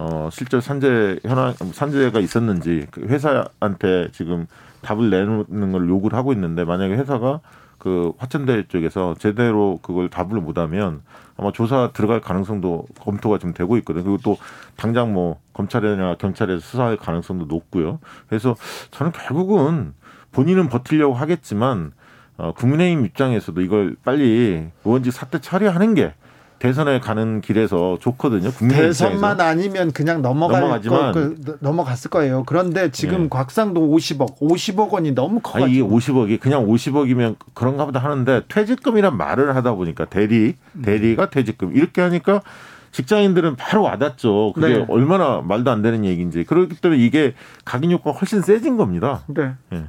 어 0.00 0.28
실제 0.30 0.60
산재 0.60 1.18
현황 1.24 1.54
산재가 1.54 2.20
있었는지 2.20 2.86
그 2.92 3.00
회사한테 3.00 4.08
지금 4.12 4.46
답을 4.80 5.10
내놓는 5.10 5.72
걸 5.72 5.88
요구를 5.88 6.16
하고 6.16 6.32
있는데 6.32 6.64
만약에 6.64 6.94
회사가 6.94 7.40
그 7.78 8.12
화천대 8.18 8.68
쪽에서 8.68 9.16
제대로 9.18 9.80
그걸 9.82 10.08
답을 10.08 10.40
못하면 10.40 11.02
아마 11.36 11.50
조사 11.50 11.90
들어갈 11.92 12.20
가능성도 12.20 12.86
검토가 13.00 13.38
좀 13.38 13.52
되고 13.52 13.76
있거든요. 13.78 14.04
그리고 14.04 14.18
또 14.22 14.36
당장 14.76 15.12
뭐 15.12 15.40
검찰이나 15.52 16.14
경찰에서 16.14 16.60
수사할 16.60 16.96
가능성도 16.96 17.46
높고요. 17.46 17.98
그래서 18.28 18.54
저는 18.92 19.10
결국은 19.10 19.94
본인은 20.30 20.68
버티려고 20.68 21.14
하겠지만 21.14 21.92
어, 22.36 22.52
국민의힘 22.52 23.04
입장에서도 23.04 23.60
이걸 23.62 23.96
빨리 24.04 24.68
의원직 24.84 25.12
사퇴 25.12 25.40
처리하는 25.40 25.94
게 25.94 26.14
대선에 26.58 26.98
가는 27.00 27.40
길에서 27.40 27.98
좋거든요. 28.00 28.50
대선만 28.50 29.32
입장에서. 29.32 29.42
아니면 29.42 29.92
그냥 29.92 30.22
넘어갈 30.22 30.60
넘어가지만 30.60 31.12
거, 31.12 31.20
그, 31.20 31.58
넘어갔을 31.60 32.10
거예요. 32.10 32.42
그런데 32.46 32.90
지금 32.90 33.24
예. 33.24 33.28
곽상도 33.28 33.80
50억, 33.80 34.38
50억 34.38 34.90
원이 34.90 35.12
너무 35.12 35.40
커가지고. 35.40 35.64
아니, 35.64 35.74
이게 35.74 35.82
50억이 35.82 36.40
그냥 36.40 36.66
50억이면 36.66 37.36
그런가 37.54 37.84
보다 37.86 38.00
하는데 38.00 38.42
퇴직금이란 38.48 39.16
말을 39.16 39.54
하다 39.54 39.74
보니까 39.74 40.06
대리 40.06 40.54
음. 40.74 40.82
대리가 40.82 41.30
퇴직금 41.30 41.76
이렇게 41.76 42.00
하니까 42.00 42.42
직장인들은 42.90 43.56
바로 43.56 43.82
와닿죠. 43.82 44.52
그게 44.54 44.78
네. 44.78 44.86
얼마나 44.88 45.40
말도 45.40 45.70
안 45.70 45.82
되는 45.82 46.04
얘기인지. 46.04 46.44
그렇기 46.44 46.80
때문에 46.80 47.00
이게 47.00 47.34
각인 47.64 47.92
효과가 47.92 48.18
훨씬 48.18 48.42
세진 48.42 48.76
겁니다. 48.76 49.22
네. 49.26 49.52
예. 49.72 49.84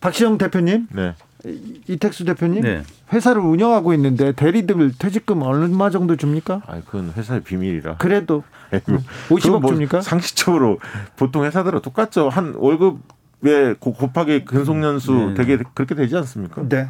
박시영 0.00 0.38
대표님, 0.38 0.88
네. 0.92 1.14
이- 1.46 1.80
이택수 1.88 2.24
대표님, 2.24 2.62
네. 2.62 2.82
회사를 3.12 3.40
운영하고 3.40 3.94
있는데 3.94 4.32
대리들 4.32 4.92
퇴직금 4.98 5.42
얼마 5.42 5.88
정도 5.90 6.16
줍니까? 6.16 6.62
아, 6.66 6.80
그건 6.84 7.12
회사의 7.16 7.42
비밀이라. 7.42 7.96
그래도 7.98 8.42
아이고, 8.72 8.92
50억 9.28 9.42
그건 9.42 9.60
뭐 9.62 9.70
줍니까? 9.72 10.00
상식적으로 10.00 10.78
보통 11.16 11.44
회사들은 11.44 11.80
똑같죠. 11.82 12.28
한 12.28 12.54
월급에 12.56 13.74
고- 13.78 13.92
곱하기 13.94 14.44
근속연수 14.46 15.12
네. 15.12 15.34
되게 15.34 15.58
그렇게 15.74 15.94
되지 15.94 16.16
않습니까? 16.16 16.62
네. 16.68 16.88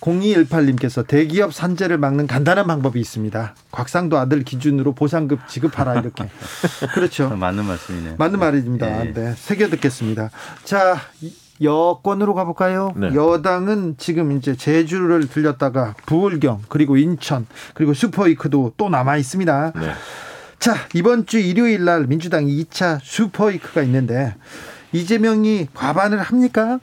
0218님께서 0.00 1.06
대기업 1.06 1.54
산재를 1.54 1.98
막는 1.98 2.26
간단한 2.26 2.66
방법이 2.66 3.00
있습니다. 3.00 3.54
곽상도 3.70 4.18
아들 4.18 4.42
기준으로 4.42 4.94
보상급 4.94 5.46
지급하라 5.48 6.00
이렇게. 6.00 6.28
그렇죠. 6.94 7.30
맞는 7.36 7.64
말씀이네요. 7.64 8.14
맞는 8.18 8.38
말입니다. 8.38 8.86
네. 9.04 9.12
네. 9.12 9.34
새겨 9.36 9.68
듣겠습니다. 9.68 10.30
자, 10.64 10.96
이- 11.22 11.32
여권으로 11.60 12.34
가볼까요? 12.34 12.92
네. 12.96 13.14
여당은 13.14 13.96
지금 13.98 14.32
이제 14.32 14.54
제주를 14.56 15.26
들렸다가 15.28 15.94
부울경 16.06 16.62
그리고 16.68 16.96
인천 16.96 17.46
그리고 17.74 17.94
슈퍼이크도 17.94 18.74
또 18.76 18.88
남아 18.88 19.16
있습니다. 19.16 19.72
네. 19.74 19.92
자, 20.58 20.74
이번 20.94 21.26
주 21.26 21.38
일요일 21.38 21.84
날 21.84 22.06
민주당 22.06 22.46
2차 22.46 22.98
슈퍼이크가 23.02 23.82
있는데 23.82 24.34
이재명이 24.92 25.68
과반을 25.74 26.18
합니까? 26.20 26.78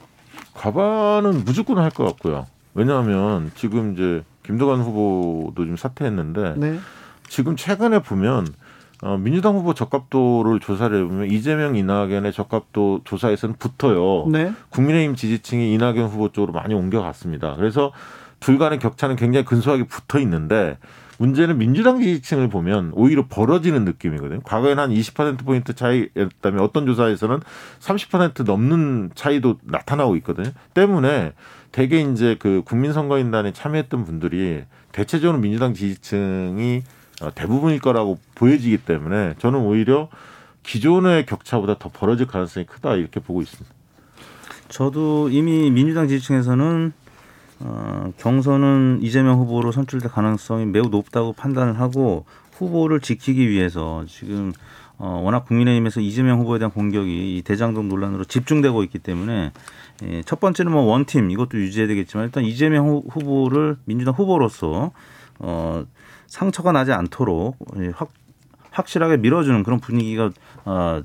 과반은 0.54 1.44
무조건 1.44 1.78
할 1.78 1.90
것 1.90 2.04
같고요. 2.04 2.46
왜냐하면 2.74 3.50
지금 3.54 3.92
이제 3.92 4.22
김도관 4.44 4.80
후보도 4.80 5.64
좀 5.64 5.76
사퇴했는데 5.76 6.54
네. 6.56 6.78
지금 7.28 7.56
최근에 7.56 8.00
보면 8.00 8.46
어, 9.04 9.18
민주당 9.18 9.54
후보 9.54 9.74
적합도를 9.74 10.60
조사를 10.60 10.96
해보면 10.96 11.30
이재명 11.30 11.76
이낙연의 11.76 12.32
적합도 12.32 13.02
조사에서는 13.04 13.56
붙어요. 13.58 14.26
네. 14.30 14.50
국민의힘 14.70 15.14
지지층이 15.14 15.74
이낙연 15.74 16.06
후보 16.06 16.32
쪽으로 16.32 16.54
많이 16.54 16.72
옮겨갔습니다. 16.72 17.56
그래서 17.56 17.92
둘 18.40 18.56
간의 18.56 18.78
격차는 18.78 19.16
굉장히 19.16 19.44
근소하게 19.44 19.84
붙어 19.84 20.18
있는데 20.20 20.78
문제는 21.18 21.58
민주당 21.58 22.00
지지층을 22.00 22.48
보면 22.48 22.92
오히려 22.94 23.26
벌어지는 23.28 23.84
느낌이거든요. 23.84 24.40
과거에는 24.42 24.82
한 24.82 24.90
20%포인트 24.90 25.74
차이였다면 25.74 26.60
어떤 26.60 26.86
조사에서는 26.86 27.40
30% 27.80 28.44
넘는 28.44 29.10
차이도 29.14 29.58
나타나고 29.64 30.16
있거든요. 30.16 30.50
때문에 30.72 31.34
대개 31.72 32.00
이제 32.00 32.36
그 32.38 32.62
국민선거인단에 32.64 33.52
참여했던 33.52 34.06
분들이 34.06 34.62
대체적으로 34.92 35.38
민주당 35.38 35.74
지지층이 35.74 36.82
어, 36.82 36.93
대부분일 37.34 37.80
거라고 37.80 38.18
보여지기 38.34 38.78
때문에 38.78 39.34
저는 39.38 39.60
오히려 39.60 40.08
기존의 40.62 41.26
격차보다 41.26 41.78
더 41.78 41.90
벌어질 41.90 42.26
가능성이 42.26 42.66
크다 42.66 42.94
이렇게 42.96 43.20
보고 43.20 43.42
있습니다. 43.42 43.70
저도 44.68 45.28
이미 45.30 45.70
민주당 45.70 46.08
지지층에서는 46.08 46.92
어, 47.60 48.12
경선은 48.18 48.98
이재명 49.02 49.38
후보로 49.38 49.72
선출될 49.72 50.10
가능성이 50.10 50.66
매우 50.66 50.86
높다고 50.88 51.32
판단을 51.34 51.78
하고 51.78 52.24
후보를 52.52 53.00
지키기 53.00 53.48
위해서 53.48 54.04
지금 54.08 54.52
어, 54.96 55.20
워낙 55.22 55.44
국민의힘에서 55.44 56.00
이재명 56.00 56.40
후보에 56.40 56.58
대한 56.58 56.70
공격이 56.72 57.36
이 57.36 57.42
대장동 57.42 57.88
논란으로 57.88 58.24
집중되고 58.24 58.82
있기 58.84 58.98
때문에 59.00 59.52
예, 60.04 60.22
첫 60.22 60.40
번째는 60.40 60.72
뭐 60.72 60.82
원팀 60.82 61.30
이것도 61.30 61.58
유지해야 61.58 61.88
되겠지만 61.88 62.26
일단 62.26 62.44
이재명 62.44 62.88
후- 62.88 63.04
후보를 63.08 63.76
민주당 63.84 64.14
후보로서 64.14 64.92
어, 65.38 65.84
상처가 66.34 66.72
나지 66.72 66.90
않도록 66.90 67.56
예, 67.78 67.92
확, 67.94 68.08
확실하게 68.72 69.18
밀어주는 69.18 69.62
그런 69.62 69.78
분위기가 69.78 70.32
어, 70.64 71.00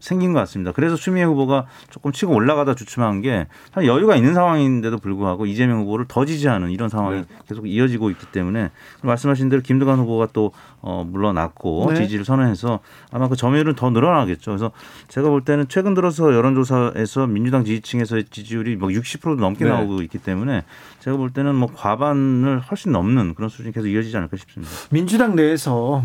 생긴 0.00 0.32
것 0.32 0.40
같습니다. 0.40 0.72
그래서 0.72 0.96
추미애 0.96 1.24
후보가 1.24 1.66
조금 1.90 2.12
치고 2.12 2.34
올라가다 2.34 2.74
주춤한 2.74 3.22
게 3.22 3.46
여유가 3.76 4.16
있는 4.16 4.34
상황인데도 4.34 4.98
불구하고 4.98 5.46
이재명 5.46 5.80
후보를 5.80 6.04
더 6.08 6.24
지지하는 6.24 6.70
이런 6.70 6.88
상황이 6.88 7.20
네. 7.20 7.26
계속 7.48 7.66
이어지고 7.66 8.10
있기 8.10 8.26
때문에 8.26 8.70
말씀하신 9.02 9.48
대로 9.48 9.62
김두관 9.62 9.98
후보가 9.98 10.28
또 10.32 10.52
어, 10.80 11.04
물러났고 11.04 11.92
네. 11.92 12.02
지지를 12.02 12.24
선언해서 12.24 12.80
아마 13.10 13.28
그 13.28 13.36
점유율은 13.36 13.74
더 13.74 13.90
늘어나겠죠. 13.90 14.52
그래서 14.52 14.70
제가 15.08 15.28
볼 15.28 15.42
때는 15.42 15.66
최근 15.68 15.94
들어서 15.94 16.32
여론조사에서 16.32 17.26
민주당 17.26 17.64
지지층에서의 17.64 18.24
지지율이 18.30 18.76
뭐 18.76 18.90
60%도 18.90 19.36
넘게 19.36 19.64
네. 19.64 19.70
나오고 19.70 20.02
있기 20.02 20.18
때문에 20.18 20.64
제가 21.00 21.16
볼 21.16 21.30
때는 21.30 21.54
뭐 21.54 21.68
과반을 21.74 22.60
훨씬 22.60 22.92
넘는 22.92 23.34
그런 23.34 23.48
수준이 23.48 23.72
계속 23.72 23.88
이어지지 23.88 24.16
않을까 24.16 24.36
싶습니다. 24.36 24.72
민주당 24.90 25.34
내에서 25.34 26.04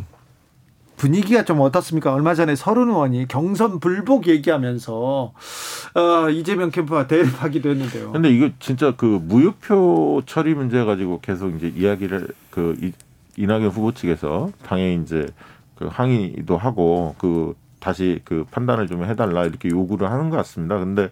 분위기가 1.06 1.44
좀 1.44 1.60
어떻습니까? 1.62 2.14
얼마 2.14 2.36
전에 2.36 2.56
서른 2.56 2.90
의원이 2.90 3.28
경선 3.28 3.80
불복 3.80 4.28
얘기하면서 4.28 5.34
어, 5.96 6.30
이재명 6.30 6.70
캠프와 6.70 7.08
대립하기도 7.08 7.70
했는데요. 7.72 8.12
근데 8.12 8.30
이거 8.30 8.50
진짜 8.60 8.94
그 8.96 9.20
무효표 9.24 10.22
처리 10.28 10.54
문제 10.54 10.84
가지고 10.84 11.20
계속 11.20 11.56
이제 11.56 11.74
이야기를 11.76 12.28
그 12.52 12.78
이- 12.84 12.92
이낙연 13.36 13.70
후보 13.70 13.92
측에서 13.94 14.52
당연히 14.64 15.02
이제 15.02 15.26
그 15.76 15.88
항의도 15.92 16.56
하고 16.56 17.16
그 17.18 17.56
다시 17.80 18.20
그 18.24 18.46
판단을 18.52 18.86
좀 18.86 19.04
해달라 19.04 19.46
이렇게 19.46 19.70
요구를 19.70 20.12
하는 20.12 20.30
것 20.30 20.38
같습니다. 20.38 20.78
근데 20.78 21.10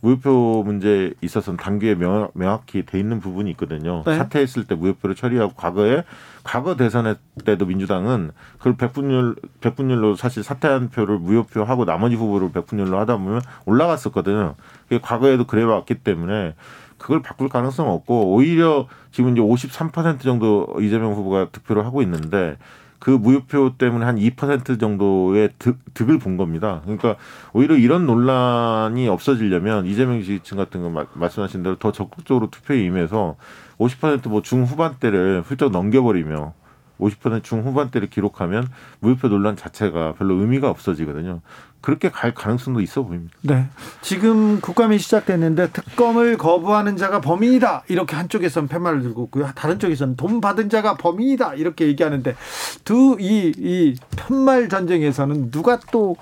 무효표 0.00 0.62
문제에 0.64 1.10
있어서는 1.22 1.56
당규에 1.56 1.96
명, 1.96 2.28
명확히 2.34 2.86
돼 2.86 3.00
있는 3.00 3.18
부분이 3.18 3.50
있거든요. 3.52 4.04
네. 4.06 4.16
사퇴했을 4.16 4.64
때 4.68 4.76
무효표를 4.76 5.16
처리하고 5.16 5.54
과거에 5.54 6.04
과거 6.44 6.76
대선 6.76 7.16
때도 7.44 7.66
민주당은 7.66 8.30
그걸 8.58 8.76
백분율 8.76 9.34
백분율로 9.60 10.14
사실 10.16 10.42
사퇴한 10.42 10.90
표를 10.90 11.18
무효표하고 11.18 11.84
나머지 11.84 12.14
후보를 12.16 12.52
백분율로 12.52 12.98
하다 13.00 13.16
보면 13.16 13.40
올라갔었거든요. 13.64 14.54
그게 14.84 15.00
과거에도 15.00 15.46
그래 15.46 15.62
왔기 15.64 15.96
때문에 15.96 16.54
그걸 16.98 17.22
바꿀 17.22 17.48
가능성 17.48 17.90
없고 17.90 18.32
오히려 18.34 18.86
지금 19.10 19.32
이제 19.32 19.40
53% 19.40 20.20
정도 20.20 20.68
이재명 20.80 21.12
후보가 21.14 21.48
득표를 21.50 21.84
하고 21.84 22.02
있는데 22.02 22.56
그 22.98 23.10
무효표 23.10 23.74
때문에 23.76 24.04
한 24.06 24.16
2% 24.16 24.80
정도의 24.80 25.50
득, 25.58 25.78
득을 25.92 26.18
본 26.18 26.36
겁니다. 26.38 26.80
그러니까 26.84 27.16
오히려 27.52 27.76
이런 27.76 28.06
논란이 28.06 29.08
없어지려면 29.08 29.84
이재명 29.84 30.20
지지층 30.22 30.56
같은 30.56 30.80
거 30.82 30.88
마- 30.88 31.04
말씀하신 31.12 31.62
대로 31.62 31.76
더 31.76 31.92
적극적으로 31.92 32.48
투표에 32.50 32.82
임해서 32.82 33.36
50%뭐 33.78 34.42
중후반대를 34.42 35.42
훌쩍 35.46 35.70
넘겨버리며 35.72 36.52
50% 37.00 37.42
중후반대를 37.42 38.08
기록하면 38.08 38.68
무효표 39.00 39.28
논란 39.28 39.56
자체가 39.56 40.14
별로 40.14 40.34
의미가 40.36 40.70
없어지거든요. 40.70 41.40
그렇게 41.80 42.08
갈 42.08 42.32
가능성도 42.32 42.80
있어 42.80 43.02
보입니다. 43.02 43.34
네. 43.42 43.66
지금 44.00 44.60
국감이 44.60 44.98
시작됐는데 44.98 45.70
특검을 45.70 46.38
거부하는 46.38 46.96
자가 46.96 47.20
범인이다. 47.20 47.82
이렇게 47.88 48.14
한쪽에서는 48.16 48.68
팻말을 48.68 49.02
들고 49.02 49.24
있고요. 49.24 49.50
다른 49.56 49.78
쪽에서는 49.78 50.16
돈 50.16 50.40
받은 50.40 50.70
자가 50.70 50.96
범인이다. 50.96 51.54
이렇게 51.54 51.86
얘기하는데 51.88 52.36
두 52.84 53.16
이 53.20 53.52
이 53.58 53.96
팻말 54.16 54.68
전쟁에서는 54.68 55.50
누가 55.50 55.78
또 55.92 56.16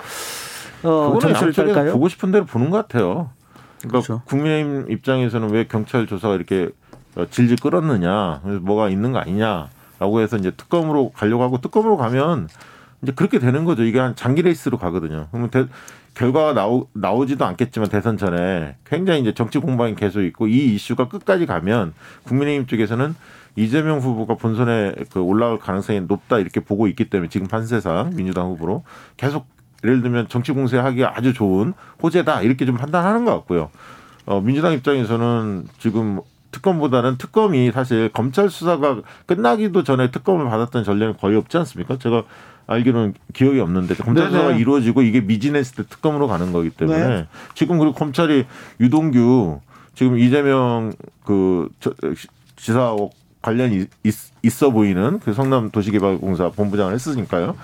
어? 0.82 1.12
보고 1.92 2.08
싶은 2.08 2.32
대로 2.32 2.44
보는 2.44 2.70
것 2.70 2.78
같아요. 2.78 3.30
그러니까 3.82 3.88
그렇죠. 3.90 4.22
국민의힘 4.24 4.90
입장에서는 4.90 5.50
왜 5.50 5.66
경찰 5.68 6.06
조사가 6.06 6.34
이렇게 6.34 6.64
어, 6.64 6.70
질질 7.30 7.56
끌었느냐, 7.58 8.40
뭐가 8.62 8.88
있는 8.88 9.12
거 9.12 9.18
아니냐라고 9.18 10.20
해서 10.20 10.36
이제 10.36 10.50
특검으로 10.50 11.10
가려고 11.10 11.42
하고 11.42 11.60
특검으로 11.60 11.96
가면 11.96 12.48
이제 13.02 13.12
그렇게 13.12 13.38
되는 13.38 13.64
거죠. 13.64 13.82
이게 13.84 13.98
한 13.98 14.14
장기 14.16 14.42
레이스로 14.42 14.78
가거든요. 14.78 15.26
그러면 15.30 15.50
대- 15.50 15.66
결과가 16.14 16.52
나오, 16.52 16.88
나오지도 16.92 17.44
않겠지만 17.44 17.88
대선 17.88 18.16
전에 18.18 18.76
굉장히 18.84 19.20
이제 19.20 19.32
정치 19.32 19.58
공방이 19.58 19.94
계속 19.94 20.22
있고 20.22 20.46
이 20.46 20.74
이슈가 20.74 21.08
끝까지 21.08 21.46
가면 21.46 21.94
국민의힘 22.24 22.66
쪽에서는 22.66 23.14
이재명 23.56 23.98
후보가 23.98 24.34
본선에 24.34 24.94
그 25.10 25.20
올라올 25.20 25.58
가능성이 25.58 26.00
높다 26.02 26.38
이렇게 26.38 26.60
보고 26.60 26.86
있기 26.86 27.10
때문에 27.10 27.28
지금 27.28 27.46
판세상 27.46 28.12
민주당 28.14 28.46
후보로 28.48 28.84
계속 29.16 29.46
예를 29.84 30.00
들면 30.02 30.28
정치 30.28 30.52
공세하기 30.52 31.04
아주 31.04 31.32
좋은 31.34 31.72
호재다 32.02 32.42
이렇게 32.42 32.66
좀 32.66 32.76
판단하는 32.76 33.24
것 33.24 33.32
같고요. 33.32 33.70
어, 34.26 34.40
민주당 34.40 34.72
입장에서는 34.74 35.66
지금 35.78 36.20
특검보다는 36.52 37.18
특검이 37.18 37.72
사실 37.72 38.08
검찰 38.12 38.48
수사가 38.48 39.00
끝나기도 39.26 39.82
전에 39.82 40.10
특검을 40.10 40.48
받았던 40.48 40.84
전례는 40.84 41.16
거의 41.16 41.36
없지 41.36 41.56
않습니까? 41.58 41.98
제가 41.98 42.22
알기로는 42.68 43.14
기억이 43.32 43.58
없는데 43.58 43.94
검찰 43.96 44.26
네네. 44.26 44.30
수사가 44.36 44.52
이루어지고 44.56 45.02
이게 45.02 45.20
미진했을 45.20 45.76
때 45.76 45.82
특검으로 45.88 46.28
가는 46.28 46.52
거기 46.52 46.70
때문에 46.70 47.08
네. 47.08 47.26
지금 47.54 47.78
그리고 47.78 47.92
검찰이 47.94 48.44
유동규 48.80 49.60
지금 49.94 50.18
이재명 50.18 50.92
그 51.24 51.68
저- 51.80 51.92
지사 52.56 52.94
관련이 53.42 53.86
있, 54.04 54.14
있어 54.44 54.70
보이는 54.70 55.18
그 55.18 55.32
성남 55.32 55.70
도시개발공사 55.70 56.50
본부장을 56.50 56.94
했으니까요. 56.94 57.56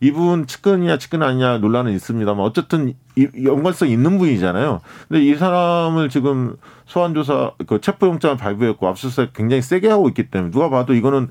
이분 0.00 0.46
측근이냐 0.46 0.98
측근 0.98 1.22
아니냐 1.22 1.58
논란은 1.58 1.92
있습니다만 1.92 2.44
어쨌든 2.44 2.94
이- 3.16 3.28
연관성 3.44 3.88
있는 3.88 4.18
분이잖아요. 4.18 4.80
근데 5.08 5.22
이 5.24 5.34
사람을 5.34 6.08
지금 6.10 6.56
소환 6.84 7.14
조사 7.14 7.52
그 7.66 7.80
체포영장을 7.80 8.36
발부했고 8.36 8.86
압수수색 8.88 9.32
굉장히 9.32 9.62
세게 9.62 9.88
하고 9.88 10.08
있기 10.08 10.30
때문에 10.30 10.50
누가 10.50 10.68
봐도 10.68 10.94
이거는 10.94 11.28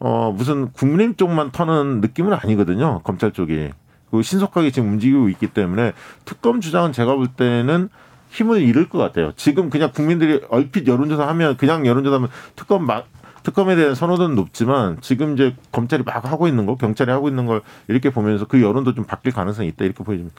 어 0.00 0.32
무슨 0.36 0.72
국민의힘 0.72 1.16
쪽만 1.16 1.50
터는 1.52 2.00
느낌은 2.00 2.32
아니거든요. 2.32 3.00
검찰 3.04 3.32
쪽이. 3.32 3.70
그 4.10 4.22
신속하게 4.22 4.70
지금 4.70 4.88
움직이고 4.92 5.28
있기 5.28 5.48
때문에 5.48 5.92
특검 6.24 6.60
주장은 6.60 6.92
제가 6.92 7.14
볼 7.14 7.28
때는 7.28 7.88
힘을 8.30 8.62
잃을 8.62 8.88
것 8.88 8.98
같아요. 8.98 9.32
지금 9.36 9.70
그냥 9.70 9.90
국민들이 9.94 10.40
얼핏 10.50 10.86
여론조사 10.86 11.26
하면 11.28 11.56
그냥 11.56 11.86
여론조사 11.86 12.16
하면 12.16 12.28
특검 12.56 12.86
막 12.86 13.06
특검에 13.48 13.76
대한 13.76 13.94
선호도는 13.94 14.34
높지만 14.36 14.98
지금 15.00 15.32
이제 15.34 15.56
검찰이 15.72 16.02
막 16.02 16.22
하고 16.30 16.48
있는 16.48 16.66
거, 16.66 16.76
경찰이 16.76 17.10
하고 17.10 17.28
있는 17.28 17.46
걸 17.46 17.62
이렇게 17.88 18.10
보면서 18.10 18.44
그 18.46 18.60
여론도 18.60 18.92
좀 18.94 19.04
바뀔 19.04 19.32
가능성이 19.32 19.68
있다 19.68 19.86
이렇게 19.86 20.04
보여집니다. 20.04 20.36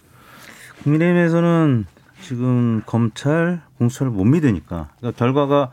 국민의힘에서는 0.83 1.85
지금 2.21 2.83
검찰 2.85 3.61
공수처를 3.79 4.11
못 4.11 4.25
믿으니까 4.25 4.89
그러니까 4.99 5.17
결과가 5.17 5.71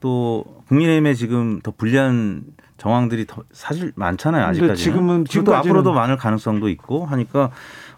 또 0.00 0.44
국민의힘에 0.68 1.14
지금 1.14 1.60
더 1.60 1.72
불리한 1.72 2.44
정황들이 2.76 3.26
더 3.26 3.42
사실 3.52 3.92
많잖아요 3.96 4.52
근데 4.52 4.72
아직까지는. 4.72 5.24
지금은- 5.24 5.26
지금까지는- 5.26 5.54
앞으로도 5.54 5.92
많을 5.92 6.16
가능성도 6.16 6.68
있고 6.68 7.06
하니까 7.06 7.50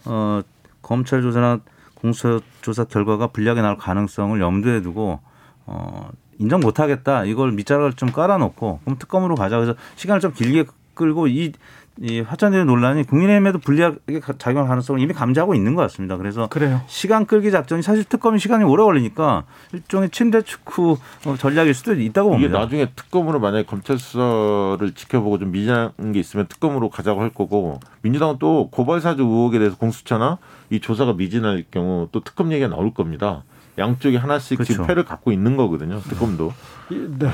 어 0.06 0.40
검찰 0.80 1.20
조사나 1.22 1.58
공수처 1.94 2.40
조사 2.62 2.84
결과가 2.84 3.26
불리하게 3.28 3.60
나올 3.60 3.76
가능성을 3.76 4.40
염두에 4.40 4.80
두고 4.80 5.18
어 5.66 6.08
인정 6.38 6.60
못하겠다 6.60 7.24
이걸 7.24 7.52
밑자락을 7.52 7.94
좀 7.94 8.10
깔아놓고 8.12 8.80
그럼 8.84 8.98
특검으로 8.98 9.34
가자 9.34 9.56
그래서 9.56 9.74
시간을 9.96 10.20
좀 10.20 10.32
길게 10.32 10.64
끌고 10.94 11.28
이, 11.28 11.52
이 12.00 12.20
화천대유 12.20 12.64
논란이 12.64 13.04
국민의힘에도 13.04 13.58
불리하게 13.58 14.18
가- 14.20 14.32
작용할 14.38 14.68
가능성을 14.68 15.00
이미 15.00 15.14
감지하고 15.14 15.54
있는 15.54 15.74
것 15.76 15.82
같습니다. 15.82 16.16
그래서 16.16 16.48
그래요. 16.48 16.80
시간 16.88 17.24
끌기 17.24 17.50
작전이 17.52 17.82
사실 17.82 18.02
특검이 18.04 18.38
시간이 18.40 18.64
오래 18.64 18.82
걸리니까 18.82 19.44
일종의 19.72 20.10
침대 20.10 20.42
축구 20.42 20.96
어, 21.24 21.36
전략일 21.36 21.74
수도 21.74 21.94
있다고 21.94 22.30
이게 22.30 22.46
봅니다. 22.48 22.58
나중에 22.60 22.86
특검으로 22.96 23.38
만약에 23.40 23.64
검찰 23.64 23.96
수사를 23.98 24.92
지켜보고 24.94 25.38
좀 25.38 25.52
미진한 25.52 25.92
게 26.12 26.18
있으면 26.20 26.46
특검으로 26.48 26.88
가자고 26.90 27.20
할 27.20 27.30
거고 27.30 27.78
민주당은 28.02 28.36
또 28.40 28.68
고발 28.70 29.00
사주 29.00 29.22
의혹에 29.22 29.58
대해서 29.58 29.76
공수처나 29.76 30.38
이 30.70 30.80
조사가 30.80 31.12
미진할 31.14 31.64
경우 31.70 32.08
또 32.12 32.20
특검 32.24 32.50
얘기가 32.52 32.68
나올 32.68 32.92
겁니다. 32.92 33.44
양쪽이 33.78 34.16
하나씩 34.16 34.58
지금 34.64 34.64
그렇죠. 34.64 34.86
패를 34.86 35.04
갖고 35.04 35.32
있는 35.32 35.56
거거든요. 35.56 36.00
특검도. 36.00 36.52
이- 36.90 37.06
네. 37.18 37.28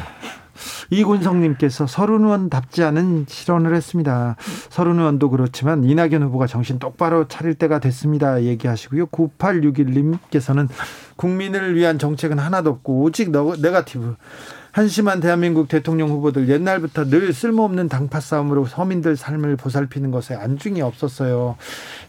이군성님께서 0.90 1.86
서른 1.88 2.24
의원답지 2.24 2.84
않은 2.84 3.26
실언을 3.28 3.74
했습니다. 3.74 4.36
서른 4.70 4.98
의원도 5.00 5.30
그렇지만 5.30 5.82
이낙연 5.82 6.22
후보가 6.22 6.46
정신 6.46 6.78
똑바로 6.78 7.26
차릴 7.26 7.54
때가 7.54 7.80
됐습니다. 7.80 8.42
얘기하시고요. 8.44 9.06
9861님께서는 9.06 10.68
국민을 11.16 11.74
위한 11.74 11.98
정책은 11.98 12.38
하나도 12.38 12.70
없고 12.70 13.02
오직 13.02 13.30
너, 13.30 13.54
네가티브. 13.56 14.16
한심한 14.74 15.20
대한민국 15.20 15.68
대통령 15.68 16.08
후보들 16.08 16.48
옛날부터 16.48 17.04
늘 17.04 17.32
쓸모없는 17.32 17.88
당파 17.88 18.18
싸움으로 18.18 18.66
서민들 18.66 19.16
삶을 19.16 19.56
보살피는 19.56 20.10
것에 20.10 20.34
안중이 20.34 20.82
없었어요. 20.82 21.56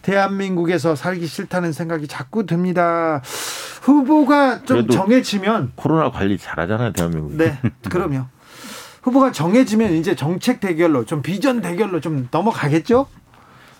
대한민국에서 0.02 0.96
살기 0.96 1.28
싫다는 1.28 1.74
생각이 1.74 2.08
자꾸 2.08 2.48
듭니다. 2.48 3.22
후보가 3.84 4.64
좀 4.64 4.88
정해지면 4.88 5.74
코로나 5.76 6.10
관리 6.10 6.40
잘하잖아요, 6.40 6.94
대한민국. 6.94 7.36
네, 7.36 7.60
그럼요. 7.88 8.26
후보가 9.04 9.32
정해지면 9.32 9.94
이제 9.94 10.16
정책 10.16 10.60
대결로 10.60 11.06
좀 11.06 11.22
비전 11.22 11.62
대결로 11.62 12.02
좀 12.02 12.28
넘어가겠죠? 12.32 13.06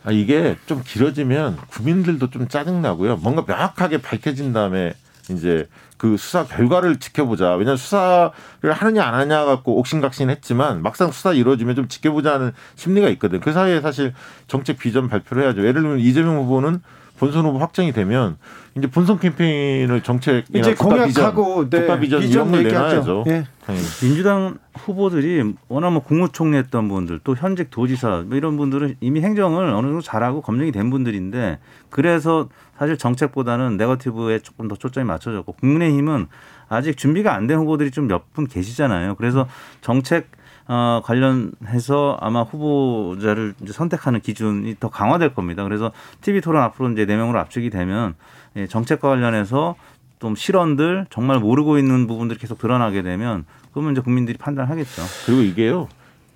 아, 0.04 0.12
이게 0.12 0.56
좀 0.68 0.84
길어지면 0.86 1.58
국민들도 1.72 2.30
좀 2.30 2.48
짜증나고요. 2.48 3.18
뭔가 3.18 3.44
명확하게 3.48 4.04
밝혀진 4.04 4.54
다음에 4.54 4.94
이제 5.32 5.68
그 5.98 6.18
수사 6.18 6.46
결과를 6.46 6.98
지켜보자. 6.98 7.56
왜냐하면 7.56 7.78
수사를 7.78 8.32
하느냐 8.64 9.04
안 9.04 9.14
하냐 9.14 9.46
갖고 9.46 9.78
옥신각신 9.80 10.30
했지만 10.30 10.82
막상 10.82 11.12
수사 11.12 11.34
이루어지면 11.34 11.76
좀 11.76 11.88
지켜보자는 11.88 12.52
심리가 12.76 13.10
있거든. 13.10 13.40
그 13.40 13.52
사이에 13.52 13.82
사실 13.82 14.14
정책 14.48 14.78
비전 14.78 15.08
발표를 15.08 15.44
해야죠. 15.44 15.62
예를 15.62 15.82
들면 15.82 16.00
이재명 16.00 16.38
후보는 16.38 16.82
본선 17.18 17.46
후보 17.46 17.60
확정이 17.60 17.94
되면 17.94 18.38
이제 18.78 18.88
본선 18.88 19.20
캠페인을 19.20 20.02
정책이나 20.02 20.60
이제 20.60 20.76
공약하고 20.76 21.70
비전, 21.70 21.82
국가 21.82 22.00
비전 22.00 22.22
이런 22.24 22.52
걸 22.52 22.64
내놔야죠. 22.64 23.24
예. 23.28 23.46
당연히. 23.66 23.86
민주당 24.02 24.58
후보들이 24.74 25.54
워낙 25.70 25.92
뭐 25.92 26.04
국무총리 26.04 26.58
했던 26.58 26.90
분들 26.90 27.22
또 27.24 27.36
현직 27.36 27.70
도지사 27.72 28.26
뭐 28.28 28.36
이런 28.36 28.58
분들은 28.58 28.98
이미 29.00 29.22
행정을 29.22 29.70
어느 29.70 29.88
정도 29.88 30.02
잘하고 30.02 30.42
검증이 30.42 30.74
된 30.74 30.90
분들인데 30.90 31.60
그래서 31.90 32.50
사실 32.78 32.98
정책보다는 32.98 33.78
네거티브에 33.78 34.40
조금 34.40 34.68
더 34.68 34.76
초점이 34.76 35.06
맞춰졌고 35.08 35.54
국민의힘은 35.54 36.28
아직 36.68 36.98
준비가 36.98 37.34
안 37.34 37.48
된 37.48 37.58
후보들이 37.60 37.92
좀 37.92 38.08
몇 38.08 38.34
분 38.34 38.48
계시잖아요. 38.48 39.16
그래서 39.16 39.48
정책 39.82 40.28
어, 40.68 41.02
관련해서 41.06 42.18
아마 42.20 42.42
후보자를 42.42 43.54
이제 43.62 43.72
선택하는 43.72 44.20
기준이 44.20 44.76
더 44.80 44.90
강화될 44.90 45.34
겁니다. 45.36 45.64
그래서 45.64 45.92
TV 46.22 46.42
토론 46.42 46.64
앞으로 46.64 46.90
이제 46.90 47.06
네 47.06 47.16
명으로 47.16 47.40
압축이 47.40 47.70
되면 47.70 48.16
예, 48.56 48.66
정책과 48.68 49.10
관련해서 49.10 49.76
좀 50.20 50.36
실언들 50.36 51.06
정말 51.12 51.40
모르고 51.40 51.78
있는 51.78 52.08
부분들이 52.08 52.40
계속 52.40 52.58
드러나게 52.58 53.04
되면 53.04 53.46
그러면 53.74 53.92
이제 53.92 54.02
국민들이 54.02 54.38
판단하겠죠. 54.40 55.04
그리고 55.28 55.42
이게요. 55.44 55.88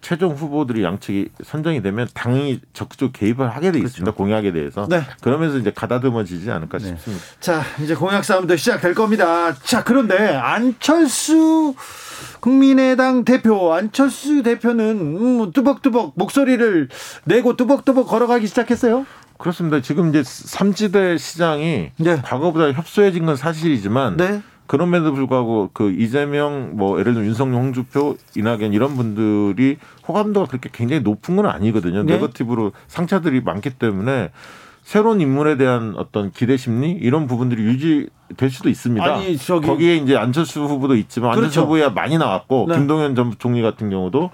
최종 0.01 0.33
후보들이 0.33 0.83
양측이 0.83 1.29
선정이 1.43 1.81
되면 1.81 2.07
당이 2.13 2.61
적극적 2.73 3.13
개입을 3.13 3.49
하게 3.49 3.71
돼 3.71 3.79
있습니다. 3.79 4.11
공약에 4.13 4.51
대해서. 4.51 4.87
네. 4.89 5.01
그러면서 5.21 5.57
이제 5.57 5.71
가다듬어지지 5.71 6.49
않을까 6.51 6.77
네. 6.77 6.85
싶습니다. 6.85 7.23
자, 7.39 7.61
이제 7.83 7.95
공약 7.95 8.23
싸움도 8.23 8.55
시작될 8.55 8.93
겁니다. 8.93 9.53
자, 9.55 9.83
그런데 9.83 10.35
안철수 10.35 11.75
국민의당 12.39 13.25
대표 13.25 13.73
안철수 13.73 14.43
대표는 14.43 14.85
음, 15.41 15.51
뚜벅뚜벅 15.51 16.13
목소리를 16.15 16.89
내고 17.25 17.55
뚜벅뚜벅 17.55 18.07
걸어가기 18.07 18.47
시작했어요. 18.47 19.05
그렇습니다. 19.37 19.81
지금 19.81 20.09
이제 20.09 20.21
삼지대 20.23 21.17
시장이 21.17 21.91
네. 21.97 22.21
과거보다 22.23 22.73
협소해진 22.73 23.25
건 23.25 23.35
사실이지만 23.37 24.17
네. 24.17 24.41
그럼에도 24.73 25.13
불구하고 25.13 25.71
그 25.73 25.89
이재명 25.89 26.77
뭐 26.77 26.99
예를 26.99 27.13
들면 27.13 27.27
윤석열, 27.27 27.59
홍주표, 27.59 28.17
이낙연 28.37 28.71
이런 28.71 28.95
분들이 28.95 29.77
호감도가 30.07 30.45
그렇게 30.45 30.69
굉장히 30.71 31.01
높은 31.01 31.35
건 31.35 31.47
아니거든요. 31.47 32.03
네. 32.03 32.13
네거티브로 32.13 32.73
상처들이 32.87 33.41
많기 33.41 33.71
때문에 33.71 34.29
새로운 34.83 35.21
인물에 35.21 35.57
대한 35.57 35.95
어떤 35.97 36.31
기대 36.31 36.55
심리 36.55 36.91
이런 36.91 37.25
부분들이 37.25 37.63
유지될 37.63 38.51
수도 38.51 38.69
있습니다. 38.69 39.03
아니, 39.03 39.37
저기- 39.37 39.65
거기에 39.65 39.95
이제 39.95 40.15
안철수 40.15 40.61
후보도 40.61 40.95
있지만 40.97 41.31
안철수 41.31 41.61
그렇죠. 41.61 41.61
후보야 41.65 41.89
많이 41.89 42.19
나왔고 42.19 42.67
네. 42.69 42.75
김동연 42.75 43.15
전 43.15 43.33
총리 43.39 43.63
같은 43.63 43.89
경우도 43.89 44.29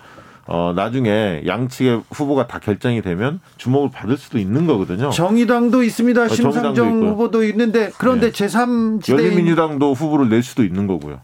어 0.47 0.73
나중에 0.75 1.41
양측의 1.47 2.03
후보가 2.11 2.45
다 2.47 2.59
결정이 2.59 3.01
되면 3.01 3.39
주목을 3.57 3.89
받을 3.91 4.15
수도 4.17 4.37
있는 4.37 4.67
거거든요. 4.67 5.09
정의당도 5.09 5.81
있습니다. 5.83 6.23
어, 6.23 6.27
심상정 6.27 6.95
있고요. 6.97 7.11
후보도 7.11 7.43
있는데 7.45 7.91
그런데 7.97 8.31
네. 8.31 8.45
제3지대 8.47 9.11
열린민주당도 9.11 9.93
후보를 9.93 10.29
낼 10.29 10.43
수도 10.43 10.63
있는 10.63 10.85
거고요. 10.85 11.19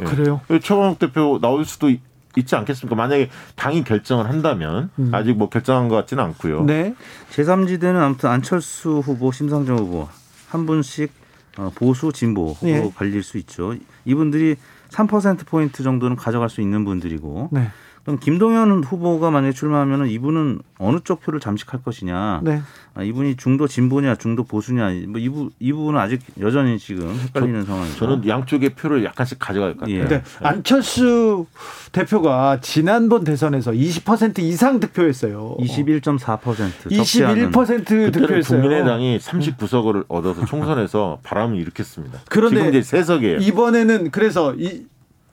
예. 0.00 0.04
그래요. 0.04 0.40
최강욱 0.60 0.98
대표 0.98 1.38
나올 1.40 1.64
수도 1.64 1.88
있- 1.88 2.00
있지 2.36 2.56
않겠습니까? 2.56 2.96
만약에 2.96 3.30
당이 3.54 3.84
결정을 3.84 4.28
한다면 4.28 4.90
아직 5.12 5.34
뭐 5.36 5.48
결정한 5.48 5.88
것 5.88 5.94
같지는 5.94 6.24
않고요. 6.24 6.62
음. 6.62 6.66
네. 6.66 6.94
제3지대는 7.30 7.94
아무튼 8.00 8.28
안철수 8.28 8.98
후보, 8.98 9.30
심상정 9.30 9.78
후보 9.78 10.08
한 10.48 10.66
분씩 10.66 11.12
어, 11.58 11.70
보수 11.76 12.10
진보 12.12 12.48
후보 12.48 12.66
예. 12.68 12.90
갈릴 12.96 13.22
수 13.22 13.38
있죠. 13.38 13.74
이분들이 14.04 14.56
3% 14.90 15.46
포인트 15.46 15.84
정도는 15.84 16.16
가져갈 16.16 16.50
수 16.50 16.60
있는 16.60 16.84
분들이고 16.84 17.50
네. 17.52 17.70
그럼 18.04 18.18
김동연 18.20 18.84
후보가 18.84 19.30
만약에 19.30 19.52
출마하면은 19.52 20.08
이분은 20.08 20.60
어느 20.78 20.98
쪽 21.04 21.22
표를 21.22 21.40
잠식할 21.40 21.82
것이냐? 21.82 22.40
네. 22.44 22.60
아, 22.94 23.02
이분이 23.02 23.36
중도 23.36 23.66
진보냐, 23.66 24.16
중도 24.16 24.44
보수냐? 24.44 24.90
뭐 25.08 25.18
이 25.18 25.28
부 25.28 25.50
이 25.58 25.72
부분은 25.72 25.98
아직 25.98 26.20
여전히 26.38 26.78
지금 26.78 27.08
헷갈리는 27.14 27.64
상황이죠. 27.64 27.96
저는 27.98 28.28
양쪽의 28.28 28.70
표를 28.74 29.04
약간씩 29.04 29.38
가져갈 29.38 29.72
것 29.74 29.80
같아요. 29.80 29.96
예. 30.00 30.04
네. 30.06 30.22
안철수 30.42 31.46
대표가 31.92 32.60
지난번 32.60 33.24
대선에서 33.24 33.72
20% 33.72 34.38
이상 34.40 34.80
득표했어요. 34.80 35.56
21.4% 35.60 36.94
적지 36.96 37.24
않은 37.24 37.50
21% 37.50 37.78
그때는 37.86 38.10
득표했어요. 38.12 38.60
국민의당이 38.60 39.18
39석을 39.18 40.04
얻어서 40.08 40.44
총선에서 40.44 41.18
바람을 41.22 41.56
일으켰습니다. 41.58 42.20
그런데 42.28 42.56
지금 42.56 42.68
이제 42.70 42.82
세석이에요. 42.82 43.38
이번에는 43.38 44.10
그래서 44.10 44.54
이 44.56 44.84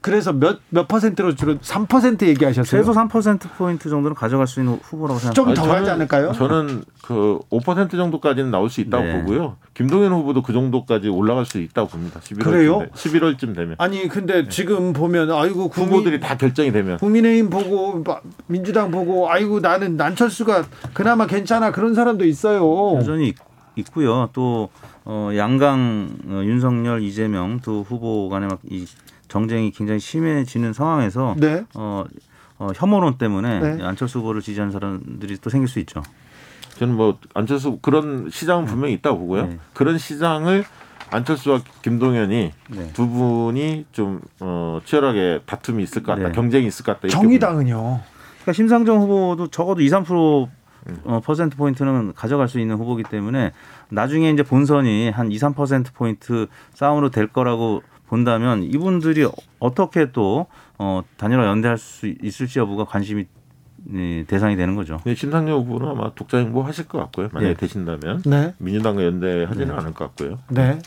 그래서 0.02 0.34
몇 0.34 0.60
몇 0.70 0.88
퍼센트로 0.88 1.36
줄은 1.36 1.60
3% 1.60 2.24
얘기하셨어요. 2.28 2.64
최소 2.82 2.92
3% 2.92 3.40
포인트 3.58 3.88
정도는 3.90 4.16
가져갈 4.16 4.48
수 4.48 4.60
있는 4.60 4.80
후보라고 4.82 5.20
좀 5.20 5.32
생각합니다. 5.34 5.62
더 5.62 5.70
아니, 5.72 5.80
가지 5.80 5.92
않을까요? 5.92 6.32
저는 6.34 6.84
그 7.04 7.38
5% 7.52 7.92
정도까지는 7.92 8.50
나올 8.50 8.70
수 8.70 8.82
있다고 8.82 9.04
네. 9.04 9.20
보고요. 9.22 9.58
김동연 9.76 10.12
후보도 10.12 10.42
그 10.42 10.54
정도까지 10.54 11.08
올라갈 11.10 11.46
수 11.46 11.60
있다고 11.60 11.90
봅니다. 11.90 12.20
11월쯤 12.20 12.44
그래요? 12.44 12.80
되, 12.80 12.90
11월쯤 12.90 13.56
되면 13.56 13.76
아니 13.78 14.08
근데 14.08 14.48
지금 14.50 14.92
보면 14.94 15.32
아이고 15.32 15.68
국민, 15.70 15.94
후보들이 15.94 16.20
다 16.20 16.36
결정이 16.36 16.72
되면 16.72 16.98
국민의힘 16.98 17.50
보고 17.52 18.02
마- 18.04 18.22
민주당 18.48 18.90
보고 18.90 19.30
아이고 19.30 19.60
나는 19.60 19.98
난철수가 19.98 20.66
그나마 20.94 21.28
괜찮아 21.28 21.72
그런 21.72 21.94
사람도 21.94 22.26
있어요. 22.26 22.96
여전히 22.96 23.28
있- 23.30 23.36
있고요. 23.76 24.30
또 24.34 24.70
어, 25.06 25.30
양강 25.36 26.10
어, 26.28 26.42
윤석열 26.44 27.02
이재명 27.04 27.60
두 27.60 27.82
후보 27.88 28.30
간의 28.30 28.50
막이 28.50 28.86
정쟁이 29.32 29.72
굉장히 29.72 30.02
심해지는 30.02 30.74
상황에서 30.74 31.36
네. 31.38 31.64
어, 31.74 32.04
어, 32.60 32.68
혐오론 32.76 33.18
때문에 33.18 33.60
네. 33.78 33.84
안철수 33.84 34.20
후보를 34.20 34.42
지지하는 34.42 34.74
사람들이 34.74 35.38
또 35.38 35.50
생길 35.50 35.70
수 35.70 35.80
있죠. 35.80 36.04
저는 36.78 36.96
뭐 36.96 37.18
안철수 37.34 37.80
그런 37.82 38.30
시장은 38.30 38.66
분명히 38.66 38.94
있다고 38.96 39.20
보고요. 39.20 39.46
네. 39.48 39.58
그런 39.74 39.98
시장을 39.98 40.66
안철수와 41.12 41.62
김동연이 41.82 42.52
네. 42.72 42.90
두 42.92 43.08
분이 43.08 43.86
좀 43.94 44.20
어, 44.42 44.82
치열하게 44.84 45.44
다툼이 45.46 45.82
있을 45.84 46.04
것 46.04 46.14
같다, 46.14 46.28
네. 46.28 46.34
경쟁이 46.34 46.68
있을 46.68 46.84
것 46.84 47.00
같다. 47.00 47.08
정의당은요. 47.08 48.02
그러니까 48.42 48.54
심상정 48.54 49.00
후보도 49.00 49.48
적어도 49.48 49.82
2, 49.82 49.88
3% 49.88 50.50
어, 51.06 51.22
퍼센트 51.24 51.56
포인트는 51.56 52.14
가져갈 52.16 52.50
수 52.50 52.60
있는 52.60 52.76
후보기 52.76 53.04
때문에 53.04 53.54
나중에 53.90 54.30
이제 54.30 54.44
본선이 54.44 55.10
한 55.10 55.32
2, 55.32 55.38
3% 55.38 55.94
포인트 55.94 56.48
싸움으로 56.74 57.12
될 57.12 57.28
거라고 57.28 57.82
본다면 58.22 58.64
이분들이 58.64 59.26
어떻게 59.60 60.12
또 60.12 60.48
어, 60.78 61.02
단일화 61.16 61.46
연대할 61.48 61.78
수 61.78 62.14
있을지 62.22 62.60
여부가 62.60 62.84
관심이 62.84 63.26
예, 63.96 64.26
대상이 64.28 64.58
되는 64.58 64.76
거죠. 64.76 65.00
네, 65.06 65.16
심상정 65.16 65.60
후보는 65.60 65.88
아마 65.88 66.14
독자 66.14 66.38
행보 66.38 66.62
하실 66.62 66.90
것 66.90 66.98
같고요. 67.00 67.30
만약에 67.32 67.54
네. 67.54 67.58
되신다면 67.60 68.22
네. 68.26 68.54
민주당과 68.58 69.06
연대하지는 69.06 69.72
않을 69.72 69.94
것 69.94 70.06
같고요. 70.10 70.40
네. 70.50 70.78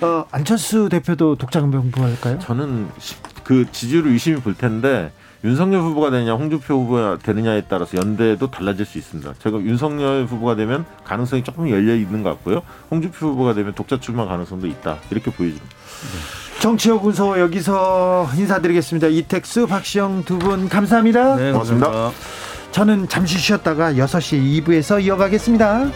어, 0.00 0.24
안철수 0.32 0.88
대표도 0.88 1.36
독자금 1.36 1.70
공부할까요? 1.70 2.40
저는 2.40 2.88
시- 2.98 3.14
그 3.44 3.70
지지율 3.70 4.08
의심이 4.08 4.40
볼 4.40 4.54
텐데 4.54 5.12
윤석열 5.44 5.82
후보가 5.82 6.10
되느냐 6.10 6.34
홍준표 6.34 6.74
후보가 6.82 7.18
되느냐에 7.22 7.62
따라서 7.68 7.96
연대도 7.96 8.50
달라질 8.50 8.84
수 8.84 8.98
있습니다. 8.98 9.34
제가 9.34 9.58
윤석열 9.60 10.24
후보가 10.24 10.56
되면 10.56 10.84
가능성이 11.04 11.44
조금 11.44 11.70
열려 11.70 11.94
있는 11.94 12.24
것 12.24 12.30
같고요. 12.30 12.62
홍준표 12.90 13.28
후보가 13.28 13.54
되면 13.54 13.72
독자 13.74 14.00
출마 14.00 14.26
가능성도 14.26 14.66
있다. 14.66 14.98
이렇게 15.12 15.30
보여집니다. 15.30 15.79
정치적 16.60 17.04
운소 17.04 17.40
여기서 17.40 18.28
인사드리겠습니다. 18.36 19.06
이택수, 19.08 19.66
박시영 19.66 20.24
두 20.24 20.38
분 20.38 20.68
감사합니다. 20.68 21.36
네, 21.36 21.52
고맙습니다. 21.52 21.86
감사합니다. 21.86 22.70
저는 22.72 23.08
잠시 23.08 23.38
쉬었다가 23.38 23.92
6시 23.94 24.62
2부에서 24.64 25.02
이어가겠습니다. 25.02 25.90